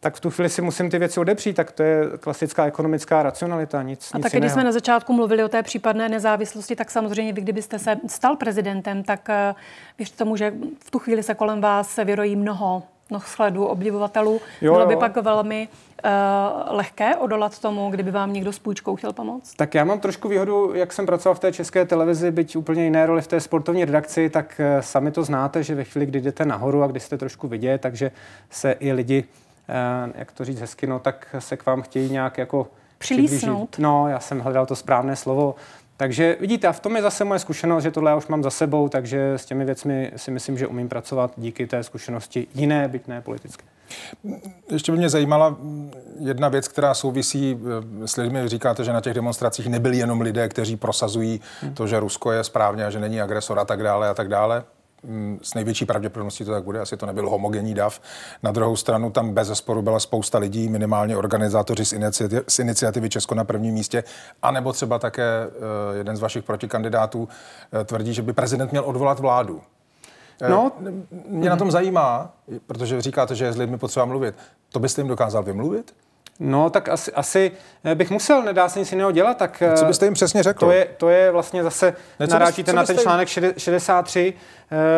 tak 0.00 0.14
v 0.14 0.20
tu 0.20 0.30
chvíli 0.30 0.48
si 0.48 0.62
musím 0.62 0.90
ty 0.90 0.98
věci 0.98 1.20
odepřít, 1.20 1.56
tak 1.56 1.72
to 1.72 1.82
je 1.82 2.04
klasická 2.20 2.66
ekonomická 2.66 3.22
racionalita, 3.22 3.82
nic 3.82 4.10
A 4.14 4.18
nic 4.18 4.22
taky, 4.22 4.38
když 4.38 4.52
jsme 4.52 4.64
na 4.64 4.72
začátku 4.72 5.12
mluvili 5.12 5.44
o 5.44 5.48
té 5.48 5.62
případné 5.62 6.08
nezávislosti, 6.08 6.76
tak 6.76 6.90
samozřejmě 6.90 7.32
vy, 7.32 7.40
kdybyste 7.40 7.78
se 7.78 7.96
stal 8.06 8.36
prezidentem, 8.36 9.02
tak 9.02 9.30
eh, 9.30 9.54
věřte 9.98 10.16
tomu, 10.16 10.36
že 10.36 10.52
v 10.78 10.90
tu 10.90 10.98
chvíli 10.98 11.22
se 11.22 11.34
kolem 11.34 11.60
vás 11.60 11.96
vyrojí 11.96 12.36
mnoho 12.36 12.82
no, 13.10 13.20
sledu 13.20 13.64
obdivovatelů. 13.64 14.40
Jo, 14.60 14.72
Bylo 14.72 14.86
by 14.86 14.92
jo. 14.92 15.00
pak 15.00 15.16
velmi 15.16 15.68
lehké 16.70 17.16
odolat 17.16 17.58
tomu, 17.58 17.90
kdyby 17.90 18.10
vám 18.10 18.32
někdo 18.32 18.52
s 18.52 18.58
půjčkou 18.58 18.96
chtěl 18.96 19.12
pomoct? 19.12 19.54
Tak 19.54 19.74
já 19.74 19.84
mám 19.84 20.00
trošku 20.00 20.28
výhodu, 20.28 20.74
jak 20.74 20.92
jsem 20.92 21.06
pracoval 21.06 21.34
v 21.34 21.38
té 21.38 21.52
české 21.52 21.84
televizi, 21.84 22.30
byť 22.30 22.56
úplně 22.56 22.84
jiné 22.84 23.06
roli 23.06 23.22
v 23.22 23.26
té 23.26 23.40
sportovní 23.40 23.84
redakci, 23.84 24.30
tak 24.30 24.60
uh, 24.60 24.80
sami 24.80 25.10
to 25.10 25.24
znáte, 25.24 25.62
že 25.62 25.74
ve 25.74 25.84
chvíli, 25.84 26.06
kdy 26.06 26.20
jdete 26.20 26.44
nahoru 26.44 26.82
a 26.82 26.86
kdy 26.86 27.00
jste 27.00 27.18
trošku 27.18 27.48
vidět, 27.48 27.80
takže 27.80 28.10
se 28.50 28.72
i 28.72 28.92
lidi, 28.92 29.24
uh, 29.24 30.12
jak 30.14 30.32
to 30.32 30.44
říct 30.44 30.60
hezky, 30.60 30.86
no, 30.86 30.98
tak 30.98 31.36
se 31.38 31.56
k 31.56 31.66
vám 31.66 31.82
chtějí 31.82 32.12
nějak 32.12 32.38
jako 32.38 32.66
Přilísnout. 33.02 33.78
No, 33.78 34.08
já 34.08 34.20
jsem 34.20 34.40
hledal 34.40 34.66
to 34.66 34.76
správné 34.76 35.16
slovo. 35.16 35.54
Takže 36.02 36.36
vidíte, 36.40 36.68
a 36.68 36.72
v 36.72 36.80
tom 36.80 36.96
je 36.96 37.02
zase 37.02 37.24
moje 37.24 37.38
zkušenost, 37.38 37.82
že 37.82 37.90
tohle 37.90 38.10
já 38.10 38.16
už 38.16 38.26
mám 38.26 38.42
za 38.42 38.50
sebou, 38.50 38.88
takže 38.88 39.32
s 39.34 39.44
těmi 39.44 39.64
věcmi 39.64 40.12
si 40.16 40.30
myslím, 40.30 40.58
že 40.58 40.66
umím 40.66 40.88
pracovat 40.88 41.32
díky 41.36 41.66
té 41.66 41.82
zkušenosti 41.82 42.46
jiné, 42.54 42.88
byť 42.88 43.06
ne 43.06 43.20
politické. 43.20 43.64
Ještě 44.70 44.92
by 44.92 44.98
mě 44.98 45.08
zajímala 45.08 45.56
jedna 46.20 46.48
věc, 46.48 46.68
která 46.68 46.94
souvisí 46.94 47.58
eh, 48.02 48.08
s 48.08 48.16
lidmi. 48.16 48.48
Říkáte, 48.48 48.84
že 48.84 48.92
na 48.92 49.00
těch 49.00 49.14
demonstracích 49.14 49.66
nebyli 49.66 49.96
jenom 49.96 50.20
lidé, 50.20 50.48
kteří 50.48 50.76
prosazují 50.76 51.40
hmm. 51.60 51.74
to, 51.74 51.86
že 51.86 52.00
Rusko 52.00 52.32
je 52.32 52.44
správně 52.44 52.84
a 52.84 52.90
že 52.90 53.00
není 53.00 53.20
agresor 53.20 53.58
a 53.58 53.64
tak 53.64 53.82
dále 53.82 54.08
a 54.08 54.14
tak 54.14 54.28
dále. 54.28 54.64
Mm, 55.04 55.38
s 55.42 55.54
největší 55.54 55.84
pravděpodobností 55.84 56.44
to 56.44 56.50
tak 56.50 56.64
bude, 56.64 56.80
asi 56.80 56.96
to 56.96 57.06
nebyl 57.06 57.30
homogenní 57.30 57.74
dav. 57.74 58.00
Na 58.42 58.50
druhou 58.50 58.76
stranu 58.76 59.10
tam 59.10 59.34
bez 59.34 59.48
zesporu 59.48 59.82
byla 59.82 60.00
spousta 60.00 60.38
lidí, 60.38 60.68
minimálně 60.68 61.16
organizátoři 61.16 61.84
z 61.84 61.92
iniciativy, 61.92 62.42
z 62.48 62.58
iniciativy 62.58 63.08
Česko 63.08 63.34
na 63.34 63.44
prvním 63.44 63.74
místě, 63.74 64.04
anebo 64.42 64.72
třeba 64.72 64.98
také 64.98 65.46
uh, 65.46 65.96
jeden 65.96 66.16
z 66.16 66.20
vašich 66.20 66.44
protikandidátů 66.44 67.18
uh, 67.22 67.28
tvrdí, 67.84 68.14
že 68.14 68.22
by 68.22 68.32
prezident 68.32 68.70
měl 68.70 68.84
odvolat 68.86 69.20
vládu. 69.20 69.62
Eh, 70.42 70.48
no, 70.48 70.72
mě 71.28 71.50
na 71.50 71.56
tom 71.56 71.70
zajímá, 71.70 72.32
protože 72.66 73.02
říkáte, 73.02 73.34
že 73.34 73.44
je 73.44 73.52
s 73.52 73.56
lidmi 73.56 73.78
potřeba 73.78 74.04
mluvit. 74.04 74.34
To 74.68 74.80
byste 74.80 75.00
jim 75.00 75.08
dokázal 75.08 75.42
vymluvit? 75.42 75.94
No, 76.40 76.70
tak 76.70 76.88
asi, 76.88 77.12
asi 77.12 77.52
bych 77.94 78.10
musel, 78.10 78.42
nedá 78.42 78.68
se 78.68 78.78
nic 78.78 78.92
jiného 78.92 79.12
dělat. 79.12 79.36
Tak, 79.36 79.62
co 79.74 79.84
byste 79.84 80.06
jim 80.06 80.14
přesně 80.14 80.42
řekl? 80.42 80.66
To 80.66 80.72
je, 80.72 80.88
to 80.96 81.08
je 81.08 81.30
vlastně 81.30 81.62
zase, 81.62 81.94
ne, 82.20 82.26
narážíte 82.26 82.72
na 82.72 82.84
ten 82.84 82.98
článek 82.98 83.28
63, 83.56 84.34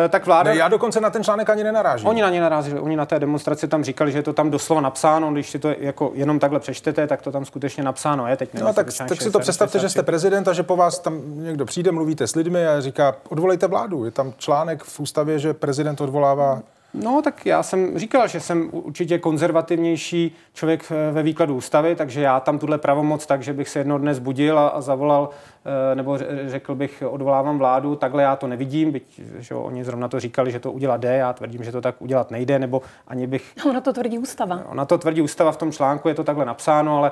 eh, 0.05 0.09
tak 0.09 0.25
vláda... 0.25 0.51
Ne, 0.51 0.57
já 0.57 0.67
dokonce 0.67 1.01
na 1.01 1.09
ten 1.09 1.23
článek 1.23 1.49
ani 1.49 1.63
nenarážím. 1.63 2.07
Oni 2.07 2.21
na 2.21 2.29
ně 2.29 2.41
narazili, 2.41 2.79
oni 2.79 2.95
na 2.95 3.05
té 3.05 3.19
demonstraci 3.19 3.67
tam 3.67 3.83
říkali, 3.83 4.11
že 4.11 4.17
je 4.17 4.23
to 4.23 4.33
tam 4.33 4.51
doslova 4.51 4.81
napsáno, 4.81 5.31
když 5.31 5.49
si 5.49 5.59
to 5.59 5.69
jako 5.79 6.11
jenom 6.13 6.39
takhle 6.39 6.59
přečtete, 6.59 7.07
tak 7.07 7.21
to 7.21 7.31
tam 7.31 7.45
skutečně 7.45 7.83
napsáno 7.83 8.27
je. 8.27 8.37
Teď 8.37 8.53
no, 8.53 8.73
tak, 8.73 8.87
tak 9.07 9.21
si 9.21 9.31
to 9.31 9.39
představte, 9.39 9.79
že 9.79 9.89
jste 9.89 10.03
prezident 10.03 10.47
a 10.47 10.53
že 10.53 10.63
po 10.63 10.75
vás 10.75 10.99
tam 10.99 11.21
někdo 11.25 11.65
přijde, 11.65 11.91
mluvíte 11.91 12.27
s 12.27 12.35
lidmi 12.35 12.67
a 12.67 12.81
říká, 12.81 13.15
odvolejte 13.29 13.67
vládu. 13.67 14.05
Je 14.05 14.11
tam 14.11 14.33
článek 14.37 14.83
v 14.83 14.99
ústavě, 14.99 15.39
že 15.39 15.53
prezident 15.53 16.01
odvolává 16.01 16.61
No, 17.03 17.21
tak 17.21 17.45
já 17.45 17.63
jsem 17.63 17.99
říkal, 17.99 18.27
že 18.27 18.39
jsem 18.39 18.69
určitě 18.71 19.19
konzervativnější 19.19 20.35
člověk 20.53 20.91
ve 21.11 21.23
výkladu 21.23 21.55
ústavy, 21.55 21.95
takže 21.95 22.21
já 22.21 22.39
tam 22.39 22.59
tuhle 22.59 22.77
pravomoc 22.77 23.25
tak, 23.25 23.43
že 23.43 23.53
bych 23.53 23.69
se 23.69 23.79
jedno 23.79 23.97
dnes 23.97 24.19
budil 24.19 24.59
a, 24.59 24.67
a 24.67 24.81
zavolal, 24.81 25.29
eh, 25.31 25.54
nebo 25.95 26.17
řekl 26.45 26.75
bych, 26.75 27.03
odvolávám 27.09 27.57
vládu, 27.57 27.95
takhle 27.95 28.23
já 28.23 28.35
to 28.35 28.47
nevidím, 28.47 28.91
byť 28.91 29.21
že 29.37 29.55
oni 29.55 29.83
zrovna 29.83 30.07
to 30.07 30.19
říkali, 30.19 30.51
že 30.51 30.59
to 30.59 30.71
udělat 30.71 31.01
jde, 31.01 31.17
já 31.17 31.33
tvrdím, 31.33 31.63
že 31.63 31.71
to 31.71 31.81
tak 31.81 32.01
udělat 32.01 32.31
nejde, 32.31 32.59
nebo 32.59 32.81
ani 33.07 33.27
bych... 33.27 33.53
Ona 33.69 33.81
to 33.81 33.93
tvrdí 33.93 34.19
ústava. 34.19 34.61
Ona 34.69 34.85
to 34.85 34.97
tvrdí 34.97 35.21
ústava 35.21 35.51
v 35.51 35.57
tom 35.57 35.71
článku, 35.71 36.07
je 36.07 36.15
to 36.15 36.23
takhle 36.23 36.45
napsáno, 36.45 36.97
ale 36.97 37.11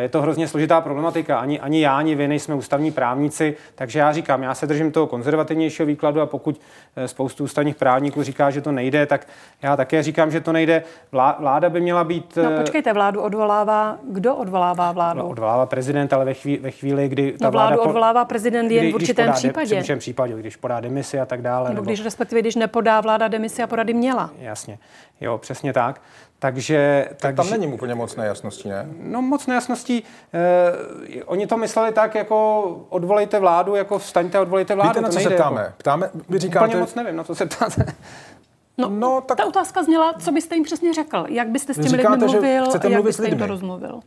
je 0.00 0.08
to 0.08 0.22
hrozně 0.22 0.48
složitá 0.48 0.80
problematika. 0.80 1.38
Ani, 1.38 1.60
ani 1.60 1.80
já, 1.80 1.96
ani 1.96 2.14
vy 2.14 2.28
nejsme 2.28 2.54
ústavní 2.54 2.92
právníci, 2.92 3.56
takže 3.74 3.98
já 3.98 4.12
říkám, 4.12 4.42
já 4.42 4.54
se 4.54 4.66
držím 4.66 4.92
toho 4.92 5.06
konzervativnějšího 5.06 5.86
výkladu 5.86 6.20
a 6.20 6.26
pokud 6.26 6.60
spoustu 7.06 7.44
ústavních 7.44 7.76
právníků 7.76 8.22
říká, 8.22 8.50
že 8.50 8.60
to 8.60 8.72
nejde, 8.72 9.06
tak 9.06 9.26
já 9.62 9.76
také 9.76 10.02
říkám, 10.02 10.30
že 10.30 10.40
to 10.40 10.52
nejde. 10.52 10.82
Vláda 11.38 11.70
by 11.70 11.80
měla 11.80 12.04
být... 12.04 12.38
No 12.42 12.50
počkejte, 12.58 12.92
vládu 12.92 13.20
odvolává, 13.20 13.98
kdo 14.08 14.36
odvolává 14.36 14.92
vládu? 14.92 15.18
No, 15.18 15.28
odvolává 15.28 15.66
prezident, 15.66 16.12
ale 16.12 16.24
ve 16.24 16.34
chvíli, 16.34 16.58
ve 16.62 16.70
chvíli 16.70 17.08
kdy 17.08 17.32
ta 17.32 17.44
no, 17.44 17.50
vláda... 17.50 17.89
odvolává 17.90 18.24
prezident 18.24 18.70
jen 18.70 18.84
kdy, 18.84 18.92
v 18.92 18.94
určitém 18.94 19.32
případě. 19.32 19.82
V 19.82 19.98
případě, 19.98 20.34
když 20.34 20.56
podá 20.56 20.80
demisi 20.80 21.20
a 21.20 21.26
tak 21.26 21.42
dále. 21.42 21.68
Nebo, 21.68 21.74
nebo 21.74 21.84
když 21.84 22.04
respektive, 22.04 22.40
když 22.40 22.54
nepodá 22.54 23.00
vláda 23.00 23.28
demisi 23.28 23.62
a 23.62 23.66
porady 23.66 23.94
měla. 23.94 24.30
Jasně, 24.38 24.78
jo, 25.20 25.38
přesně 25.38 25.72
tak. 25.72 26.00
Takže, 26.38 27.04
tak 27.08 27.18
takže, 27.18 27.36
tam 27.36 27.60
není 27.60 27.72
úplně 27.72 27.94
moc 27.94 28.16
nejasností, 28.16 28.68
ne? 28.68 28.88
No 29.02 29.22
moc 29.22 29.46
nejasností. 29.46 30.04
Eh, 30.32 31.24
oni 31.24 31.46
to 31.46 31.56
mysleli 31.56 31.92
tak, 31.92 32.14
jako 32.14 32.62
odvolejte 32.88 33.38
vládu, 33.38 33.74
jako 33.74 33.98
vstaňte 33.98 34.38
a 34.38 34.40
odvolejte 34.40 34.74
vládu. 34.74 34.90
Víte, 34.90 35.00
na 35.00 35.08
co 35.08 35.20
se 35.20 35.30
ptáme? 35.30 35.60
Jako... 35.60 35.74
ptáme? 35.76 36.10
Vy 36.28 36.38
říkáte... 36.38 36.66
Úplně 36.66 36.80
moc 36.80 36.94
nevím, 36.94 37.16
na 37.16 37.24
co 37.24 37.34
se 37.34 37.46
ptáte. 37.46 37.84
No, 38.78 38.88
no 38.88 39.20
tak... 39.20 39.36
ta 39.36 39.44
otázka 39.44 39.82
zněla, 39.82 40.14
co 40.18 40.32
byste 40.32 40.54
jim 40.54 40.64
přesně 40.64 40.94
řekl? 40.94 41.24
Jak 41.28 41.48
byste 41.48 41.74
s 41.74 41.76
těmi 41.76 41.96
lidmi 41.96 42.16
mluvil? 42.16 42.64
Jak 42.88 43.02
byste 43.02 43.28
jim 43.28 43.38
to 43.38 43.46
rozmluvil? 43.46 44.00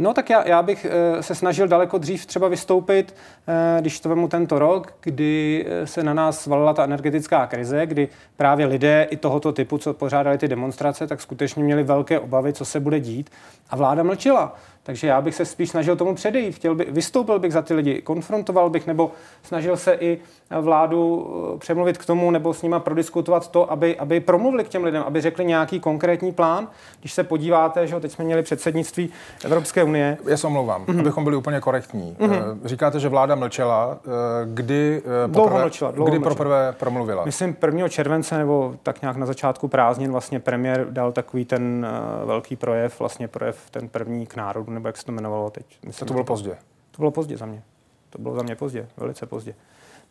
No 0.00 0.14
tak 0.14 0.30
já, 0.30 0.48
já 0.48 0.62
bych 0.62 0.86
eh, 0.90 1.22
se 1.22 1.34
snažil 1.34 1.68
daleko 1.68 1.98
dřív 1.98 2.26
třeba 2.26 2.48
vystoupit, 2.48 3.14
eh, 3.48 3.80
když 3.80 4.00
to 4.00 4.08
vemu 4.08 4.28
tento 4.28 4.58
rok, 4.58 4.94
kdy 5.00 5.66
eh, 5.68 5.86
se 5.86 6.02
na 6.02 6.14
nás 6.14 6.46
valila 6.46 6.74
ta 6.74 6.84
energetická 6.84 7.46
krize, 7.46 7.86
kdy 7.86 8.08
právě 8.36 8.66
lidé 8.66 9.06
i 9.10 9.16
tohoto 9.16 9.52
typu, 9.52 9.78
co 9.78 9.94
pořádali 9.94 10.38
ty 10.38 10.48
demonstrace, 10.48 11.06
tak 11.06 11.20
skutečně 11.20 11.64
měli 11.64 11.82
velké 11.82 12.20
obavy, 12.20 12.52
co 12.52 12.64
se 12.64 12.80
bude 12.80 13.00
dít. 13.00 13.30
A 13.70 13.76
vláda 13.76 14.02
mlčela. 14.02 14.56
Takže 14.82 15.06
já 15.06 15.20
bych 15.20 15.34
se 15.34 15.44
spíš 15.44 15.70
snažil 15.70 15.96
tomu 15.96 16.14
předejít. 16.14 16.54
Chtěl 16.54 16.74
by, 16.74 16.86
vystoupil 16.90 17.38
bych 17.38 17.52
za 17.52 17.62
ty 17.62 17.74
lidi, 17.74 18.02
konfrontoval 18.02 18.70
bych, 18.70 18.86
nebo 18.86 19.12
snažil 19.42 19.76
se 19.76 19.94
i 19.94 20.18
vládu 20.60 21.30
eh, 21.54 21.58
přemluvit 21.58 21.98
k 21.98 22.04
tomu, 22.04 22.30
nebo 22.30 22.54
s 22.54 22.62
nima 22.62 22.80
prodiskutovat 22.80 23.50
to, 23.50 23.72
aby, 23.72 23.98
aby 23.98 24.20
promluvili 24.20 24.64
k 24.64 24.68
těm 24.68 24.84
lidem, 24.84 25.02
aby 25.06 25.20
řekli 25.20 25.44
nějaký 25.44 25.80
konkrétní 25.80 26.32
plán. 26.32 26.68
Když 27.00 27.12
se 27.12 27.24
podíváte, 27.24 27.86
že 27.86 28.00
teď 28.00 28.12
jsme 28.12 28.24
měli 28.24 28.42
předsednictví 28.42 29.10
Evropské 29.44 29.84
unie. 29.84 30.18
Já 30.26 30.36
se 30.36 30.46
omlouvám, 30.46 30.84
mm-hmm. 30.84 31.00
abychom 31.00 31.24
byli 31.24 31.36
úplně 31.36 31.60
korektní. 31.60 32.16
Mm-hmm. 32.20 32.58
Říkáte, 32.64 33.00
že 33.00 33.08
vláda 33.08 33.34
mlčela. 33.34 33.98
Kdy, 34.44 35.02
dlouho 35.26 35.48
poprvé, 35.48 35.64
mlčela, 35.64 35.90
dlouho 35.90 36.10
kdy 36.10 36.18
mlčela. 36.18 36.34
poprvé 36.34 36.74
promluvila? 36.78 37.24
Myslím 37.24 37.56
1. 37.66 37.88
července 37.88 38.38
nebo 38.38 38.74
tak 38.82 39.02
nějak 39.02 39.16
na 39.16 39.26
začátku 39.26 39.68
prázdnin 39.68 40.12
vlastně 40.12 40.40
premiér 40.40 40.86
dal 40.90 41.12
takový 41.12 41.44
ten 41.44 41.86
velký 42.24 42.56
projev, 42.56 43.00
vlastně 43.00 43.28
projev 43.28 43.70
ten 43.70 43.88
první 43.88 44.26
k 44.26 44.36
národu 44.36 44.69
nebo 44.70 44.88
jak 44.88 44.96
se 44.96 45.04
to 45.04 45.12
jmenovalo 45.12 45.50
teď. 45.50 45.78
Myslím, 45.86 46.08
to 46.08 46.14
bylo 46.14 46.24
pozdě. 46.24 46.56
To 46.90 46.96
bylo 46.98 47.10
pozdě 47.10 47.36
za 47.36 47.46
mě. 47.46 47.62
To 48.10 48.18
bylo 48.18 48.34
za 48.34 48.42
mě 48.42 48.56
pozdě, 48.56 48.88
velice 48.96 49.26
pozdě. 49.26 49.54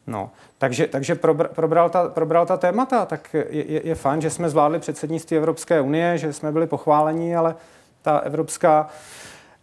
No, 0.07 0.32
takže, 0.57 0.88
takže 0.88 1.16
probr, 1.16 1.47
probral, 1.47 1.89
ta, 1.89 2.07
probral 2.07 2.45
ta 2.45 2.57
témata, 2.57 3.05
tak 3.05 3.34
je, 3.34 3.72
je, 3.72 3.88
je 3.88 3.95
fajn, 3.95 4.22
že 4.22 4.30
jsme 4.30 4.49
zvládli 4.49 4.80
předsednictví 4.80 5.38
Evropské 5.38 5.82
unie, 5.82 6.18
že 6.18 6.34
jsme 6.34 6.51
byli 6.51 6.68
pochváleni, 6.68 7.36
ale 7.36 7.55
ta 8.01 8.18
evropská, 8.18 8.88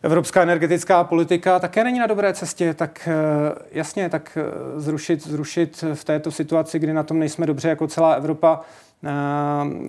evropská 0.03 0.43
energetická 0.43 1.05
politika 1.05 1.59
také 1.59 1.85
není 1.85 1.99
na 1.99 2.07
dobré 2.07 2.35
cestě, 2.35 2.75
tak 2.75 3.09
eh, 3.09 3.15
jasně, 3.71 4.09
tak 4.09 4.39
eh, 4.41 4.81
zrušit, 4.81 5.27
zrušit 5.27 5.85
v 5.95 6.05
této 6.05 6.31
situaci, 6.31 6.79
kdy 6.79 6.93
na 6.93 7.03
tom 7.03 7.19
nejsme 7.19 7.47
dobře 7.47 7.69
jako 7.69 7.87
celá 7.87 8.13
Evropa, 8.13 8.61
eh, 9.05 9.11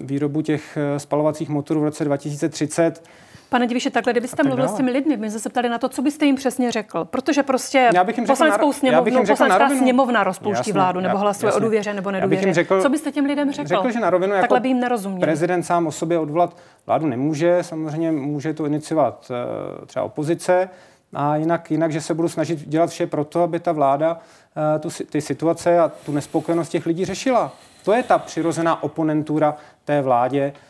výrobu 0.02 0.42
těch 0.42 0.78
spalovacích 0.98 1.50
motorů 1.50 1.82
v 1.82 1.84
roce 1.84 2.06
2030, 2.06 3.04
Pane 3.50 3.68
Diviše, 3.68 3.90
takhle, 3.90 4.14
kdybyste 4.14 4.44
mluvil 4.44 4.68
s 4.68 4.74
těmi 4.74 4.92
lidmi, 4.92 5.18
my 5.18 5.32
jsme 5.32 5.40
se 5.40 5.50
ptali 5.50 5.70
na 5.70 5.78
to, 5.78 5.90
co 5.90 6.02
byste 6.02 6.26
jim 6.26 6.36
přesně 6.36 6.72
řekl. 6.72 7.06
Protože 7.06 7.44
prostě 7.44 7.90
já 7.94 8.04
bych 8.04 8.18
jim 8.18 8.28
poslaneckou 8.28 8.74
sněmovnu, 8.74 9.26
poslanecká 9.26 9.70
sněmovna 9.70 10.24
rozpouští 10.24 10.60
jasně, 10.60 10.74
vládu, 10.74 11.00
nebo 11.00 11.18
hlasuje 11.18 11.48
jasně. 11.48 11.58
o 11.58 11.64
důvěře 11.64 11.94
nebo 11.94 12.12
nedůvěře. 12.12 12.54
Řekl, 12.54 12.82
co 12.82 12.90
byste 12.90 13.12
těm 13.12 13.26
lidem 13.26 13.52
řekl? 13.52 13.68
Řekl, 13.68 13.92
že 13.92 14.00
na 14.00 14.10
rovinu 14.10 14.34
jako 14.34 14.42
takhle 14.44 14.60
by 14.60 14.68
jim 14.68 14.80
nerozuměli. 14.80 15.22
prezident 15.22 15.64
sám 15.64 15.88
o 15.88 15.92
sobě 15.92 16.20
odvolat 16.20 16.58
vládu 16.86 17.08
nemůže, 17.08 17.58
samozřejmě 17.62 18.12
může 18.12 18.54
to 18.54 18.66
iniciovat 18.66 19.32
uh, 19.80 19.86
třeba 19.86 20.06
opozice, 20.06 20.70
a 21.14 21.36
jinak, 21.36 21.72
jinak, 21.72 21.92
že 21.92 22.02
se 22.02 22.14
budu 22.14 22.30
snažit 22.30 22.68
dělat 22.68 22.90
vše 22.90 23.08
pro 23.08 23.26
to, 23.26 23.44
aby 23.44 23.60
ta 23.60 23.72
vláda 23.72 24.14
uh, 24.14 24.82
tu, 24.82 24.90
ty 25.10 25.22
situace 25.22 25.80
a 25.80 25.92
tu 26.06 26.12
nespokojenost 26.12 26.70
těch 26.70 26.86
lidí 26.86 27.06
řešila. 27.06 27.52
To 27.86 27.94
je 27.94 28.04
ta 28.04 28.18
přirozená 28.18 28.84
oponentura 28.84 29.56
té 29.86 30.02
vládě, 30.02 30.54
Eh, 30.54 30.67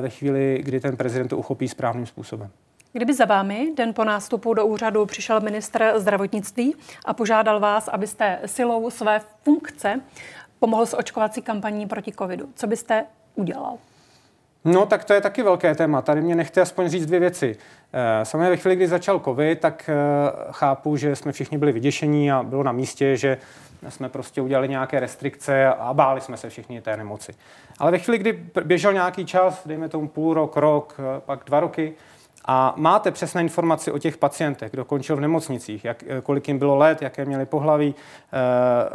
ve 0.00 0.10
chvíli, 0.10 0.60
kdy 0.64 0.80
ten 0.80 0.96
prezident 0.96 1.28
to 1.28 1.38
uchopí 1.38 1.68
správným 1.68 2.06
způsobem. 2.06 2.50
Kdyby 2.92 3.14
za 3.14 3.24
vámi 3.24 3.72
den 3.76 3.94
po 3.94 4.04
nástupu 4.04 4.54
do 4.54 4.66
úřadu 4.66 5.06
přišel 5.06 5.40
ministr 5.40 5.92
zdravotnictví 5.96 6.74
a 7.04 7.14
požádal 7.14 7.60
vás, 7.60 7.88
abyste 7.88 8.40
silou 8.46 8.90
své 8.90 9.20
funkce 9.42 10.00
pomohl 10.58 10.86
s 10.86 10.96
očkovací 10.96 11.42
kampaní 11.42 11.86
proti 11.86 12.12
covidu, 12.12 12.48
co 12.54 12.66
byste 12.66 13.06
udělal? 13.34 13.78
No, 14.64 14.86
tak 14.86 15.04
to 15.04 15.12
je 15.12 15.20
taky 15.20 15.42
velké 15.42 15.74
téma. 15.74 16.02
Tady 16.02 16.20
mě 16.20 16.34
nechte 16.34 16.60
aspoň 16.60 16.88
říct 16.88 17.06
dvě 17.06 17.20
věci. 17.20 17.56
Eh, 17.92 18.24
samozřejmě 18.24 18.50
ve 18.50 18.56
chvíli, 18.56 18.76
kdy 18.76 18.88
začal 18.88 19.20
covid, 19.20 19.60
tak 19.60 19.90
eh, 19.92 20.32
chápu, 20.50 20.96
že 20.96 21.16
jsme 21.16 21.32
všichni 21.32 21.58
byli 21.58 21.72
vyděšení 21.72 22.32
a 22.32 22.42
bylo 22.42 22.62
na 22.62 22.72
místě, 22.72 23.16
že 23.16 23.38
jsme 23.88 24.08
prostě 24.08 24.40
udělali 24.40 24.68
nějaké 24.68 25.00
restrikce 25.00 25.66
a 25.66 25.94
báli 25.94 26.20
jsme 26.20 26.36
se 26.36 26.48
všichni 26.48 26.80
té 26.80 26.96
nemoci. 26.96 27.32
Ale 27.78 27.90
ve 27.90 27.98
chvíli, 27.98 28.18
kdy 28.18 28.44
běžel 28.64 28.92
nějaký 28.92 29.24
čas, 29.24 29.62
dejme 29.66 29.88
tomu 29.88 30.08
půl 30.08 30.34
rok, 30.34 30.56
rok, 30.56 30.94
eh, 30.98 31.20
pak 31.20 31.40
dva 31.46 31.60
roky, 31.60 31.92
a 32.44 32.74
máte 32.76 33.10
přesné 33.10 33.42
informaci 33.42 33.92
o 33.92 33.98
těch 33.98 34.16
pacientech, 34.16 34.70
kdo 34.70 34.84
končil 34.84 35.16
v 35.16 35.20
nemocnicích, 35.20 35.84
jak, 35.84 36.04
kolik 36.22 36.48
jim 36.48 36.58
bylo 36.58 36.76
let, 36.76 37.02
jaké 37.02 37.24
měli 37.24 37.46
pohlaví, 37.46 37.94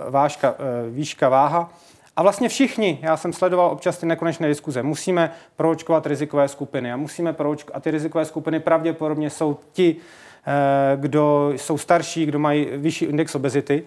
vážka, 0.09 0.55
výška, 0.89 1.30
váha, 1.30 1.70
a 2.16 2.24
vlastně 2.24 2.49
všichni, 2.49 2.99
já 3.01 3.18
jsem 3.18 3.34
sledoval 3.34 3.70
občas 3.70 3.97
ty 3.97 4.05
nekonečné 4.05 4.47
diskuze, 4.47 4.84
musíme 4.84 5.32
proočkovat 5.55 6.05
rizikové 6.05 6.47
skupiny 6.47 6.91
a 6.91 6.97
musíme 6.97 7.34
proočkovat, 7.34 7.78
a 7.78 7.80
ty 7.80 7.91
rizikové 7.91 8.26
skupiny 8.26 8.59
pravděpodobně 8.59 9.30
jsou 9.30 9.57
ti, 9.72 9.95
eh, 10.47 10.97
kdo 10.97 11.51
jsou 11.55 11.78
starší, 11.78 12.26
kdo 12.26 12.39
mají 12.39 12.68
vyšší 12.72 13.05
index 13.05 13.36
obezity. 13.36 13.84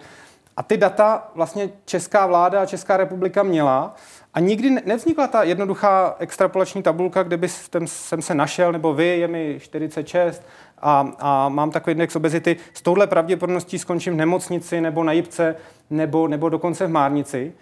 A 0.57 0.63
ty 0.63 0.77
data 0.77 1.31
vlastně 1.35 1.69
Česká 1.85 2.27
vláda 2.27 2.61
a 2.61 2.65
Česká 2.65 2.97
republika 2.97 3.43
měla 3.43 3.95
a 4.33 4.39
nikdy 4.39 4.69
nevznikla 4.85 5.27
ta 5.27 5.43
jednoduchá 5.43 6.15
extrapolační 6.19 6.83
tabulka, 6.83 7.23
kde 7.23 7.37
by 7.37 7.47
jsem 7.85 8.21
se 8.21 8.35
našel, 8.35 8.71
nebo 8.71 8.93
vy, 8.93 9.19
je 9.19 9.27
mi 9.27 9.55
46 9.59 10.43
a, 10.81 11.13
a 11.19 11.49
mám 11.49 11.71
takový 11.71 11.91
index 11.91 12.15
obezity, 12.15 12.57
s 12.73 12.81
touhle 12.81 13.07
pravděpodobností 13.07 13.79
skončím 13.79 14.13
v 14.13 14.17
nemocnici 14.17 14.81
nebo 14.81 15.03
na 15.03 15.11
jipce 15.11 15.55
nebo, 15.89 16.27
nebo 16.27 16.49
dokonce 16.49 16.87
v 16.87 16.89
márnici 16.89 17.53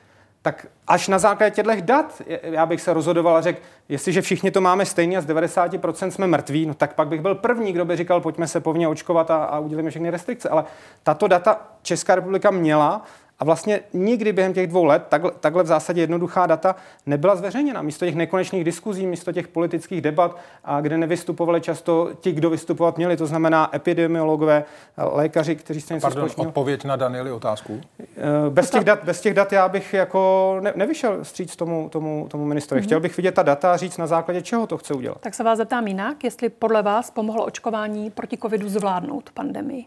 tak 0.47 0.71
až 0.87 1.07
na 1.07 1.19
základě 1.19 1.55
těchto 1.55 1.71
dat 1.81 2.21
já 2.43 2.65
bych 2.65 2.81
se 2.81 2.93
rozhodoval 2.93 3.37
a 3.37 3.41
řekl, 3.41 3.59
jestliže 3.89 4.21
všichni 4.21 4.51
to 4.51 4.61
máme 4.61 4.85
stejně 4.85 5.17
a 5.17 5.21
z 5.21 5.27
90% 5.27 6.07
jsme 6.07 6.27
mrtví, 6.27 6.65
no 6.65 6.73
tak 6.73 6.93
pak 6.93 7.07
bych 7.07 7.21
byl 7.21 7.35
první, 7.35 7.73
kdo 7.73 7.85
by 7.85 7.95
říkal, 7.95 8.21
pojďme 8.21 8.47
se 8.47 8.59
povinně 8.59 8.87
očkovat 8.87 9.31
a, 9.31 9.43
a 9.43 9.59
uděláme 9.59 9.89
všechny 9.89 10.09
restrikce. 10.09 10.49
Ale 10.49 10.63
tato 11.03 11.27
data 11.27 11.61
Česká 11.81 12.15
republika 12.15 12.51
měla 12.51 13.05
a 13.39 13.45
vlastně 13.45 13.79
nikdy 13.93 14.33
během 14.33 14.53
těch 14.53 14.67
dvou 14.67 14.85
let 14.85 15.03
takhle, 15.09 15.31
takhle 15.39 15.63
v 15.63 15.67
zásadě 15.67 16.01
jednoduchá 16.01 16.45
data 16.45 16.75
nebyla 17.05 17.35
zveřejněna. 17.35 17.81
Místo 17.81 18.05
těch 18.05 18.15
nekonečných 18.15 18.63
diskuzí, 18.63 19.05
místo 19.05 19.31
těch 19.31 19.47
politických 19.47 20.01
debat, 20.01 20.37
a 20.63 20.81
kde 20.81 20.97
nevystupovali 20.97 21.61
často 21.61 22.09
ti, 22.19 22.31
kdo 22.31 22.49
vystupovat 22.49 22.97
měli, 22.97 23.17
to 23.17 23.25
znamená 23.25 23.75
epidemiologové, 23.75 24.63
lékaři, 24.97 25.55
kteří 25.55 25.81
se 25.81 25.93
něco 25.93 26.07
Pardon, 26.07 26.21
společného. 26.21 26.49
odpověď 26.49 26.85
na 26.85 26.95
Danieli 26.95 27.31
otázku? 27.31 27.81
Eh, 27.99 28.05
bez 28.49 28.69
těch, 28.69 28.83
dat, 28.83 29.03
bez 29.03 29.21
těch 29.21 29.33
dat 29.33 29.53
já 29.53 29.69
bych 29.69 29.93
jako 29.93 30.57
ne, 30.61 30.73
nevyšel 30.77 31.23
stříc 31.23 31.55
tomu, 31.55 31.89
tomu, 31.89 32.27
tomu 32.29 32.45
ministrovi. 32.45 32.81
Mm-hmm. 32.81 32.85
Chtěl 32.85 32.99
bych 32.99 33.17
vidět 33.17 33.31
ta 33.31 33.43
data 33.43 33.73
a 33.73 33.77
říct 33.77 33.97
na 33.97 34.07
základě 34.07 34.41
čeho 34.41 34.67
to 34.67 34.77
chce 34.77 34.93
udělat. 34.93 35.21
Tak 35.21 35.33
se 35.33 35.43
vás 35.43 35.57
zeptám 35.57 35.87
jinak, 35.87 36.23
jestli 36.23 36.49
podle 36.49 36.81
vás 36.81 37.11
pomohlo 37.11 37.45
očkování 37.45 38.11
proti 38.11 38.37
covidu 38.37 38.69
zvládnout 38.69 39.29
pandemii 39.33 39.85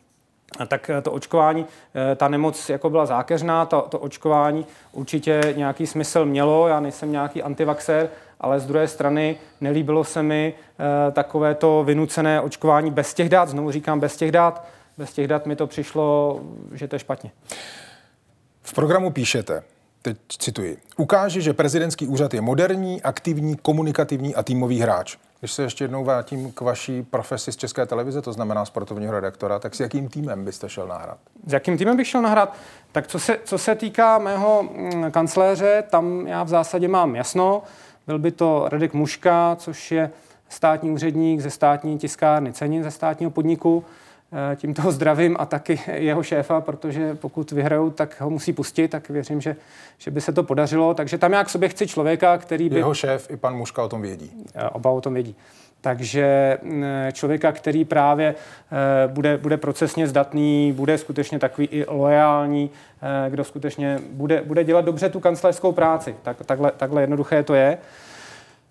tak 0.67 0.91
eh, 0.91 1.03
to 1.03 1.13
očkování, 1.13 1.67
eh, 2.13 2.17
ta 2.17 2.29
nemoc 2.29 2.69
jako 2.69 2.91
byla 2.91 3.07
zákeřná, 3.07 3.67
to, 3.67 3.87
to 3.91 3.99
očkování 3.99 4.67
určitě 4.93 5.55
nějaký 5.57 5.87
smysl 5.87 6.25
mělo, 6.25 6.69
já 6.69 6.81
nejsem 6.81 7.13
nějaký 7.13 7.43
antivaxer, 7.43 8.09
ale 8.41 8.61
z 8.61 8.67
druhé 8.67 8.89
strany 8.89 9.37
nelíbilo 9.61 10.05
se 10.05 10.23
mi 10.23 10.55
eh, 10.55 11.13
takové 11.13 11.55
to 11.55 11.85
vynucené 11.85 12.41
očkování 12.41 12.91
bez 12.91 13.15
těch 13.15 13.29
dát, 13.29 13.49
znovu 13.49 13.71
říkám 13.71 14.01
bez 14.01 14.17
těch 14.17 14.33
dát, 14.33 14.67
bez 14.99 15.13
těch 15.13 15.29
dat 15.29 15.47
mi 15.47 15.57
to 15.57 15.67
přišlo, 15.67 16.41
že 16.73 16.89
to 16.89 16.95
je 16.95 17.01
špatně. 17.01 17.31
V 18.63 18.73
programu 18.75 19.11
píšete, 19.11 19.63
teď 20.03 20.17
cituji, 20.39 20.79
ukáže, 20.97 21.41
že 21.41 21.53
prezidentský 21.53 22.07
úřad 22.07 22.35
je 22.35 22.41
moderní, 22.41 23.03
aktivní, 23.03 23.57
komunikativní 23.57 24.35
a 24.35 24.43
týmový 24.43 24.81
hráč. 24.81 25.17
Když 25.41 25.53
se 25.53 25.63
ještě 25.63 25.85
jednou 25.85 26.05
vrátím 26.05 26.53
k 26.53 26.61
vaší 26.61 27.03
profesi 27.03 27.53
z 27.53 27.57
České 27.57 27.87
televize, 27.87 28.23
to 28.23 28.33
znamená 28.33 28.65
sportovního 28.65 29.13
redaktora, 29.13 29.59
tak 29.59 29.75
s 29.75 29.81
jakým 29.81 30.09
týmem 30.09 30.45
byste 30.45 30.69
šel 30.69 30.87
nahrát? 30.87 31.19
S 31.47 31.53
jakým 31.53 31.79
týmem 31.79 31.97
bych 31.97 32.09
šel 32.09 32.23
nahrát? 32.23 32.57
Tak 32.93 33.07
co 33.07 33.19
se, 33.19 33.39
co 33.45 33.59
se 33.59 33.75
týká 33.75 34.19
mého 34.19 34.63
mm, 34.63 35.11
kancléře, 35.11 35.85
tam 35.91 36.27
já 36.27 36.43
v 36.43 36.49
zásadě 36.49 36.89
mám 36.89 37.17
jasno. 37.17 37.63
Byl 38.07 38.19
by 38.19 38.31
to 38.31 38.69
Radek 38.69 38.95
Muška, 38.95 39.57
což 39.57 39.93
je 39.93 40.11
státní 40.49 40.91
úředník 40.91 41.41
ze 41.41 41.51
státní 41.51 41.99
tiskárny 41.99 42.53
cenin, 42.53 42.85
ze 42.85 42.91
státního 42.91 43.31
podniku. 43.31 43.85
Eh, 44.33 44.57
tím 44.57 44.75
toho 44.75 44.93
zdravím 45.01 45.37
a 45.39 45.47
taky 45.47 45.81
jeho 45.93 46.23
šéfa, 46.23 46.61
protože 46.61 47.15
pokud 47.15 47.53
vyhrajou, 47.53 47.91
tak 47.91 48.21
ho 48.21 48.31
musí 48.31 48.53
pustit, 48.53 48.89
tak 48.89 49.09
věřím, 49.09 49.41
že, 49.41 49.57
že 49.99 50.11
by 50.11 50.21
se 50.21 50.33
to 50.33 50.43
podařilo. 50.43 50.95
Takže 50.95 51.19
tam 51.19 51.33
já 51.33 51.45
k 51.45 51.51
sobě 51.51 51.69
chci 51.69 51.87
člověka, 51.87 52.39
který 52.39 52.69
by... 52.69 52.77
Jeho 52.77 52.95
šéf 52.95 53.31
i 53.31 53.37
pan 53.37 53.57
Muška 53.57 53.83
o 53.83 53.89
tom 53.89 54.03
vědí. 54.03 54.31
Eh, 54.55 54.69
oba 54.69 54.91
o 54.91 55.01
tom 55.01 55.15
vědí. 55.15 55.37
Takže 55.81 56.59
mm, 56.63 56.85
člověka, 57.13 57.53
který 57.53 57.85
právě 57.85 58.35
eh, 58.35 59.09
bude, 59.09 59.39
bude 59.39 59.57
procesně 59.57 60.07
zdatný, 60.07 60.73
bude 60.73 60.99
skutečně 60.99 61.39
takový 61.39 61.67
i 61.67 61.85
loajální, 61.89 62.71
kdo 63.29 63.45
skutečně 63.45 63.99
bude, 64.11 64.43
bude 64.43 64.65
dělat 64.65 64.85
dobře 64.85 65.09
tu 65.09 65.21
kancelářskou 65.21 65.73
práci. 65.73 66.17
Tak, 66.23 66.37
takhle, 66.47 66.73
takhle 66.77 67.03
jednoduché 67.03 67.43
to 67.43 67.55
je. 67.55 67.79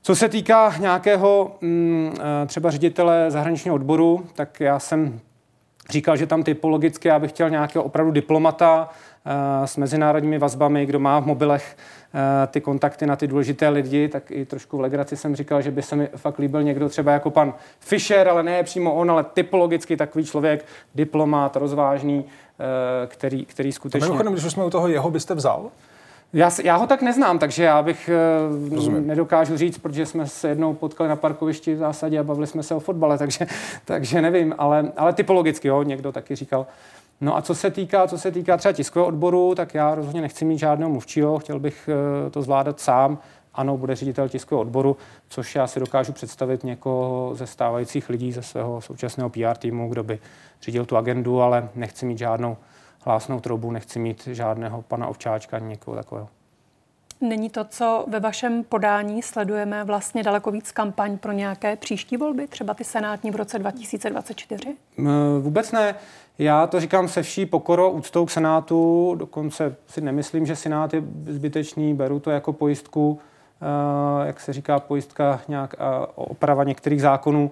Co 0.01 0.15
se 0.15 0.29
týká 0.29 0.73
nějakého 0.79 1.57
mm, 1.61 2.13
třeba 2.47 2.71
ředitele 2.71 3.31
zahraničního 3.31 3.75
odboru, 3.75 4.25
tak 4.35 4.59
já 4.59 4.79
jsem 4.79 5.19
říkal, 5.89 6.17
že 6.17 6.27
tam 6.27 6.43
typologicky 6.43 7.07
já 7.07 7.19
bych 7.19 7.31
chtěl 7.31 7.49
nějakého 7.49 7.83
opravdu 7.83 8.11
diplomata 8.11 8.89
uh, 8.89 9.65
s 9.65 9.77
mezinárodními 9.77 10.37
vazbami, 10.37 10.85
kdo 10.85 10.99
má 10.99 11.19
v 11.19 11.25
mobilech 11.25 11.77
uh, 12.13 12.19
ty 12.47 12.61
kontakty 12.61 13.05
na 13.05 13.15
ty 13.15 13.27
důležité 13.27 13.69
lidi, 13.69 14.07
tak 14.07 14.31
i 14.31 14.45
trošku 14.45 14.77
v 14.77 14.81
legraci 14.81 15.17
jsem 15.17 15.35
říkal, 15.35 15.61
že 15.61 15.71
by 15.71 15.81
se 15.81 15.95
mi 15.95 16.09
fakt 16.15 16.39
líbil 16.39 16.63
někdo 16.63 16.89
třeba 16.89 17.11
jako 17.11 17.29
pan 17.29 17.53
Fischer, 17.79 18.27
ale 18.27 18.43
ne 18.43 18.63
přímo 18.63 18.93
on, 18.93 19.11
ale 19.11 19.23
typologicky 19.23 19.97
takový 19.97 20.25
člověk, 20.25 20.65
diplomat, 20.95 21.55
rozvážný, 21.55 22.19
uh, 22.19 22.25
který, 23.07 23.45
který 23.45 23.71
skutečně... 23.71 23.99
To 23.99 24.05
mimochodem, 24.05 24.33
když 24.33 24.45
už 24.45 24.51
jsme 24.51 24.65
u 24.65 24.69
toho 24.69 24.87
jeho 24.87 25.11
byste 25.11 25.35
vzal? 25.35 25.69
Já, 26.33 26.51
já 26.63 26.75
ho 26.75 26.87
tak 26.87 27.01
neznám, 27.01 27.39
takže 27.39 27.63
já 27.63 27.81
bych 27.83 28.09
eh, 28.09 28.75
Rozumím. 28.75 29.07
nedokážu 29.07 29.57
říct, 29.57 29.77
protože 29.77 30.05
jsme 30.05 30.27
se 30.27 30.49
jednou 30.49 30.73
potkali 30.73 31.09
na 31.09 31.15
parkovišti 31.15 31.75
v 31.75 31.77
zásadě 31.77 32.19
a 32.19 32.23
bavili 32.23 32.47
jsme 32.47 32.63
se 32.63 32.75
o 32.75 32.79
fotbale, 32.79 33.17
takže, 33.17 33.47
takže 33.85 34.21
nevím, 34.21 34.55
ale, 34.57 34.91
ale 34.97 35.13
typologicky, 35.13 35.67
jo, 35.67 35.83
někdo 35.83 36.11
taky 36.11 36.35
říkal. 36.35 36.67
No 37.21 37.37
a 37.37 37.41
co 37.41 37.55
se 37.55 37.71
týká, 37.71 38.07
co 38.07 38.17
se 38.17 38.31
týká 38.31 38.57
třeba 38.57 38.73
tiskového 38.73 39.07
odboru, 39.07 39.55
tak 39.55 39.73
já 39.73 39.95
rozhodně 39.95 40.21
nechci 40.21 40.45
mít 40.45 40.57
žádného 40.57 40.91
mluvčího, 40.91 41.39
chtěl 41.39 41.59
bych 41.59 41.89
eh, 42.27 42.29
to 42.29 42.41
zvládat 42.41 42.79
sám. 42.79 43.17
Ano, 43.53 43.77
bude 43.77 43.95
ředitel 43.95 44.29
tiskového 44.29 44.61
odboru, 44.61 44.97
což 45.29 45.55
já 45.55 45.67
si 45.67 45.79
dokážu 45.79 46.13
představit 46.13 46.63
někoho 46.63 47.31
ze 47.35 47.47
stávajících 47.47 48.09
lidí, 48.09 48.31
ze 48.31 48.41
svého 48.41 48.81
současného 48.81 49.29
PR 49.29 49.57
týmu, 49.59 49.89
kdo 49.89 50.03
by 50.03 50.19
řídil 50.61 50.85
tu 50.85 50.97
agendu, 50.97 51.41
ale 51.41 51.69
nechci 51.75 52.05
mít 52.05 52.17
žádnou 52.17 52.57
hlásnou 53.05 53.39
troubu, 53.39 53.71
nechci 53.71 53.99
mít 53.99 54.27
žádného 54.27 54.81
pana 54.81 55.07
Ovčáčka 55.07 55.57
ani 55.57 55.67
někoho 55.67 55.97
takového. 55.97 56.29
Není 57.21 57.49
to, 57.49 57.63
co 57.63 58.05
ve 58.07 58.19
vašem 58.19 58.63
podání 58.63 59.21
sledujeme 59.21 59.83
vlastně 59.83 60.23
daleko 60.23 60.51
víc 60.51 60.71
kampaň 60.71 61.17
pro 61.17 61.31
nějaké 61.31 61.75
příští 61.75 62.17
volby, 62.17 62.47
třeba 62.47 62.73
ty 62.73 62.83
senátní 62.83 63.31
v 63.31 63.35
roce 63.35 63.59
2024? 63.59 64.75
Vůbec 65.39 65.71
ne. 65.71 65.95
Já 66.37 66.67
to 66.67 66.79
říkám 66.79 67.07
se 67.07 67.21
vší 67.21 67.45
pokorou, 67.45 67.89
úctou 67.89 68.25
k 68.25 68.31
Senátu, 68.31 69.15
dokonce 69.17 69.75
si 69.87 70.01
nemyslím, 70.01 70.45
že 70.45 70.55
Senát 70.55 70.93
je 70.93 71.03
zbytečný, 71.27 71.93
beru 71.93 72.19
to 72.19 72.31
jako 72.31 72.53
pojistku, 72.53 73.19
eh, 73.61 74.27
jak 74.27 74.39
se 74.39 74.53
říká, 74.53 74.79
pojistka 74.79 75.41
nějak 75.47 75.75
eh, 75.79 76.05
oprava 76.15 76.63
některých 76.63 77.01
zákonů. 77.01 77.51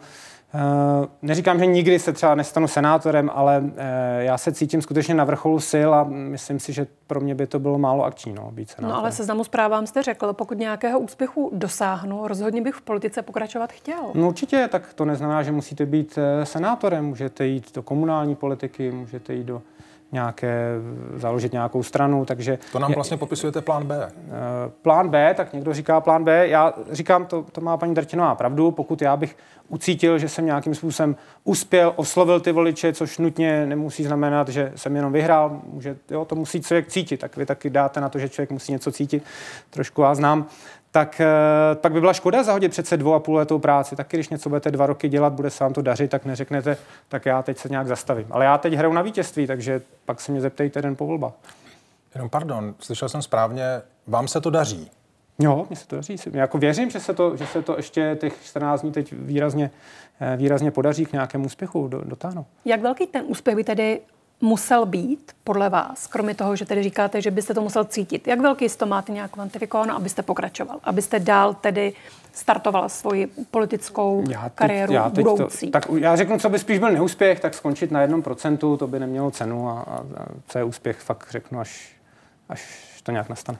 Eh, 0.53 1.07
neříkám, 1.21 1.59
že 1.59 1.65
nikdy 1.65 1.99
se 1.99 2.13
třeba 2.13 2.35
nestanu 2.35 2.67
senátorem, 2.67 3.31
ale 3.33 3.63
eh, 3.77 4.23
já 4.23 4.37
se 4.37 4.51
cítím 4.51 4.81
skutečně 4.81 5.15
na 5.15 5.23
vrcholu 5.23 5.59
sil 5.71 5.89
a 5.95 6.03
myslím 6.03 6.59
si, 6.59 6.73
že 6.73 6.87
pro 7.07 7.19
mě 7.19 7.35
by 7.35 7.47
to 7.47 7.59
bylo 7.59 7.77
málo 7.77 8.03
akční, 8.03 8.33
no, 8.33 8.51
být 8.51 8.69
senátorem. 8.69 8.95
No 8.95 8.99
ale 8.99 9.11
seznamu 9.11 9.43
zprávám 9.43 9.87
jste 9.87 10.03
řekl, 10.03 10.33
pokud 10.33 10.57
nějakého 10.57 10.99
úspěchu 10.99 11.51
dosáhnu, 11.53 12.27
rozhodně 12.27 12.61
bych 12.61 12.75
v 12.75 12.81
politice 12.81 13.21
pokračovat 13.21 13.71
chtěl. 13.71 14.03
No 14.13 14.27
určitě, 14.27 14.67
tak 14.71 14.93
to 14.93 15.05
neznamená, 15.05 15.43
že 15.43 15.51
musíte 15.51 15.85
být 15.85 16.17
eh, 16.17 16.45
senátorem. 16.45 17.05
Můžete 17.05 17.45
jít 17.45 17.75
do 17.75 17.83
komunální 17.83 18.35
politiky, 18.35 18.91
můžete 18.91 19.33
jít 19.33 19.43
do 19.43 19.61
nějaké, 20.11 20.71
založit 21.15 21.53
nějakou 21.53 21.83
stranu, 21.83 22.25
takže... 22.25 22.59
To 22.71 22.79
nám 22.79 22.93
vlastně 22.93 23.17
popisujete 23.17 23.61
plán 23.61 23.87
B. 23.87 24.11
Plán 24.81 25.09
B, 25.09 25.33
tak 25.33 25.53
někdo 25.53 25.73
říká 25.73 26.01
plán 26.01 26.23
B. 26.23 26.47
Já 26.47 26.73
říkám, 26.91 27.25
to, 27.25 27.45
to 27.51 27.61
má 27.61 27.77
paní 27.77 27.93
Drtinová 27.93 28.35
pravdu, 28.35 28.71
pokud 28.71 29.01
já 29.01 29.17
bych 29.17 29.37
ucítil, 29.67 30.17
že 30.17 30.29
jsem 30.29 30.45
nějakým 30.45 30.75
způsobem 30.75 31.15
uspěl, 31.43 31.93
oslovil 31.95 32.39
ty 32.39 32.51
voliče, 32.51 32.93
což 32.93 33.17
nutně 33.17 33.65
nemusí 33.65 34.03
znamenat, 34.03 34.49
že 34.49 34.71
jsem 34.75 34.95
jenom 34.95 35.13
vyhrál. 35.13 35.61
Může, 35.73 35.97
jo, 36.11 36.25
to 36.25 36.35
musí 36.35 36.61
člověk 36.61 36.87
cítit, 36.87 37.17
tak 37.17 37.37
vy 37.37 37.45
taky 37.45 37.69
dáte 37.69 38.01
na 38.01 38.09
to, 38.09 38.19
že 38.19 38.29
člověk 38.29 38.51
musí 38.51 38.71
něco 38.71 38.91
cítit. 38.91 39.23
Trošku 39.69 40.01
vás 40.01 40.17
znám 40.17 40.45
tak 40.97 41.21
eh, 41.21 41.25
pak 41.75 41.93
by 41.93 41.99
byla 41.99 42.13
škoda 42.13 42.43
zahodit 42.43 42.71
přece 42.71 42.97
dvou 42.97 43.13
a 43.13 43.19
půl 43.19 43.35
letou 43.35 43.59
práci. 43.59 43.95
Taky 43.95 44.17
když 44.17 44.29
něco 44.29 44.49
budete 44.49 44.71
dva 44.71 44.85
roky 44.85 45.09
dělat, 45.09 45.33
bude 45.33 45.49
se 45.49 45.63
vám 45.63 45.73
to 45.73 45.81
dařit, 45.81 46.11
tak 46.11 46.25
neřeknete, 46.25 46.77
tak 47.07 47.25
já 47.25 47.41
teď 47.41 47.57
se 47.57 47.69
nějak 47.69 47.87
zastavím. 47.87 48.27
Ale 48.31 48.45
já 48.45 48.57
teď 48.57 48.73
hraju 48.73 48.93
na 48.93 49.01
vítězství, 49.01 49.47
takže 49.47 49.81
pak 50.05 50.21
se 50.21 50.31
mě 50.31 50.41
zeptejte 50.41 50.81
den 50.81 50.95
po 50.95 51.05
volbách. 51.05 51.33
Jenom 52.15 52.29
pardon, 52.29 52.75
slyšel 52.79 53.09
jsem 53.09 53.21
správně, 53.21 53.63
vám 54.07 54.27
se 54.27 54.41
to 54.41 54.49
daří. 54.49 54.91
Jo, 55.39 55.65
mně 55.69 55.75
se 55.75 55.87
to 55.87 55.95
daří. 55.95 56.15
Já 56.33 56.41
jako 56.41 56.57
věřím, 56.57 56.89
že 56.89 56.99
se 56.99 57.13
to, 57.13 57.37
že 57.37 57.45
se 57.45 57.61
to 57.61 57.77
ještě 57.77 58.17
těch 58.21 58.33
14 58.43 58.81
dní 58.81 58.91
teď 58.91 59.13
výrazně, 59.13 59.71
eh, 60.19 60.37
výrazně 60.37 60.71
podaří 60.71 61.05
k 61.05 61.13
nějakému 61.13 61.45
úspěchu 61.45 61.87
dotáhnout. 61.87 62.47
Jak 62.65 62.81
velký 62.81 63.07
ten 63.07 63.25
úspěch 63.27 63.55
by 63.55 63.63
tedy 63.63 63.99
musel 64.41 64.85
být 64.85 65.31
podle 65.43 65.69
vás, 65.69 66.07
kromě 66.07 66.35
toho, 66.35 66.55
že 66.55 66.65
tedy 66.65 66.83
říkáte, 66.83 67.21
že 67.21 67.31
byste 67.31 67.53
to 67.53 67.61
musel 67.61 67.85
cítit? 67.85 68.27
Jak 68.27 68.39
velký 68.39 68.69
to 68.69 68.85
máte 68.85 69.11
nějak 69.11 69.31
kvantifikováno, 69.31 69.95
abyste 69.95 70.21
pokračoval? 70.21 70.79
Abyste 70.83 71.19
dál 71.19 71.53
tedy 71.53 71.93
startoval 72.33 72.89
svoji 72.89 73.27
politickou 73.51 74.23
já 74.29 74.43
teď, 74.43 74.53
kariéru 74.53 74.93
já 74.93 75.09
teď 75.09 75.25
budoucí? 75.25 75.65
To, 75.65 75.71
tak 75.71 75.85
já 75.97 76.15
řeknu, 76.15 76.39
co 76.39 76.49
by 76.49 76.59
spíš 76.59 76.79
byl 76.79 76.91
neúspěch, 76.91 77.39
tak 77.39 77.53
skončit 77.53 77.91
na 77.91 78.01
jednom 78.01 78.21
procentu, 78.21 78.77
to 78.77 78.88
by 78.88 78.99
nemělo 78.99 79.31
cenu 79.31 79.69
a, 79.69 79.71
a, 79.71 79.97
a 79.97 80.25
co 80.47 80.57
je 80.57 80.63
úspěch, 80.63 80.97
fakt 80.97 81.27
řeknu, 81.31 81.59
až, 81.59 81.95
až 82.49 82.63
to 83.03 83.11
nějak 83.11 83.29
nastane. 83.29 83.57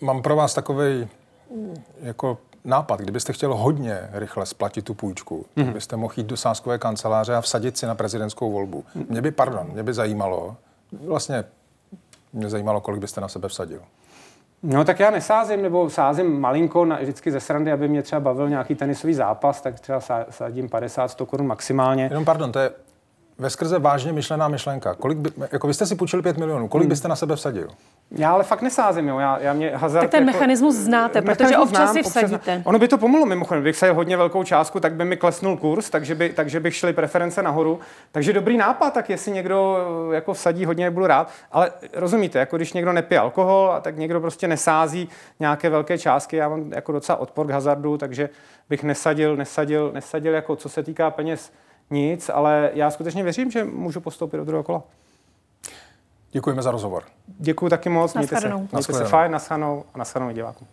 Mám 0.00 0.22
pro 0.22 0.36
vás 0.36 0.54
takový 0.54 1.08
jako 2.02 2.38
nápad, 2.64 3.00
kdybyste 3.00 3.32
chtěl 3.32 3.54
hodně 3.54 4.08
rychle 4.12 4.46
splatit 4.46 4.84
tu 4.84 4.94
půjčku, 4.94 5.46
mm-hmm. 5.56 5.72
byste 5.72 5.96
mohl 5.96 6.14
jít 6.16 6.26
do 6.26 6.36
sáskové 6.36 6.78
kanceláře 6.78 7.34
a 7.34 7.40
vsadit 7.40 7.78
si 7.78 7.86
na 7.86 7.94
prezidentskou 7.94 8.52
volbu. 8.52 8.84
Mm-hmm. 8.96 9.06
Mě 9.08 9.22
by, 9.22 9.30
pardon, 9.30 9.66
mě 9.72 9.82
by 9.82 9.94
zajímalo, 9.94 10.56
vlastně 11.06 11.44
mě 12.32 12.48
zajímalo, 12.48 12.80
kolik 12.80 13.00
byste 13.00 13.20
na 13.20 13.28
sebe 13.28 13.48
vsadil. 13.48 13.80
No 14.62 14.84
tak 14.84 15.00
já 15.00 15.10
nesázím, 15.10 15.62
nebo 15.62 15.90
sázím 15.90 16.40
malinko 16.40 16.84
na, 16.84 16.96
vždycky 16.96 17.32
ze 17.32 17.40
srandy, 17.40 17.72
aby 17.72 17.88
mě 17.88 18.02
třeba 18.02 18.20
bavil 18.20 18.48
nějaký 18.48 18.74
tenisový 18.74 19.14
zápas, 19.14 19.60
tak 19.60 19.80
třeba 19.80 20.00
sádím 20.30 20.68
50-100 20.68 21.26
korun 21.26 21.46
maximálně. 21.46 22.04
Jenom 22.04 22.24
pardon, 22.24 22.52
to 22.52 22.58
je 22.58 22.70
ve 23.38 23.50
skrze 23.50 23.78
vážně 23.78 24.12
myšlená 24.12 24.48
myšlenka. 24.48 24.94
Kolik 24.94 25.18
by, 25.18 25.30
jako 25.52 25.66
vy 25.66 25.74
jste 25.74 25.86
si 25.86 25.94
půjčili 25.94 26.22
5 26.22 26.38
milionů, 26.38 26.68
kolik 26.68 26.84
hmm. 26.84 26.88
byste 26.88 27.08
na 27.08 27.16
sebe 27.16 27.36
vsadil? 27.36 27.68
Já 28.10 28.32
ale 28.32 28.44
fakt 28.44 28.62
nesázím, 28.62 29.08
jo. 29.08 29.18
Já, 29.18 29.38
já 29.38 29.52
mě 29.52 29.70
hazard, 29.76 30.02
tak 30.02 30.10
ten 30.10 30.28
jako, 30.28 30.32
mechanismus 30.32 30.74
znáte, 30.74 31.22
protože 31.22 31.56
občas 31.56 31.68
znám, 31.68 31.94
si 31.94 32.02
vsadíte. 32.02 32.36
Občas, 32.36 32.60
ono 32.64 32.78
by 32.78 32.88
to 32.88 32.98
pomohlo 32.98 33.26
mimochodem, 33.26 33.64
bych 33.64 33.76
se 33.76 33.90
hodně 33.90 34.16
velkou 34.16 34.44
částku, 34.44 34.80
tak 34.80 34.94
by 34.94 35.04
mi 35.04 35.16
klesnul 35.16 35.56
kurz, 35.56 35.90
takže, 35.90 36.14
by, 36.14 36.28
takže 36.28 36.60
bych 36.60 36.76
šli 36.76 36.92
preference 36.92 37.42
nahoru. 37.42 37.80
Takže 38.12 38.32
dobrý 38.32 38.56
nápad, 38.56 38.94
tak 38.94 39.10
jestli 39.10 39.32
někdo 39.32 39.76
eh, 40.10 40.14
jako 40.14 40.34
vsadí 40.34 40.64
hodně, 40.64 40.90
budu 40.90 41.06
rád. 41.06 41.30
Ale 41.52 41.70
rozumíte, 41.94 42.38
jako 42.38 42.56
když 42.56 42.72
někdo 42.72 42.92
nepije 42.92 43.18
alkohol, 43.18 43.74
tak 43.80 43.96
někdo 43.96 44.20
prostě 44.20 44.48
nesází 44.48 45.08
nějaké 45.40 45.70
velké 45.70 45.98
částky. 45.98 46.36
Já 46.36 46.48
mám 46.48 46.72
jako 46.72 46.92
docela 46.92 47.18
odpor 47.18 47.46
k 47.46 47.50
hazardu, 47.50 47.98
takže 47.98 48.28
bych 48.68 48.84
nesadil, 48.84 49.36
nesadil, 49.36 49.90
nesadil 49.94 50.34
jako 50.34 50.56
co 50.56 50.68
se 50.68 50.82
týká 50.82 51.10
peněz 51.10 51.52
nic, 51.90 52.28
ale 52.34 52.70
já 52.74 52.90
skutečně 52.90 53.22
věřím, 53.22 53.50
že 53.50 53.64
můžu 53.64 54.00
postoupit 54.00 54.36
do 54.36 54.44
druhého 54.44 54.62
kola. 54.64 54.82
Děkujeme 56.32 56.62
za 56.62 56.70
rozhovor. 56.70 57.04
Děkuji 57.26 57.68
taky 57.68 57.88
moc, 57.88 58.14
mějte 58.14 58.40
se, 58.40 58.48
mějte 58.72 58.92
se 58.92 59.04
fajn, 59.04 59.32
naschanou 59.32 59.84
a 59.94 59.98
naschanou 59.98 60.30
divákům. 60.30 60.68